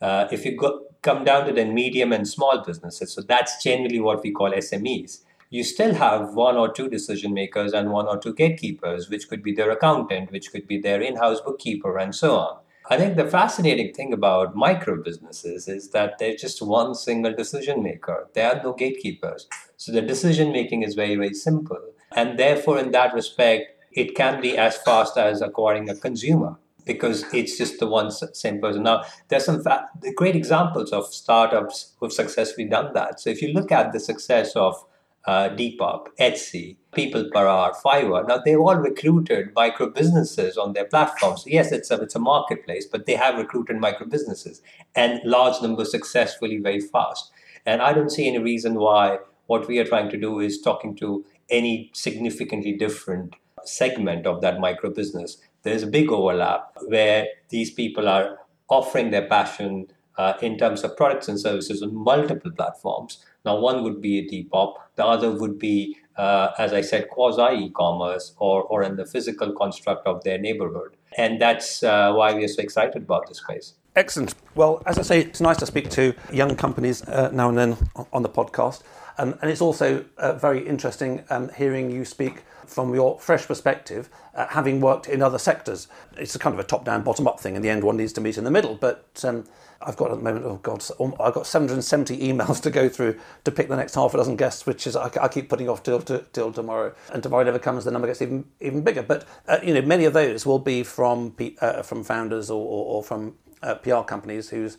Uh, 0.01 0.27
if 0.31 0.45
you 0.45 0.55
go, 0.55 0.85
come 1.01 1.23
down 1.23 1.45
to 1.45 1.53
the 1.53 1.65
medium 1.65 2.13
and 2.13 2.27
small 2.27 2.63
businesses, 2.65 3.13
so 3.13 3.21
that's 3.21 3.61
generally 3.63 3.99
what 3.99 4.23
we 4.23 4.31
call 4.31 4.51
SMEs 4.51 5.21
you 5.51 5.63
still 5.63 5.95
have 5.95 6.35
one 6.35 6.55
or 6.55 6.71
two 6.71 6.87
decision 6.87 7.33
makers 7.33 7.73
and 7.73 7.89
one 7.89 8.07
or 8.07 8.19
two 8.19 8.33
gatekeepers, 8.35 9.09
which 9.09 9.27
could 9.27 9.41
be 9.41 9.51
their 9.51 9.71
accountant, 9.71 10.31
which 10.31 10.51
could 10.51 10.67
be 10.67 10.79
their 10.79 11.01
in 11.01 11.15
house 11.15 11.41
bookkeeper, 11.41 11.97
and 11.97 12.13
so 12.13 12.35
on. 12.37 12.59
I 12.91 12.97
think 12.97 13.17
the 13.17 13.27
fascinating 13.27 13.93
thing 13.93 14.13
about 14.13 14.55
micro 14.55 15.01
businesses 15.01 15.67
is 15.67 15.91
that 15.91 16.17
they're 16.17 16.35
just 16.35 16.59
one 16.59 16.95
single 16.95 17.35
decision 17.35 17.83
maker. 17.83 18.27
There 18.33 18.51
are 18.51 18.63
no 18.63 18.73
gatekeepers. 18.73 19.47
So 19.77 19.91
the 19.91 20.01
decision 20.01 20.51
making 20.51 20.81
is 20.81 20.95
very, 20.95 21.15
very 21.15 21.35
simple. 21.35 21.79
And 22.15 22.39
therefore, 22.39 22.79
in 22.79 22.89
that 22.91 23.13
respect, 23.13 23.79
it 23.91 24.15
can 24.15 24.41
be 24.41 24.57
as 24.57 24.77
fast 24.77 25.17
as 25.17 25.43
acquiring 25.43 25.87
a 25.87 25.95
consumer 25.95 26.57
because 26.83 27.31
it's 27.31 27.59
just 27.59 27.77
the 27.79 27.85
one 27.85 28.09
same 28.09 28.59
person. 28.59 28.81
Now, 28.81 29.03
there's 29.27 29.45
some 29.45 29.61
fa- 29.61 29.87
great 30.15 30.35
examples 30.35 30.91
of 30.91 31.13
startups 31.13 31.93
who've 31.99 32.11
successfully 32.11 32.67
done 32.67 32.93
that. 32.95 33.19
So 33.19 33.29
if 33.29 33.43
you 33.43 33.53
look 33.53 33.71
at 33.71 33.93
the 33.93 33.99
success 33.99 34.55
of 34.55 34.83
uh, 35.29 35.49
Depop, 35.49 36.07
Etsy, 36.19 36.75
People 36.91 37.29
Per 37.31 37.45
Hour, 37.45 37.75
Fiverr. 37.85 38.27
Now 38.27 38.39
they've 38.43 38.59
all 38.59 38.77
recruited 38.77 39.51
micro 39.55 39.87
businesses 39.91 40.57
on 40.57 40.73
their 40.73 40.85
platforms. 40.85 41.43
Yes, 41.45 41.71
it's 41.71 41.91
a 41.91 42.01
it's 42.01 42.15
a 42.15 42.19
marketplace, 42.19 42.87
but 42.91 43.05
they 43.05 43.13
have 43.13 43.37
recruited 43.37 43.77
micro 43.77 44.07
businesses 44.07 44.63
and 44.95 45.21
large 45.23 45.61
numbers 45.61 45.91
successfully 45.91 46.57
very 46.57 46.79
fast. 46.79 47.31
And 47.63 47.83
I 47.83 47.93
don't 47.93 48.09
see 48.09 48.27
any 48.27 48.39
reason 48.39 48.73
why 48.85 49.19
what 49.45 49.67
we 49.67 49.77
are 49.77 49.85
trying 49.85 50.09
to 50.09 50.17
do 50.17 50.39
is 50.39 50.59
talking 50.61 50.95
to 50.95 51.23
any 51.59 51.91
significantly 51.93 52.73
different 52.85 53.35
segment 53.65 54.25
of 54.25 54.41
that 54.41 54.59
micro 54.59 54.89
business. 54.89 55.37
There's 55.61 55.83
a 55.83 55.95
big 55.99 56.11
overlap 56.11 56.75
where 56.87 57.27
these 57.49 57.69
people 57.69 58.09
are 58.09 58.39
offering 58.67 59.11
their 59.11 59.27
passion 59.27 59.87
uh, 60.17 60.33
in 60.41 60.57
terms 60.57 60.83
of 60.83 60.97
products 60.97 61.27
and 61.27 61.39
services 61.39 61.83
on 61.83 61.93
multiple 61.93 62.51
platforms 62.51 63.23
now, 63.45 63.57
one 63.59 63.83
would 63.83 64.01
be 64.01 64.19
a 64.19 64.27
Depop, 64.27 64.75
the 64.95 65.05
other 65.05 65.31
would 65.31 65.57
be, 65.57 65.97
uh, 66.17 66.49
as 66.57 66.73
I 66.73 66.81
said, 66.81 67.09
quasi 67.09 67.65
e 67.65 67.69
commerce 67.69 68.33
or, 68.37 68.63
or 68.63 68.83
in 68.83 68.97
the 68.97 69.05
physical 69.05 69.53
construct 69.53 70.05
of 70.05 70.23
their 70.23 70.37
neighborhood. 70.37 70.97
And 71.17 71.41
that's 71.41 71.81
uh, 71.81 72.11
why 72.13 72.33
we 72.33 72.43
are 72.43 72.49
so 72.49 72.61
excited 72.61 73.03
about 73.03 73.27
this 73.27 73.37
space. 73.37 73.75
Excellent. 73.95 74.35
Well, 74.55 74.83
as 74.85 74.99
I 74.99 75.01
say, 75.03 75.21
it's 75.21 75.41
nice 75.41 75.57
to 75.57 75.65
speak 75.65 75.89
to 75.91 76.13
young 76.31 76.55
companies 76.55 77.01
uh, 77.07 77.29
now 77.33 77.49
and 77.49 77.57
then 77.57 77.77
on 78.13 78.23
the 78.23 78.29
podcast. 78.29 78.83
Um, 79.17 79.37
and 79.41 79.49
it's 79.49 79.61
also 79.61 80.05
uh, 80.17 80.33
very 80.33 80.65
interesting 80.65 81.23
um, 81.29 81.49
hearing 81.49 81.91
you 81.91 82.05
speak 82.05 82.43
from 82.69 82.93
your 82.93 83.19
fresh 83.19 83.45
perspective, 83.47 84.09
uh, 84.35 84.47
having 84.47 84.79
worked 84.79 85.07
in 85.07 85.21
other 85.21 85.39
sectors. 85.39 85.87
It's 86.17 86.35
a 86.35 86.39
kind 86.39 86.53
of 86.53 86.59
a 86.59 86.63
top 86.63 86.85
down, 86.85 87.03
bottom 87.03 87.27
up 87.27 87.39
thing. 87.39 87.55
In 87.55 87.61
the 87.61 87.69
end, 87.69 87.83
one 87.83 87.97
needs 87.97 88.13
to 88.13 88.21
meet 88.21 88.37
in 88.37 88.43
the 88.43 88.51
middle. 88.51 88.75
But 88.75 89.23
um, 89.23 89.45
I've 89.81 89.97
got 89.97 90.11
at 90.11 90.17
the 90.17 90.23
moment, 90.23 90.45
oh 90.45 90.57
God, 90.61 90.83
I've 91.19 91.33
got 91.33 91.47
770 91.47 92.17
emails 92.17 92.61
to 92.63 92.69
go 92.69 92.89
through 92.89 93.19
to 93.43 93.51
pick 93.51 93.67
the 93.69 93.75
next 93.75 93.95
half 93.95 94.13
a 94.13 94.17
dozen 94.17 94.35
guests, 94.35 94.65
which 94.65 94.85
is 94.85 94.95
I, 94.95 95.09
I 95.21 95.27
keep 95.27 95.49
putting 95.49 95.69
off 95.69 95.83
till, 95.83 96.01
till, 96.01 96.23
till 96.33 96.51
tomorrow. 96.51 96.93
And 97.11 97.23
tomorrow 97.23 97.43
never 97.43 97.59
comes, 97.59 97.85
the 97.85 97.91
number 97.91 98.07
gets 98.07 98.21
even 98.21 98.45
even 98.59 98.81
bigger. 98.83 99.03
But 99.03 99.25
uh, 99.47 99.59
you 99.63 99.73
know, 99.73 99.81
many 99.81 100.05
of 100.05 100.13
those 100.13 100.45
will 100.45 100.59
be 100.59 100.83
from 100.83 101.35
uh, 101.61 101.81
from 101.81 102.03
founders 102.03 102.49
or, 102.49 102.61
or, 102.61 102.85
or 102.95 103.03
from 103.03 103.35
uh, 103.63 103.75
PR 103.75 104.01
companies 104.01 104.49
whose 104.49 104.77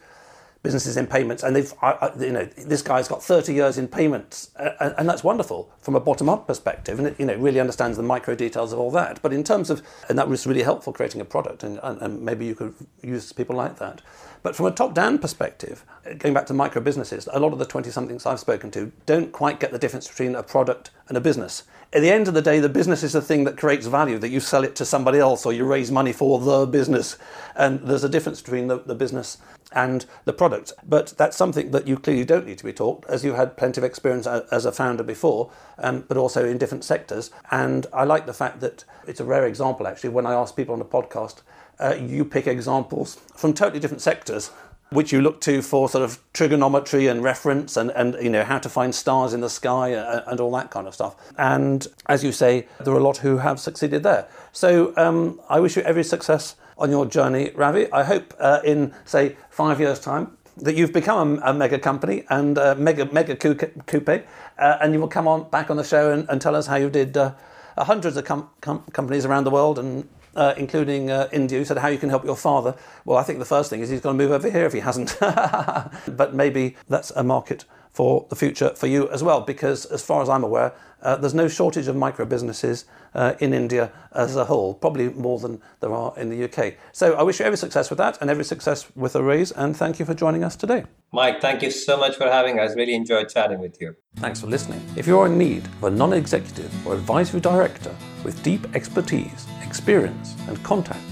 businesses 0.62 0.96
in 0.96 1.06
payments, 1.06 1.42
and 1.42 1.56
they've, 1.56 1.72
I, 1.80 1.92
I, 1.92 2.18
you 2.18 2.32
know, 2.32 2.44
this 2.44 2.82
guy's 2.82 3.08
got 3.08 3.22
30 3.22 3.54
years 3.54 3.78
in 3.78 3.88
payments, 3.88 4.50
and, 4.58 4.94
and 4.98 5.08
that's 5.08 5.24
wonderful 5.24 5.70
from 5.80 5.94
a 5.94 6.00
bottom-up 6.00 6.46
perspective, 6.46 6.98
and 6.98 7.08
it, 7.08 7.18
you 7.18 7.24
know, 7.24 7.36
really 7.36 7.60
understands 7.60 7.96
the 7.96 8.02
micro 8.02 8.34
details 8.34 8.72
of 8.72 8.78
all 8.78 8.90
that. 8.90 9.22
But 9.22 9.32
in 9.32 9.42
terms 9.42 9.70
of, 9.70 9.82
and 10.08 10.18
that 10.18 10.28
was 10.28 10.46
really 10.46 10.62
helpful 10.62 10.92
creating 10.92 11.20
a 11.20 11.24
product, 11.24 11.62
and, 11.62 11.80
and, 11.82 12.00
and 12.02 12.22
maybe 12.22 12.44
you 12.44 12.54
could 12.54 12.74
use 13.02 13.32
people 13.32 13.56
like 13.56 13.78
that. 13.78 14.02
But 14.42 14.56
from 14.56 14.66
a 14.66 14.70
top-down 14.70 15.18
perspective, 15.18 15.84
going 16.18 16.34
back 16.34 16.46
to 16.46 16.54
micro 16.54 16.80
businesses, 16.80 17.28
a 17.32 17.40
lot 17.40 17.52
of 17.52 17.58
the 17.58 17.66
20-somethings 17.66 18.26
I've 18.26 18.40
spoken 18.40 18.70
to 18.72 18.92
don't 19.06 19.32
quite 19.32 19.60
get 19.60 19.72
the 19.72 19.78
difference 19.78 20.08
between 20.08 20.34
a 20.34 20.42
product 20.42 20.90
and 21.08 21.16
a 21.16 21.20
business. 21.20 21.64
At 21.92 22.02
the 22.02 22.10
end 22.10 22.28
of 22.28 22.34
the 22.34 22.42
day, 22.42 22.60
the 22.60 22.68
business 22.68 23.02
is 23.02 23.12
the 23.12 23.20
thing 23.20 23.44
that 23.44 23.56
creates 23.58 23.86
value, 23.86 24.18
that 24.18 24.28
you 24.28 24.40
sell 24.40 24.62
it 24.62 24.76
to 24.76 24.84
somebody 24.84 25.18
else 25.18 25.44
or 25.44 25.52
you 25.52 25.64
raise 25.64 25.90
money 25.90 26.12
for 26.12 26.38
the 26.38 26.64
business. 26.64 27.18
And 27.56 27.80
there's 27.80 28.04
a 28.04 28.08
difference 28.08 28.40
between 28.40 28.68
the, 28.68 28.78
the 28.78 28.94
business 28.94 29.38
and 29.72 30.06
the 30.24 30.32
product. 30.32 30.72
But 30.86 31.14
that's 31.16 31.36
something 31.36 31.70
that 31.70 31.86
you 31.86 31.96
clearly 31.96 32.24
don't 32.24 32.46
need 32.46 32.58
to 32.58 32.64
be 32.64 32.72
taught, 32.72 33.04
as 33.08 33.24
you 33.24 33.34
had 33.34 33.56
plenty 33.56 33.80
of 33.80 33.84
experience 33.84 34.26
as 34.26 34.64
a 34.64 34.72
founder 34.72 35.02
before, 35.02 35.50
um, 35.78 36.04
but 36.08 36.16
also 36.16 36.44
in 36.44 36.58
different 36.58 36.84
sectors. 36.84 37.30
And 37.50 37.86
I 37.92 38.04
like 38.04 38.26
the 38.26 38.34
fact 38.34 38.60
that 38.60 38.84
it's 39.06 39.20
a 39.20 39.24
rare 39.24 39.46
example, 39.46 39.86
actually, 39.86 40.10
when 40.10 40.26
I 40.26 40.32
ask 40.32 40.56
people 40.56 40.72
on 40.72 40.78
the 40.78 40.84
podcast, 40.84 41.42
uh, 41.78 41.94
you 41.94 42.24
pick 42.24 42.46
examples 42.46 43.16
from 43.34 43.54
totally 43.54 43.80
different 43.80 44.02
sectors 44.02 44.50
which 44.90 45.12
you 45.12 45.20
look 45.20 45.40
to 45.40 45.62
for 45.62 45.88
sort 45.88 46.04
of 46.04 46.18
trigonometry 46.32 47.06
and 47.06 47.22
reference 47.22 47.76
and, 47.76 47.90
and 47.92 48.16
you 48.20 48.28
know 48.28 48.44
how 48.44 48.58
to 48.58 48.68
find 48.68 48.94
stars 48.94 49.32
in 49.32 49.40
the 49.40 49.48
sky 49.48 49.88
and, 49.88 50.22
and 50.26 50.40
all 50.40 50.50
that 50.50 50.70
kind 50.70 50.86
of 50.86 50.94
stuff. 50.94 51.14
And 51.38 51.86
as 52.06 52.24
you 52.24 52.32
say, 52.32 52.66
there 52.80 52.92
are 52.92 52.98
a 52.98 53.02
lot 53.02 53.18
who 53.18 53.38
have 53.38 53.60
succeeded 53.60 54.02
there. 54.02 54.28
So 54.52 54.92
um, 54.96 55.40
I 55.48 55.60
wish 55.60 55.76
you 55.76 55.82
every 55.82 56.04
success 56.04 56.56
on 56.80 56.90
your 56.90 57.06
journey, 57.06 57.52
Ravi. 57.54 57.90
I 57.92 58.02
hope 58.02 58.34
uh, 58.40 58.60
in, 58.64 58.92
say, 59.04 59.36
five 59.50 59.78
years' 59.78 60.00
time, 60.00 60.36
that 60.56 60.74
you've 60.74 60.92
become 60.92 61.38
a, 61.38 61.50
a 61.50 61.54
mega 61.54 61.78
company 61.78 62.24
and 62.28 62.58
a 62.58 62.74
mega 62.74 63.06
mega 63.06 63.36
coupe, 63.36 64.26
uh, 64.58 64.78
and 64.80 64.92
you 64.92 65.00
will 65.00 65.08
come 65.08 65.28
on 65.28 65.48
back 65.50 65.70
on 65.70 65.76
the 65.76 65.84
show 65.84 66.10
and, 66.10 66.28
and 66.28 66.40
tell 66.40 66.56
us 66.56 66.66
how 66.66 66.76
you 66.76 66.90
did 66.90 67.16
uh, 67.16 67.32
hundreds 67.78 68.16
of 68.16 68.24
com- 68.24 68.50
com- 68.60 68.82
companies 68.92 69.24
around 69.24 69.44
the 69.44 69.50
world 69.50 69.78
and 69.78 70.08
uh, 70.36 70.54
including 70.56 71.10
uh, 71.10 71.28
India, 71.32 71.58
who 71.58 71.64
said 71.64 71.78
how 71.78 71.88
you 71.88 71.98
can 71.98 72.08
help 72.08 72.24
your 72.24 72.36
father. 72.36 72.74
Well, 73.04 73.18
I 73.18 73.22
think 73.22 73.38
the 73.38 73.44
first 73.44 73.70
thing 73.70 73.80
is 73.80 73.88
he's 73.88 74.00
going 74.00 74.16
to 74.16 74.22
move 74.22 74.32
over 74.32 74.50
here 74.50 74.64
if 74.64 74.72
he 74.72 74.80
hasn't. 74.80 75.16
but 75.20 76.34
maybe 76.34 76.76
that's 76.88 77.10
a 77.12 77.24
market 77.24 77.64
for 77.92 78.26
the 78.28 78.36
future 78.36 78.70
for 78.70 78.86
you 78.86 79.08
as 79.10 79.22
well, 79.22 79.40
because 79.40 79.86
as 79.86 80.02
far 80.02 80.22
as 80.22 80.28
I'm 80.28 80.44
aware, 80.44 80.72
uh, 81.02 81.16
there's 81.16 81.34
no 81.34 81.48
shortage 81.48 81.88
of 81.88 81.96
micro 81.96 82.24
businesses 82.24 82.84
uh, 83.14 83.34
in 83.40 83.52
India 83.52 83.90
as 84.12 84.36
a 84.36 84.44
whole, 84.44 84.74
probably 84.74 85.08
more 85.10 85.38
than 85.38 85.60
there 85.80 85.92
are 85.92 86.12
in 86.16 86.28
the 86.28 86.44
UK. 86.44 86.74
So 86.92 87.14
I 87.14 87.22
wish 87.22 87.40
you 87.40 87.46
every 87.46 87.56
success 87.56 87.90
with 87.90 87.96
that 87.98 88.18
and 88.20 88.30
every 88.30 88.44
success 88.44 88.86
with 88.94 89.16
Arrays, 89.16 89.50
and 89.52 89.76
thank 89.76 89.98
you 89.98 90.04
for 90.04 90.14
joining 90.14 90.44
us 90.44 90.56
today. 90.56 90.84
Mike, 91.12 91.40
thank 91.40 91.62
you 91.62 91.70
so 91.70 91.96
much 91.96 92.16
for 92.16 92.28
having 92.28 92.58
us. 92.60 92.76
Really 92.76 92.94
enjoyed 92.94 93.28
chatting 93.28 93.58
with 93.58 93.80
you. 93.80 93.96
Thanks 94.16 94.40
for 94.40 94.46
listening. 94.46 94.80
If 94.96 95.06
you're 95.06 95.26
in 95.26 95.38
need 95.38 95.64
of 95.64 95.84
a 95.84 95.90
non 95.90 96.12
executive 96.12 96.86
or 96.86 96.94
advisory 96.94 97.40
director 97.40 97.94
with 98.22 98.40
deep 98.42 98.76
expertise, 98.76 99.46
experience, 99.64 100.36
and 100.46 100.62
contacts 100.62 101.09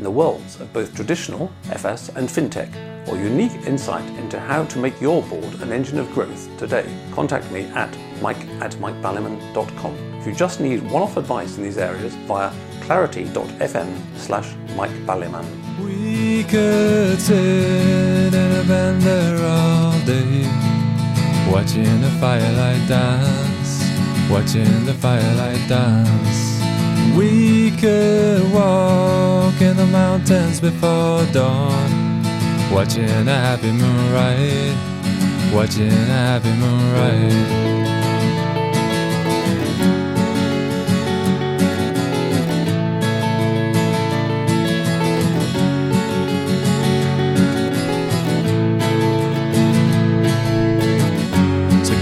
in 0.00 0.04
the 0.04 0.10
worlds 0.10 0.58
of 0.58 0.72
both 0.72 0.94
traditional 0.94 1.52
FS 1.72 2.08
and 2.16 2.26
fintech, 2.26 2.70
or 3.06 3.18
unique 3.18 3.52
insight 3.66 4.08
into 4.18 4.40
how 4.40 4.64
to 4.64 4.78
make 4.78 4.98
your 4.98 5.22
board 5.24 5.60
an 5.60 5.72
engine 5.72 5.98
of 5.98 6.10
growth 6.14 6.48
today, 6.56 6.86
contact 7.12 7.50
me 7.52 7.64
at 7.82 7.94
mike 8.22 8.42
at 8.64 8.72
mikeballiman.com. 8.76 9.94
If 10.18 10.26
you 10.26 10.32
just 10.32 10.58
need 10.58 10.90
one-off 10.90 11.18
advice 11.18 11.58
in 11.58 11.64
these 11.64 11.76
areas 11.76 12.14
via 12.26 12.50
clarity.fm 12.80 13.90
slash 14.16 14.54
Mike 14.74 14.98
Balliman. 15.04 15.44
We 15.84 16.44
could 16.44 17.20
sit 17.20 17.36
in 18.32 18.52
a 18.56 18.64
band 18.64 19.02
there 19.02 19.36
all 19.44 19.92
day, 20.06 20.48
watching 21.52 22.00
the 22.00 22.12
firelight 22.18 22.88
dance, 22.88 23.84
watching 24.30 24.86
the 24.86 24.94
firelight 24.94 25.68
dance. 25.68 26.40
We 27.14 27.72
could 27.72 28.50
walk 28.52 29.29
mountains 30.20 30.60
before 30.60 31.24
dawn, 31.32 32.22
watching 32.70 33.04
a 33.04 33.34
happy 33.34 33.72
moon 33.72 34.12
ride, 34.12 34.76
watching 35.54 35.88
a 35.88 36.16
happy 36.28 36.52
moon 36.60 36.92
ride. 36.94 37.70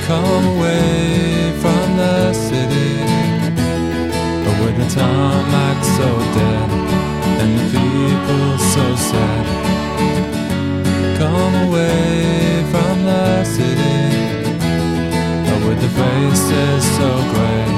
come 0.06 0.56
away 0.56 1.52
from 1.60 1.96
the 1.98 2.32
city. 2.32 2.96
But 4.42 4.56
with 4.64 4.76
the 4.78 4.88
tarmac 4.94 5.84
so 5.84 6.08
dead 6.32 6.57
feel 8.28 8.58
so 8.58 8.96
sad. 8.96 9.46
Come 11.18 11.54
away 11.66 12.62
from 12.72 13.04
the 13.04 13.44
city, 13.44 14.00
but 15.46 15.60
with 15.66 15.80
the 15.80 15.88
faces 15.98 16.84
so 16.96 17.08
gray. 17.32 17.77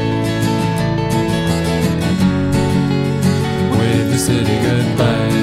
city 4.21 4.55
goodbye. 4.61 5.33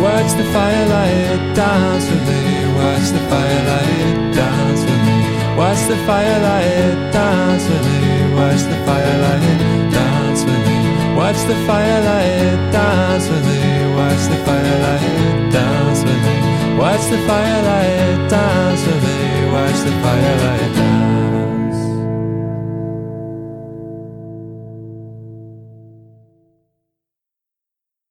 Watch 0.00 0.32
the 0.40 0.46
firelight 0.54 1.54
dance 1.54 2.06
with 2.08 2.24
me. 2.30 2.42
Watch 2.80 3.08
the 3.16 3.22
firelight 3.28 4.32
dance 4.32 4.82
with 4.88 5.02
me. 5.08 5.18
Watch 5.60 5.82
the 5.92 5.98
firelight 6.08 7.12
dance 7.12 7.64
with 7.68 7.84
me. 7.84 8.00
Watch 8.40 8.62
the 8.72 8.78
firelight 8.88 9.92
dance 9.92 10.42
with 10.48 10.62
me. 10.68 10.78
Watch 11.20 11.40
the 11.50 11.56
firelight 11.68 12.72
dance 12.72 13.28
with 13.28 13.44
me. 13.50 13.60
Watch 14.00 14.24
the 14.32 14.38
firelight 14.48 15.52
dance 15.52 16.00
with 16.08 16.22
me. 16.26 16.36
Watch 16.80 17.04
the 17.12 17.20
firelight 17.28 18.30
dance 18.32 18.82
with 18.86 19.02
me. 19.04 19.18
Watch 19.52 19.78
the 19.88 19.94
firelight 20.02 20.74
dance. 20.74 20.97